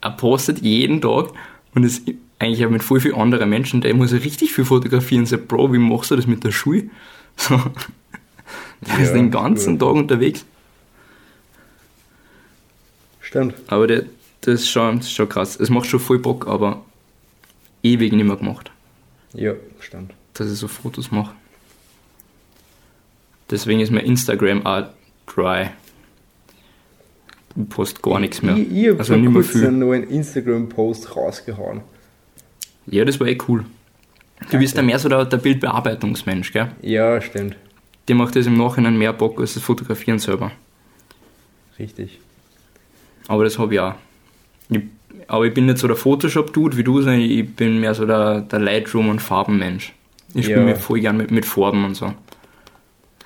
Er 0.00 0.10
postet 0.10 0.60
jeden 0.60 1.00
Tag 1.00 1.30
und 1.74 1.82
ist 1.84 2.02
eigentlich 2.38 2.64
auch 2.64 2.70
mit 2.70 2.84
voll 2.84 3.00
vielen 3.00 3.16
anderen 3.16 3.50
Menschen, 3.50 3.80
der 3.80 3.94
muss 3.94 4.12
ja 4.12 4.18
richtig 4.18 4.52
viel 4.52 4.64
fotografieren. 4.64 5.26
Sagt, 5.26 5.48
Bro, 5.48 5.72
wie 5.72 5.78
machst 5.78 6.10
du 6.12 6.16
das 6.16 6.26
mit 6.26 6.44
der 6.44 6.52
Schule? 6.52 6.84
So. 7.36 7.56
Der 8.80 8.98
ist 9.00 9.08
Ja, 9.10 9.14
den 9.14 9.30
ganzen 9.30 9.78
gut. 9.78 9.88
Tag 9.88 9.96
unterwegs. 9.96 10.44
Stimmt. 13.28 13.54
Aber 13.66 13.86
der, 13.86 14.04
das, 14.40 14.62
ist 14.62 14.70
schon, 14.70 14.96
das 15.00 15.08
ist 15.08 15.12
schon 15.12 15.28
krass. 15.28 15.60
Es 15.60 15.68
macht 15.68 15.84
schon 15.84 16.00
voll 16.00 16.18
Bock, 16.18 16.46
aber 16.46 16.80
ewig 17.82 18.10
nicht 18.14 18.24
mehr 18.24 18.36
gemacht, 18.36 18.70
Ja, 19.34 19.52
stimmt. 19.80 20.14
dass 20.32 20.50
ich 20.50 20.58
so 20.58 20.66
Fotos 20.66 21.10
mache. 21.10 21.34
Deswegen 23.50 23.80
ist 23.80 23.92
mein 23.92 24.06
Instagram 24.06 24.64
auch 24.64 24.88
dry. 25.26 25.68
Ich 27.54 27.68
post 27.68 28.00
gar 28.00 28.18
nichts 28.18 28.40
mehr. 28.40 28.56
Ich, 28.56 28.72
ich 28.72 28.88
habe 28.88 28.98
also 28.98 29.14
vor 29.14 29.32
kurzem 29.34 29.82
einen 29.82 30.04
Instagram-Post 30.04 31.14
rausgehauen. 31.14 31.82
Ja, 32.86 33.04
das 33.04 33.20
war 33.20 33.26
eh 33.26 33.36
cool. 33.46 33.66
Du 34.50 34.58
bist 34.58 34.74
ja 34.74 34.82
mehr 34.82 34.98
so 34.98 35.10
der, 35.10 35.26
der 35.26 35.36
Bildbearbeitungsmensch, 35.36 36.50
gell? 36.50 36.70
Ja, 36.80 37.20
stimmt. 37.20 37.56
Dir 38.08 38.14
macht 38.14 38.36
das 38.36 38.46
im 38.46 38.56
Nachhinein 38.56 38.96
mehr 38.96 39.12
Bock 39.12 39.38
als 39.38 39.52
das 39.52 39.62
Fotografieren 39.62 40.18
selber. 40.18 40.50
Richtig. 41.78 42.20
Aber 43.28 43.44
das 43.44 43.58
habe 43.58 43.74
ich 43.74 43.80
auch. 43.80 43.94
Ich, 44.70 44.80
aber 45.28 45.44
ich 45.46 45.54
bin 45.54 45.66
nicht 45.66 45.78
so 45.78 45.86
der 45.86 45.96
Photoshop-Dude 45.96 46.76
wie 46.76 46.84
du, 46.84 47.00
sondern 47.02 47.20
ich 47.20 47.54
bin 47.54 47.78
mehr 47.80 47.94
so 47.94 48.04
der, 48.06 48.40
der 48.40 48.58
Lightroom- 48.58 49.08
und 49.10 49.20
Farbenmensch. 49.20 49.92
Ich 50.34 50.44
spiele 50.46 50.60
Ja. 50.60 50.64
mir 50.66 50.76
voll 50.76 51.00
gern 51.00 51.16
mit, 51.16 51.30
mit 51.30 51.46
Farben 51.46 51.84
und 51.84 51.94
so. 51.94 52.12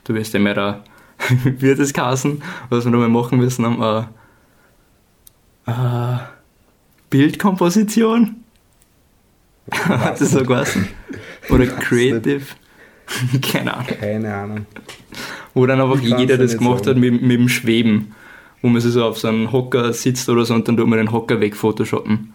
Du 0.04 0.14
wirst 0.14 0.34
ja 0.34 0.40
mehr 0.40 0.54
der, 0.54 0.84
wie 1.44 1.70
hat 1.70 1.78
das 1.78 1.92
geheißen, 1.92 2.42
was 2.68 2.84
wir 2.84 2.90
nochmal 2.90 3.08
machen 3.08 3.38
müssen, 3.38 3.64
haben, 3.64 4.06
äh, 5.66 5.70
äh, 5.70 6.18
Bildkomposition? 7.10 8.36
hat 9.72 10.20
das 10.20 10.30
so 10.32 10.42
geheißen? 10.42 10.88
Oder 11.50 11.66
Creative? 11.66 12.44
Keine 13.42 13.74
Ahnung. 13.74 13.86
Keine 14.00 14.34
Ahnung. 14.34 14.66
Wo 15.54 15.66
dann 15.66 15.80
einfach 15.80 16.00
jeder 16.00 16.38
das 16.38 16.56
gemacht 16.56 16.84
sagen. 16.84 16.96
hat 16.96 17.12
mit, 17.12 17.22
mit 17.22 17.38
dem 17.38 17.48
Schweben. 17.48 18.14
Wo 18.62 18.68
man 18.68 18.80
sich 18.80 18.92
so 18.92 19.04
auf 19.04 19.18
so 19.18 19.28
einen 19.28 19.52
Hocker 19.52 19.92
sitzt 19.92 20.28
oder 20.28 20.44
so 20.44 20.54
und 20.54 20.66
dann 20.66 20.76
tut 20.76 20.86
man 20.86 20.98
den 20.98 21.12
Hocker 21.12 21.40
wegphotoshoppen. 21.40 22.32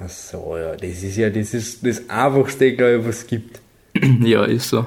Ach 0.00 0.08
so, 0.08 0.56
ja, 0.56 0.76
das 0.76 1.02
ist 1.02 1.16
ja 1.16 1.28
das, 1.30 1.54
ist 1.54 1.84
das 1.84 2.08
Einfachste, 2.08 2.72
glaube 2.74 2.98
ich, 3.00 3.06
was 3.08 3.18
es 3.18 3.26
gibt. 3.26 3.60
ja, 4.20 4.44
ist 4.44 4.68
so. 4.68 4.86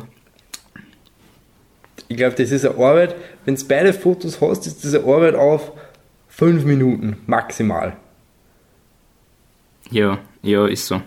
Ich 2.08 2.18
glaube, 2.18 2.36
das 2.36 2.52
ist 2.52 2.66
eine 2.66 2.76
Arbeit, 2.76 3.16
wenn 3.46 3.56
du 3.56 3.66
beide 3.68 3.94
Fotos 3.94 4.40
hast, 4.40 4.68
ist 4.68 4.84
das 4.84 4.94
eine 4.94 5.04
Arbeit 5.04 5.36
auf 5.36 5.72
fünf 6.28 6.64
Minuten 6.64 7.18
maximal. 7.26 7.98
Ja, 9.90 10.20
ja, 10.42 10.68
ist 10.68 10.88
so. 10.88 11.02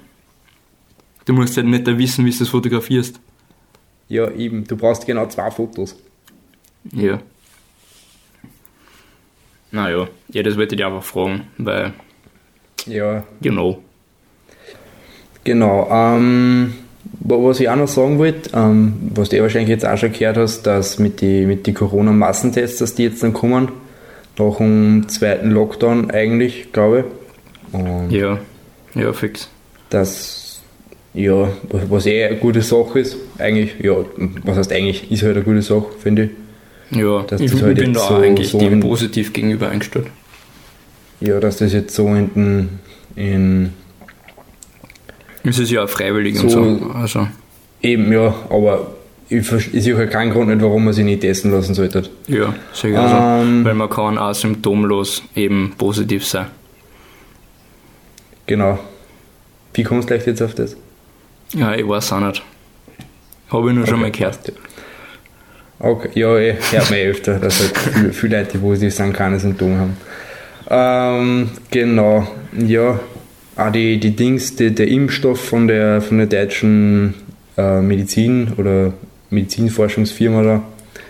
Du 1.24 1.32
musst 1.32 1.56
halt 1.56 1.66
nicht 1.66 1.86
wissen, 1.86 2.24
wie 2.24 2.30
du 2.30 2.38
das 2.38 2.48
fotografierst. 2.48 3.18
Ja, 4.08 4.30
eben, 4.30 4.64
du 4.64 4.76
brauchst 4.76 5.06
genau 5.06 5.26
zwei 5.28 5.50
Fotos. 5.50 5.96
Ja. 6.92 7.20
Naja, 9.74 10.06
ja, 10.28 10.42
das 10.44 10.56
wollte 10.56 10.76
ich 10.76 10.84
einfach 10.84 11.02
fragen, 11.02 11.48
weil, 11.58 11.92
Ja, 12.86 13.24
you 13.40 13.50
know. 13.50 13.78
Genau. 15.42 15.88
Ähm, 15.90 16.74
wa- 17.20 17.36
was 17.42 17.58
ich 17.60 17.68
auch 17.68 17.76
noch 17.76 17.88
sagen 17.88 18.18
wollte, 18.18 18.50
ähm, 18.54 18.94
was 19.14 19.28
du 19.30 19.36
eh 19.36 19.42
wahrscheinlich 19.42 19.70
jetzt 19.70 19.84
auch 19.84 19.96
schon 19.98 20.12
gehört 20.12 20.36
hast, 20.36 20.62
dass 20.62 20.98
mit 20.98 21.20
den 21.20 21.48
mit 21.48 21.66
die 21.66 21.72
Corona-Massentests, 21.72 22.78
dass 22.78 22.94
die 22.94 23.04
jetzt 23.04 23.22
dann 23.22 23.32
kommen, 23.32 23.68
nach 24.38 24.56
dem 24.58 25.08
zweiten 25.08 25.50
Lockdown 25.50 26.10
eigentlich, 26.10 26.72
glaube 26.72 27.04
ich. 27.72 27.80
Und 27.80 28.10
Ja, 28.10 28.38
ja, 28.94 29.12
fix. 29.12 29.48
das, 29.90 30.60
ja, 31.14 31.48
was, 31.70 31.90
was 31.90 32.06
eh 32.06 32.24
eine 32.26 32.36
gute 32.36 32.62
Sache 32.62 33.00
ist, 33.00 33.16
eigentlich, 33.38 33.74
ja, 33.82 33.96
was 34.44 34.56
heißt 34.56 34.72
eigentlich, 34.72 35.10
ist 35.10 35.22
halt 35.24 35.34
eine 35.36 35.44
gute 35.44 35.62
Sache, 35.62 35.86
finde 36.00 36.24
ich. 36.24 36.30
Ja, 36.94 37.22
Dass 37.22 37.40
ich, 37.40 37.52
halt 37.62 37.76
bin 37.78 37.92
da 37.94 38.00
auch 38.00 38.08
so- 38.10 38.16
eigentlich 38.16 38.48
so 38.50 38.58
dem 38.58 38.80
positiv 38.80 39.32
gegenüber 39.32 39.68
eingestellt. 39.68 40.06
Ja, 41.20 41.40
dass 41.40 41.56
das 41.58 41.72
jetzt 41.72 41.94
so 41.94 42.06
in, 42.08 42.30
den- 42.34 42.68
in 43.16 43.72
Es 45.42 45.58
ist 45.58 45.70
ja 45.70 45.84
auch 45.84 45.88
freiwillig 45.88 46.36
So- 46.38 46.46
und 46.60 46.78
so. 46.80 46.90
Also, 46.90 47.28
eben, 47.82 48.12
ja, 48.12 48.34
aber 48.50 48.92
ich, 49.28 49.50
ich 49.52 49.84
sehe 49.84 49.96
halt 49.96 50.10
keinen 50.10 50.32
Grund 50.32 50.48
nicht, 50.48 50.60
warum 50.62 50.84
man 50.84 50.92
sich 50.94 51.04
nicht 51.04 51.20
testen 51.20 51.50
lassen 51.50 51.74
sollte. 51.74 52.02
ja, 52.28 52.54
sicher 52.72 53.00
also, 53.02 53.42
Ähm. 53.46 53.64
weil 53.64 53.74
man 53.74 53.88
kann 53.90 54.18
auch 54.18 54.34
symptomlos 54.34 55.22
eben 55.34 55.74
positiv 55.78 56.26
sein. 56.26 56.46
Genau. 58.46 58.78
Wie 59.72 59.82
kommst 59.82 60.08
du 60.08 60.14
gleich 60.14 60.26
jetzt 60.26 60.42
auf 60.42 60.54
das? 60.54 60.76
Ja, 61.54 61.74
ich 61.74 61.86
weiß 61.88 62.12
auch 62.12 62.20
nicht. 62.20 62.42
Habe 63.50 63.70
ich 63.70 63.76
nur 63.76 63.86
schon 63.86 64.00
mal 64.00 64.10
gehört. 64.10 64.38
Ja. 65.84 65.90
Okay, 65.90 66.08
ja, 66.14 66.38
eh, 66.38 66.54
hört 66.70 66.90
man 66.90 66.98
eh 66.98 67.06
öfter, 67.08 67.38
dass 67.38 67.60
halt 67.60 67.78
viele, 67.78 68.12
viele 68.12 68.38
Leute, 68.38 68.52
die 68.52 68.58
positiv 68.58 68.94
sind, 68.94 69.12
keine 69.12 69.38
Symptome 69.38 69.78
haben. 69.78 69.96
Ähm, 70.70 71.50
genau, 71.70 72.26
ja, 72.56 72.98
auch 73.56 73.72
die, 73.72 73.98
die 73.98 74.16
Dings, 74.16 74.56
die, 74.56 74.74
der 74.74 74.88
Impfstoff 74.88 75.40
von 75.40 75.68
der, 75.68 76.00
von 76.00 76.18
der 76.18 76.26
deutschen 76.26 77.14
äh, 77.56 77.80
Medizin 77.80 78.52
oder 78.56 78.92
Medizinforschungsfirma 79.30 80.42
da, 80.42 80.62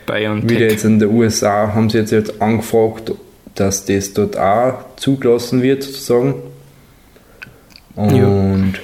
Bayern 0.06 0.48
wieder 0.48 0.68
jetzt 0.68 0.84
in 0.84 0.98
den 0.98 1.10
USA, 1.10 1.72
haben 1.74 1.88
sie 1.88 1.98
jetzt, 1.98 2.10
jetzt 2.10 2.42
angefragt, 2.42 3.12
dass 3.54 3.84
das 3.84 4.12
dort 4.12 4.36
auch 4.36 4.74
zugelassen 4.96 5.62
wird, 5.62 5.82
sozusagen. 5.82 6.34
Und 7.94 8.74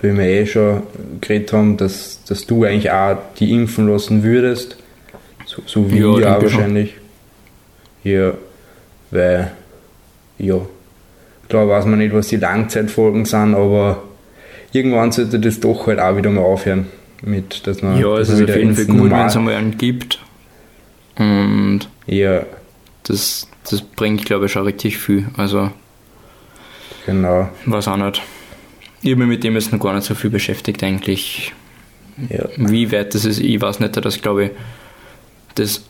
wie 0.00 0.16
wir 0.16 0.24
eh 0.24 0.46
schon 0.46 0.82
geredet 1.20 1.52
haben, 1.52 1.76
dass, 1.76 2.22
dass 2.24 2.46
du 2.46 2.64
eigentlich 2.64 2.90
auch 2.90 3.18
die 3.38 3.52
impfen 3.52 3.88
lassen 3.88 4.22
würdest. 4.22 4.76
So, 5.56 5.62
so 5.66 5.90
wie 5.90 5.98
Ja, 5.98 6.18
ich 6.18 6.26
auch 6.26 6.30
denke 6.38 6.48
schon. 6.50 6.58
wahrscheinlich. 6.60 6.94
Ja, 8.04 8.34
weil, 9.10 9.52
ja, 10.38 10.60
klar 11.48 11.68
weiß 11.68 11.86
man 11.86 11.98
nicht, 11.98 12.14
was 12.14 12.28
die 12.28 12.36
Langzeitfolgen 12.36 13.24
sind, 13.24 13.54
aber 13.54 14.02
irgendwann 14.72 15.12
sollte 15.12 15.40
das 15.40 15.58
doch 15.60 15.86
halt 15.86 15.98
auch 15.98 16.16
wieder 16.16 16.30
mal 16.30 16.42
aufhören. 16.42 16.86
Mit, 17.22 17.66
dass 17.66 17.82
man, 17.82 17.98
Ja, 17.98 18.18
es 18.18 18.28
ist 18.28 18.42
auf 18.42 18.54
jeden 18.56 18.74
Fall 18.76 18.84
gut, 18.84 19.10
wenn 19.10 19.26
es 19.26 19.36
einmal 19.36 19.54
einen 19.54 19.76
gibt. 19.78 20.18
Und 21.18 21.88
Ja, 22.06 22.44
das, 23.04 23.48
das 23.68 23.80
bringt, 23.80 24.26
glaube 24.26 24.46
ich, 24.46 24.52
schon 24.52 24.64
richtig 24.64 24.98
viel. 24.98 25.26
Also, 25.36 25.70
genau. 27.06 27.48
weiß 27.64 27.88
auch 27.88 27.96
nicht. 27.96 28.22
Ich 29.02 29.12
habe 29.12 29.20
mich 29.20 29.28
mit 29.28 29.44
dem 29.44 29.54
jetzt 29.54 29.72
noch 29.72 29.80
gar 29.80 29.94
nicht 29.94 30.04
so 30.04 30.14
viel 30.14 30.30
beschäftigt, 30.30 30.82
eigentlich. 30.84 31.52
Ja. 32.28 32.44
Wie 32.56 32.92
weit 32.92 33.14
das 33.14 33.24
ist, 33.24 33.40
ich 33.40 33.60
weiß 33.60 33.80
nicht, 33.80 33.96
dass, 34.04 34.20
glaube 34.20 34.44
ich, 34.44 34.50
das 35.56 35.82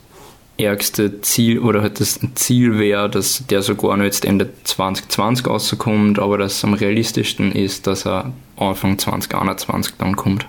ärgste 0.57 1.21
Ziel 1.21 1.59
oder 1.59 1.81
halt 1.83 1.99
das 1.99 2.19
Ziel 2.35 2.79
wäre, 2.79 3.09
dass 3.09 3.43
der 3.47 3.61
sogar 3.61 3.95
noch 3.95 4.03
jetzt 4.05 4.25
Ende 4.25 4.49
2020 4.63 5.45
rauskommt, 5.47 6.19
aber 6.19 6.37
dass 6.39 6.55
es 6.55 6.63
am 6.63 6.73
realistischsten 6.73 7.51
ist, 7.51 7.85
dass 7.85 8.05
er 8.05 8.33
Anfang 8.57 8.97
2021 8.97 9.93
dann 9.99 10.15
kommt. 10.15 10.47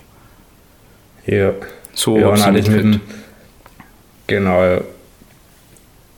Ja. 1.27 1.53
So 1.93 2.19
ja, 2.19 2.35
nein, 2.37 2.55
das 2.55 2.69
mit 2.69 2.81
dem, 2.81 3.01
Genau, 4.27 4.62
ja. 4.62 4.81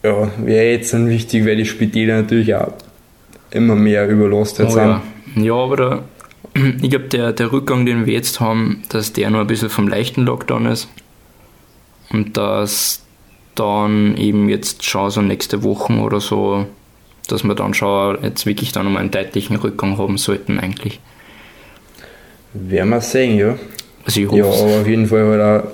Ja, 0.02 0.30
wäre 0.38 0.70
jetzt 0.70 0.94
dann 0.94 1.08
wichtig, 1.08 1.44
weil 1.44 1.56
die 1.56 1.66
Spitäler 1.66 2.22
natürlich 2.22 2.54
auch 2.54 2.72
immer 3.50 3.76
mehr 3.76 4.08
überlastet 4.08 4.68
Oh, 4.68 4.70
sind. 4.70 4.82
ja. 4.82 5.02
ja, 5.36 5.54
aber 5.54 5.76
der, 5.76 6.02
ich 6.82 6.90
glaube, 6.90 7.08
der, 7.08 7.32
der 7.32 7.52
Rückgang, 7.52 7.84
den 7.86 8.06
wir 8.06 8.14
jetzt 8.14 8.40
haben, 8.40 8.82
dass 8.88 9.12
der 9.12 9.30
nur 9.30 9.40
ein 9.42 9.46
bisschen 9.46 9.68
vom 9.68 9.88
leichten 9.88 10.22
Lockdown 10.22 10.66
ist 10.66 10.88
und 12.12 12.36
dass 12.36 13.02
dann 13.54 14.16
eben 14.16 14.48
jetzt 14.48 14.84
schon 14.84 15.10
so 15.10 15.20
nächste 15.22 15.62
Wochen 15.62 15.98
oder 16.00 16.20
so, 16.20 16.66
dass 17.28 17.44
wir 17.44 17.54
dann 17.54 17.74
schon 17.74 18.18
jetzt 18.22 18.46
wirklich 18.46 18.72
dann 18.72 18.84
nochmal 18.86 19.02
einen 19.02 19.10
deutlichen 19.10 19.56
Rückgang 19.56 19.98
haben 19.98 20.18
sollten 20.18 20.58
eigentlich. 20.58 21.00
Werden 22.52 22.90
wir 22.90 23.00
sehen, 23.00 23.36
ja. 23.38 23.56
Also 24.04 24.20
ich 24.20 24.30
Ja, 24.32 24.44
hoffe 24.44 24.64
aber 24.64 24.80
auf 24.80 24.86
jeden 24.86 25.06
Fall 25.06 25.24
halt 25.38 25.64
auch, 25.64 25.70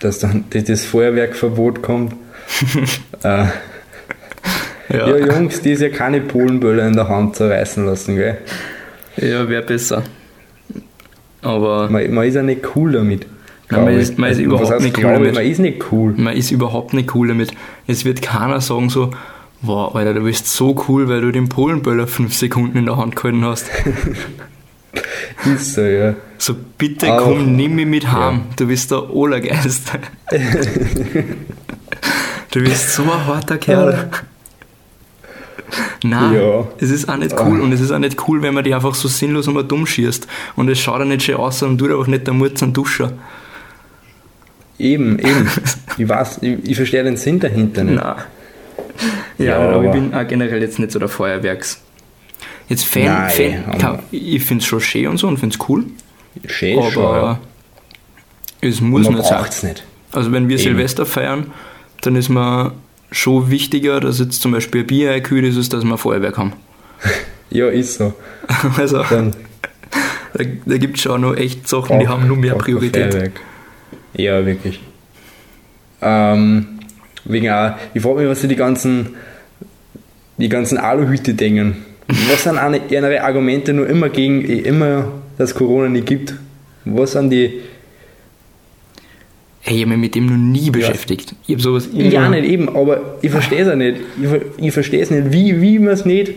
dass 0.00 0.18
dann 0.18 0.44
das- 0.50 0.84
Feuerwerkverbot 0.84 1.82
kommt. 1.82 2.14
äh, 3.22 3.28
ja, 3.28 3.48
ja. 4.90 5.16
ja, 5.16 5.16
Jungs, 5.16 5.62
die 5.62 5.70
ist 5.72 5.80
ja 5.80 5.88
keine 5.88 6.20
Polenböller 6.20 6.86
in 6.86 6.94
der 6.94 7.08
Hand 7.08 7.36
zerreißen 7.36 7.84
lassen, 7.86 8.16
gell? 8.16 8.38
ja 9.16 9.48
wäre 9.48 9.62
besser. 9.62 10.02
Aber 11.42 11.88
Man, 11.90 12.12
man 12.12 12.26
ist 12.26 12.34
ja 12.34 12.42
nicht 12.42 12.62
cool 12.76 12.92
damit. 12.92 13.26
Nein, 13.70 13.84
man 13.84 13.94
ist- 13.98 14.18
man 14.18 14.30
ist 14.30 14.36
Was 14.38 14.44
überhaupt 14.44 14.80
nicht 14.82 14.98
cool 14.98 15.04
damit. 15.14 15.34
Man 15.34 15.44
ist 15.46 15.58
nicht 15.58 15.84
cool. 15.92 16.14
man 16.16 16.34
ist 16.36 16.50
überhaupt 16.50 16.92
nicht 16.94 17.14
cool 17.14 17.28
damit. 17.28 17.52
Es 17.86 18.04
wird 18.04 18.20
keiner 18.22 18.60
sagen 18.60 18.90
so, 18.90 19.10
wow, 19.62 19.94
Alter, 19.94 20.14
du 20.14 20.20
bist 20.22 20.46
so 20.46 20.74
cool, 20.88 21.08
weil 21.08 21.20
du 21.22 21.32
den 21.32 21.48
Polenböller 21.48 22.06
fünf 22.16 22.34
Sekunden 22.34 22.76
in 22.78 22.86
der 22.86 22.96
Hand 22.96 23.16
gehalten 23.16 23.44
hast. 23.44 23.66
Ist 25.44 25.74
so, 25.74 25.80
ja. 25.80 26.14
So, 26.38 26.54
bitte 26.78 27.12
Auch- 27.12 27.24
komm, 27.24 27.56
nimm 27.56 27.74
mich 27.74 27.86
mit 27.86 28.12
heim. 28.12 28.42
Du 28.56 28.66
bist 28.68 28.90
der 28.92 29.12
Olergeist. 29.12 29.90
du 32.50 32.60
bist 32.60 32.94
so 32.94 33.02
ein 33.02 33.26
harter 33.26 33.58
Kerl. 33.58 34.08
Nein, 36.04 36.34
Ja. 36.34 36.64
es 36.78 36.90
ist 36.90 37.08
auch 37.08 37.16
nicht 37.16 37.34
cool. 37.40 37.60
Und 37.60 37.72
es 37.72 37.80
ist 37.80 37.90
auch 37.90 37.98
nicht 37.98 38.28
cool, 38.28 38.42
wenn 38.42 38.54
man 38.54 38.62
die 38.62 38.74
einfach 38.74 38.94
so 38.94 39.08
sinnlos 39.08 39.48
einmal 39.48 39.64
dumm 39.64 39.86
schießt. 39.86 40.26
Und 40.56 40.68
es 40.68 40.78
schaut 40.78 41.00
auch 41.00 41.04
nicht 41.04 41.22
schön 41.22 41.36
aus 41.36 41.62
und 41.62 41.78
tut 41.78 41.90
einfach 41.90 42.06
nicht 42.06 42.26
der 42.26 42.34
Mut 42.34 42.56
zum 42.58 42.72
Duscher. 42.72 43.12
Eben, 44.78 45.18
eben. 45.20 45.48
ich 45.98 46.08
weiß, 46.08 46.38
ich, 46.42 46.58
ich 46.70 46.76
verstehe 46.76 47.04
den 47.04 47.16
Sinn 47.16 47.40
dahinter 47.40 47.84
nicht. 47.84 47.96
Nein. 48.02 48.16
Ja, 49.38 49.44
Ja, 49.44 49.56
aber 49.58 49.82
ich 49.82 49.88
aber- 49.88 49.92
bin 49.92 50.14
auch 50.14 50.26
generell 50.26 50.60
jetzt 50.62 50.78
nicht 50.78 50.92
so 50.92 50.98
der 50.98 51.08
Feuerwerks. 51.08 51.80
Jetzt 52.68 52.84
Fan, 52.86 53.04
Nein, 53.04 53.30
Fan 53.30 53.64
aber- 53.66 53.78
kann, 53.78 53.98
ich 54.10 54.42
finde 54.44 54.62
es 54.62 54.66
schon 54.66 54.80
schön 54.80 55.06
und 55.08 55.18
so 55.18 55.28
und 55.28 55.38
finde 55.38 55.56
es 55.60 55.68
cool. 55.68 55.84
Schön 56.46 56.82
schon, 56.90 57.02
ja. 57.02 57.08
Aber 57.10 57.38
es 58.60 58.80
muss 58.80 59.04
Man 59.04 59.14
nicht 59.14 59.26
sein. 59.26 59.44
nicht. 59.62 59.84
Also 60.12 60.32
wenn 60.32 60.48
wir 60.48 60.56
Eben. 60.56 60.62
Silvester 60.64 61.06
feiern, 61.06 61.48
dann 62.00 62.16
ist 62.16 62.28
mir 62.28 62.72
schon 63.10 63.50
wichtiger, 63.50 64.00
dass 64.00 64.18
jetzt 64.18 64.40
zum 64.42 64.52
Beispiel 64.52 64.80
ein 64.82 64.86
Bier 64.86 65.14
gekühlt 65.14 65.44
ist, 65.44 65.72
dass 65.72 65.84
wir 65.84 65.98
Feuerwerk 65.98 66.38
haben. 66.38 66.52
Ja, 67.50 67.68
ist 67.68 67.98
so. 67.98 68.14
Also 68.76 69.04
Dann 69.08 69.36
da, 70.32 70.42
da 70.66 70.76
gibt 70.78 70.96
es 70.96 71.02
schon 71.02 71.20
noch 71.20 71.36
echt 71.36 71.68
Sachen, 71.68 72.00
die 72.00 72.08
haben 72.08 72.26
nur 72.26 72.36
mehr 72.36 72.52
man 72.54 72.58
Priorität. 72.64 73.12
Feuerwerk. 73.12 73.40
Ja, 74.16 74.44
wirklich. 74.44 74.80
Ähm, 76.00 76.66
wegen 77.24 77.50
auch, 77.50 77.74
ich 77.94 78.02
frage 78.02 78.20
mich, 78.20 78.28
was 78.28 78.40
sie 78.40 78.48
die 78.48 78.56
ganzen, 78.56 79.16
die 80.38 80.48
ganzen 80.48 80.78
Aluhüte 80.78 81.34
denken. 81.34 81.84
Was 82.30 82.44
sind 82.44 82.58
eine, 82.58 82.80
ihre 82.88 83.22
Argumente 83.22 83.72
nur 83.72 83.88
immer 83.88 84.08
gegen, 84.10 84.44
eh, 84.44 84.58
immer, 84.58 85.12
dass 85.38 85.54
Corona 85.54 85.88
nicht 85.88 86.06
gibt? 86.06 86.34
Was 86.84 87.12
sind 87.12 87.30
die, 87.30 87.60
Hey, 89.66 89.76
ich 89.76 89.82
habe 89.84 89.92
mich 89.92 89.98
mit 89.98 90.14
dem 90.14 90.26
noch 90.26 90.36
nie 90.36 90.70
beschäftigt. 90.70 91.34
Ich 91.46 91.54
habe 91.54 91.62
sowas 91.62 91.86
immer... 91.86 92.02
ja 92.10 92.28
nicht 92.28 92.44
eben, 92.44 92.68
aber 92.68 93.16
ich 93.22 93.30
verstehe 93.30 93.62
es 93.62 93.68
auch 93.68 93.74
nicht. 93.74 93.96
Ich, 94.22 94.66
ich 94.66 94.72
verstehe 94.74 95.00
es 95.00 95.10
nicht, 95.10 95.32
wie, 95.32 95.58
wie 95.62 95.78
man 95.78 95.94
es 95.94 96.04
nicht, 96.04 96.34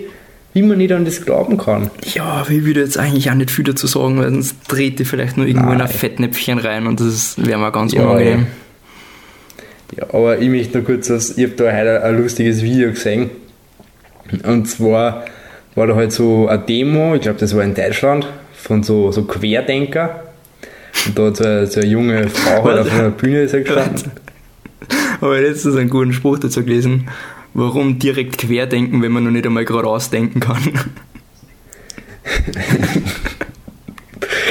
wie 0.58 0.64
man 0.64 0.80
nicht 0.80 0.91
an 0.91 1.05
das 1.05 1.24
glauben 1.24 1.58
kann. 1.58 1.91
Ja, 2.16 2.24
aber 2.24 2.49
ich 2.49 2.66
würde 2.66 2.80
jetzt 2.80 2.97
eigentlich 2.97 3.30
auch 3.30 3.36
nicht 3.36 3.51
viel 3.51 3.64
dazu 3.64 3.86
sagen, 3.86 4.18
weil 4.18 4.32
sonst 4.32 4.55
dreht 4.68 4.97
die 4.97 5.05
vielleicht 5.05 5.38
nur 5.38 5.45
irgendwo 5.45 5.68
in 5.68 5.74
ein 5.74 5.78
Nein. 5.78 5.88
Fettnäpfchen 5.88 6.58
rein 6.58 6.88
und 6.88 6.99
das 6.99 7.36
wäre 7.38 7.60
mal 7.60 7.70
ganz 7.70 7.93
Ja, 7.93 8.01
unangenehm. 8.01 8.47
Ja, 9.95 10.05
aber 10.12 10.39
ich 10.39 10.49
möchte 10.49 10.80
noch 10.80 10.86
kurz, 10.86 11.12
was, 11.12 11.38
ich 11.38 11.43
habe 11.43 11.53
da 11.53 11.66
heute 11.66 12.03
ein 12.03 12.18
lustiges 12.18 12.64
Video 12.64 12.89
gesehen. 12.89 13.30
Und 14.43 14.68
zwar 14.68 15.26
war 15.76 15.86
da 15.86 15.95
halt 15.95 16.12
so 16.12 16.47
eine 16.47 16.58
Demo, 16.58 17.14
ich 17.14 17.22
glaube, 17.22 17.38
das 17.39 17.55
war 17.55 17.64
in 17.64 17.76
Deutschland, 17.76 18.28
von 18.55 18.82
so, 18.82 19.12
so 19.12 19.26
Querdenker. 19.26 20.24
Und 21.05 21.20
da 21.20 21.28
hat 21.28 21.38
so 21.38 21.43
eine, 21.43 21.68
so 21.68 21.82
eine 21.82 21.89
junge 21.89 22.30
Frau 22.30 22.64
halt 22.64 22.80
auf 22.80 22.91
einer 22.91 23.12
Bühne 23.12 23.43
ist 23.43 23.51
gestanden. 23.51 24.12
Aber 25.22 25.39
letztens 25.39 25.76
einen 25.76 25.91
guten 25.91 26.14
Spruch 26.14 26.39
dazu 26.39 26.64
gelesen. 26.64 27.08
Warum 27.60 27.97
direkt 27.97 28.38
querdenken, 28.38 29.01
wenn 29.01 29.12
man 29.12 29.24
noch 29.24 29.32
nicht 29.32 29.47
einmal 29.47 29.66
geradeaus 29.66 30.12
denken 30.12 30.39
kann? 30.39 30.62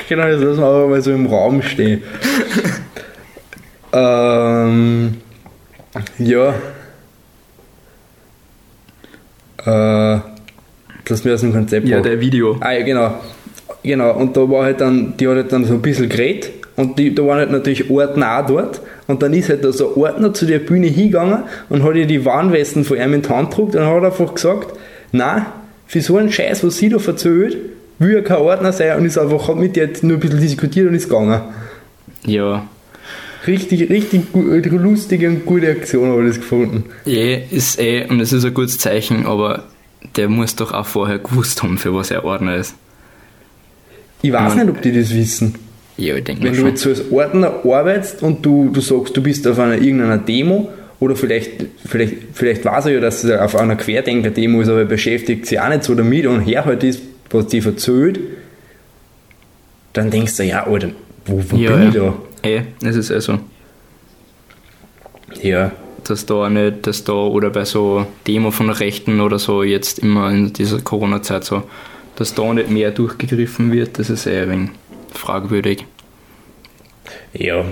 Genau, 0.09 0.23
das 0.29 0.41
lassen 0.41 0.59
wir 0.61 0.67
aber 0.67 0.89
mal 0.89 1.01
so 1.01 1.13
im 1.13 1.27
Raum 1.27 1.63
stehen. 1.63 2.03
ähm, 3.93 5.19
ja. 6.19 6.51
Äh, 9.65 10.21
das 11.05 11.23
mir 11.23 11.35
aus 11.35 11.43
dem 11.43 11.53
Konzept 11.53 11.87
Ja, 11.87 11.99
gebracht. 11.99 12.13
der 12.13 12.21
Video. 12.21 12.57
Ah 12.59 12.73
ja, 12.73 12.85
genau. 12.85 13.21
Genau, 13.85 14.15
und 14.17 14.37
da 14.37 14.51
war 14.51 14.65
halt 14.65 14.81
dann, 14.81 15.17
die 15.17 15.29
hat 15.29 15.37
halt 15.37 15.53
dann 15.53 15.65
so 15.65 15.75
ein 15.75 15.83
bisschen 15.83 16.09
geredet 16.09 16.51
und 16.77 16.99
die, 16.99 17.15
da 17.15 17.25
waren 17.27 17.39
halt 17.39 17.51
natürlich 17.51 17.91
Ordner 17.91 18.39
auch 18.41 18.47
dort 18.47 18.81
und 19.07 19.23
dann 19.23 19.33
ist 19.33 19.49
halt 19.49 19.65
da 19.65 19.73
so 19.73 19.95
ein 19.95 20.01
Ordner 20.03 20.35
zu 20.35 20.47
der 20.47 20.59
Bühne 20.59 20.87
hingegangen 20.89 21.45
und 21.69 21.83
hat 21.83 21.95
ihr 21.97 22.07
die 22.07 22.25
Warnwesten 22.25 22.85
von 22.85 22.99
ihm 22.99 23.15
in 23.15 23.23
die 23.23 23.29
Hand 23.29 23.51
gedruckt 23.51 23.75
und 23.77 23.87
hat 23.87 24.05
einfach 24.05 24.35
gesagt, 24.35 24.79
na, 25.13 25.47
für 25.87 26.01
so 26.01 26.17
einen 26.17 26.31
Scheiß, 26.33 26.65
was 26.65 26.77
sie 26.77 26.89
da 26.89 26.99
verzählt, 26.99 27.57
will 27.99 28.15
er 28.17 28.23
kein 28.23 28.39
Ordner 28.39 28.73
sein 28.73 28.99
und 28.99 29.07
ist 29.07 29.17
einfach, 29.19 29.49
hat 29.49 29.57
mit 29.57 29.77
jetzt 29.77 30.03
nur 30.05 30.17
ein 30.19 30.21
bisschen 30.21 30.41
diskutiert 30.41 30.89
und 30.89 30.95
ist 30.95 31.09
gegangen. 31.09 31.41
Ja. 32.25 32.67
Richtig, 33.47 33.89
richtig 33.89 34.33
gu- 34.33 34.43
lustige 34.77 35.29
und 35.29 35.47
gute 35.47 35.71
Aktion 35.71 36.11
habe 36.11 36.23
ich 36.23 36.29
das 36.31 36.37
gefunden. 36.41 36.85
Eh, 37.07 37.43
ist 37.51 37.79
eh, 37.79 38.05
und 38.09 38.19
es 38.21 38.33
ist 38.33 38.45
ein 38.45 38.53
gutes 38.53 38.79
Zeichen, 38.79 39.25
aber 39.25 39.65
der 40.17 40.29
muss 40.29 40.57
doch 40.57 40.73
auch 40.75 40.87
vorher 40.87 41.21
gewusst 41.21 41.63
haben, 41.63 41.79
für 41.79 41.95
was 41.95 42.11
er 42.11 42.25
Ordner 42.25 42.57
ist. 42.57 42.75
Ich 44.23 44.33
weiß 44.33 44.57
Ja. 44.57 44.65
nicht, 44.65 44.75
ob 44.77 44.83
die 44.83 44.93
das 44.93 45.15
wissen. 45.15 45.55
Ja, 45.99 46.15
ich 46.17 46.25
denke 46.25 46.43
Wenn 46.45 46.53
du 46.53 46.59
schon. 46.59 46.69
jetzt 46.69 46.83
so 46.83 46.91
als 46.91 47.11
Ordner 47.11 47.53
arbeitest 47.65 48.23
und 48.23 48.45
du, 48.45 48.71
du 48.73 48.81
sagst, 48.81 49.17
du 49.17 49.23
bist 49.23 49.47
auf 49.49 49.59
einer 49.59 49.77
irgendeiner 49.77 50.19
Demo 50.19 50.69
oder 51.01 51.17
vielleicht, 51.17 51.65
vielleicht, 51.87 52.15
vielleicht 52.35 52.65
weiß 52.65 52.87
er 52.87 52.93
ja, 52.93 53.01
dass 53.01 53.25
er 53.25 53.45
auf 53.45 53.57
einer 53.57 53.77
Querdenker-Demo 53.77 54.61
ist, 54.61 54.69
aber 54.69 54.81
er 54.81 54.85
beschäftigt 54.85 55.47
sich 55.47 55.59
auch 55.59 55.69
nicht 55.69 55.85
so 55.85 55.95
damit 55.95 56.27
und 56.27 56.45
hört 56.47 56.67
halt 56.67 56.83
das, 56.83 56.99
was 57.31 57.47
die 57.47 57.61
verzählt, 57.61 58.21
dann 59.95 60.11
denkst 60.11 60.37
du, 60.37 60.45
ja, 60.45 60.67
Alter, 60.67 60.91
wo, 61.25 61.43
wo 61.49 61.57
Ja, 61.57 61.77
bin 61.77 61.89
ich 61.89 61.95
ja. 61.95 62.15
da? 62.43 62.49
Eh, 62.49 62.61
es 62.85 62.97
ist 62.97 63.11
eh 63.11 63.21
so. 63.21 63.39
Ja, 65.43 65.73
dass 66.05 66.27
da 66.27 66.49
nicht, 66.49 66.87
dass 66.87 67.05
da 67.05 67.13
oder 67.15 67.51
bei 67.51 67.65
so 67.65 68.07
Demo 68.27 68.51
von 68.51 68.71
Rechten 68.71 69.21
oder 69.21 69.39
so 69.39 69.63
jetzt 69.63 69.99
immer 70.01 70.31
in 70.31 70.53
dieser 70.53 70.81
Corona-Zeit 70.81 71.45
so, 71.45 71.63
dass 72.17 72.35
da 72.35 72.53
nicht 72.55 72.71
mehr 72.71 72.91
durchgegriffen 72.91 73.73
wird, 73.73 73.99
das 73.99 74.11
ist 74.11 74.27
eher 74.27 74.43
ein 74.43 74.51
wenig 74.51 74.71
fragwürdig. 75.17 75.85
ja. 77.33 77.65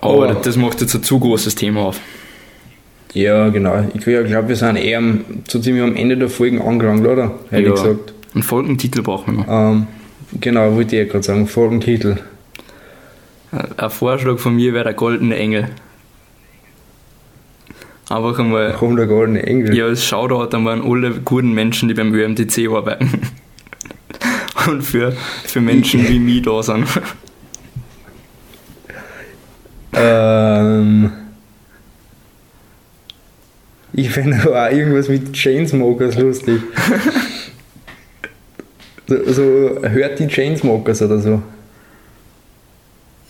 Aber 0.00 0.28
Aber- 0.30 0.34
das 0.40 0.56
macht 0.56 0.80
jetzt 0.82 0.94
ein 0.94 1.02
zu 1.02 1.18
großes 1.18 1.54
Thema 1.54 1.80
auf. 1.86 2.00
Ja, 3.14 3.48
genau. 3.48 3.84
Ich 3.94 4.02
glaube, 4.04 4.48
wir 4.48 4.56
sind 4.56 4.76
eher 4.76 4.98
am, 4.98 5.24
so 5.48 5.58
ziemlich 5.60 5.82
am 5.82 5.94
Ende 5.96 6.16
der 6.16 6.28
Folgen 6.28 6.60
angelangt, 6.60 7.06
oder? 7.06 7.32
Hätte 7.50 7.62
Ja. 7.62 7.68
ich 7.74 7.80
gesagt. 7.82 8.12
Einen 8.34 8.42
Folgentitel 8.42 9.02
brauchen 9.02 9.36
wir 9.36 9.44
noch. 9.46 9.72
Ähm, 9.72 9.86
genau, 10.40 10.74
wollte 10.74 10.96
ich 10.96 11.02
ja 11.06 11.10
gerade 11.10 11.22
sagen, 11.24 11.46
Folgentitel. 11.46 12.16
Ein 13.76 13.90
Vorschlag 13.90 14.38
von 14.38 14.56
mir 14.56 14.72
wäre 14.74 14.84
der 14.84 14.94
goldene 14.94 15.36
Engel. 15.36 15.68
Einfach 18.10 18.38
einmal, 18.40 18.72
Warum 18.74 18.96
der 18.96 19.06
goldene 19.06 19.42
Engel? 19.44 19.74
ja, 19.76 19.86
es 19.86 20.04
Shoutout 20.04 20.54
einmal 20.54 20.74
an 20.80 20.82
alle 20.84 21.12
guten 21.20 21.52
Menschen, 21.52 21.88
die 21.88 21.94
beim 21.94 22.12
ÖMTC 22.12 22.68
arbeiten. 22.68 23.10
Und 24.66 24.82
für, 24.82 25.12
für 25.44 25.60
Menschen 25.60 26.08
wie 26.08 26.18
mich 26.18 26.42
da 26.42 26.62
sind. 26.62 26.86
Ähm, 29.92 31.12
ich 33.92 34.10
finde 34.10 34.42
aber 34.42 34.66
auch 34.66 34.72
irgendwas 34.72 35.08
mit 35.08 35.32
Chainsmokers 35.32 36.18
lustig. 36.18 36.60
so, 39.06 39.32
so 39.32 39.42
hört 39.82 40.18
die 40.18 40.26
Chainsmokers 40.26 41.02
oder 41.02 41.20
so. 41.20 41.42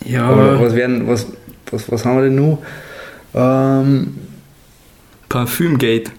Ja, 0.07 0.31
Oder 0.31 0.61
was 0.61 0.75
werden, 0.75 1.07
was, 1.07 1.27
was, 1.71 1.91
was 1.91 2.05
haben 2.05 2.17
wir 2.17 2.25
denn 2.25 2.35
noch? 2.35 2.63
Ähm, 3.35 4.19
Parfümgate. 5.29 6.11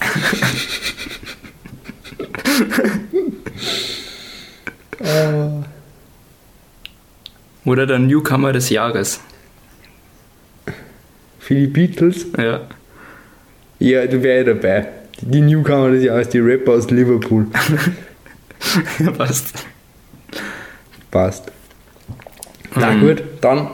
äh, 5.02 5.62
Oder 7.64 7.86
der 7.86 7.98
Newcomer 7.98 8.52
des 8.52 8.70
Jahres. 8.70 9.20
für 11.38 11.54
die 11.54 11.66
Beatles? 11.66 12.26
Ja. 12.38 12.60
Ja, 13.78 14.06
du 14.06 14.22
wärst 14.22 14.48
dabei. 14.48 14.86
Die 15.20 15.40
Newcomer 15.40 15.90
des 15.90 16.04
Jahres, 16.04 16.28
die 16.28 16.38
Rapper 16.38 16.72
aus 16.72 16.88
Liverpool. 16.90 17.46
Passt. 19.18 19.64
Passt. 21.10 21.50
Na 22.76 22.92
Ähm, 22.92 23.00
gut, 23.00 23.22
dann 23.40 23.68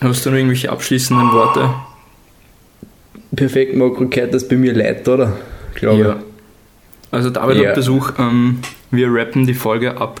Hast 0.00 0.24
du 0.26 0.30
noch 0.30 0.36
irgendwelche 0.36 0.70
abschließenden 0.70 1.32
Worte? 1.32 1.70
perfekt, 3.36 3.76
Marco, 3.76 4.06
gehört 4.08 4.34
das 4.34 4.46
bei 4.48 4.56
mir 4.56 4.72
leid, 4.74 5.06
oder? 5.08 5.36
Glaube 5.74 6.02
Ja. 6.02 6.16
Also 7.10 7.30
David 7.30 7.58
Ja. 7.58 7.68
hat 7.68 7.74
Besuch. 7.76 8.12
Ähm, 8.18 8.58
wir 8.90 9.08
rappen 9.12 9.46
die 9.46 9.54
Folge 9.54 9.96
ab. 10.00 10.20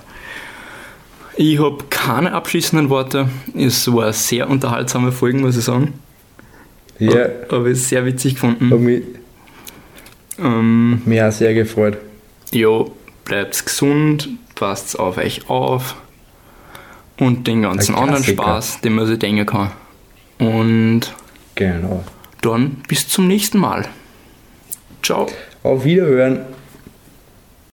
Ich 1.36 1.58
habe 1.58 1.84
keine 1.88 2.32
abschließenden 2.32 2.90
Worte. 2.90 3.28
Es 3.56 3.90
war 3.92 4.04
eine 4.04 4.12
sehr 4.12 4.48
unterhaltsame 4.50 5.12
Folge, 5.12 5.38
muss 5.38 5.56
ich 5.56 5.64
sagen. 5.64 5.94
Ja, 6.98 7.26
Habe 7.50 7.70
ich 7.72 7.82
sehr 7.84 8.04
witzig 8.04 8.34
gefunden. 8.34 8.68
mich, 8.84 9.02
Ähm, 10.38 11.02
mich 11.04 11.22
auch 11.22 11.32
sehr 11.32 11.54
gefreut. 11.54 11.98
ja, 12.52 12.84
bleibt 13.24 13.64
gesund, 13.64 14.28
passt 14.54 14.98
auf 14.98 15.16
euch 15.18 15.48
auf 15.48 15.96
und 17.18 17.46
den 17.46 17.62
ganzen 17.62 17.94
anderen. 17.94 18.22
Spaß, 18.24 18.80
den 18.82 18.94
man 18.94 19.06
sich 19.06 19.18
denken 19.18 19.46
kann. 19.46 19.70
Und 20.38 21.14
Genau. 21.54 22.04
dann 22.40 22.82
bis 22.88 23.08
zum 23.08 23.26
nächsten 23.26 23.58
Mal. 23.58 23.86
Ciao. 25.02 25.26
Auf 25.62 25.84
Wiederhören. 25.84 26.40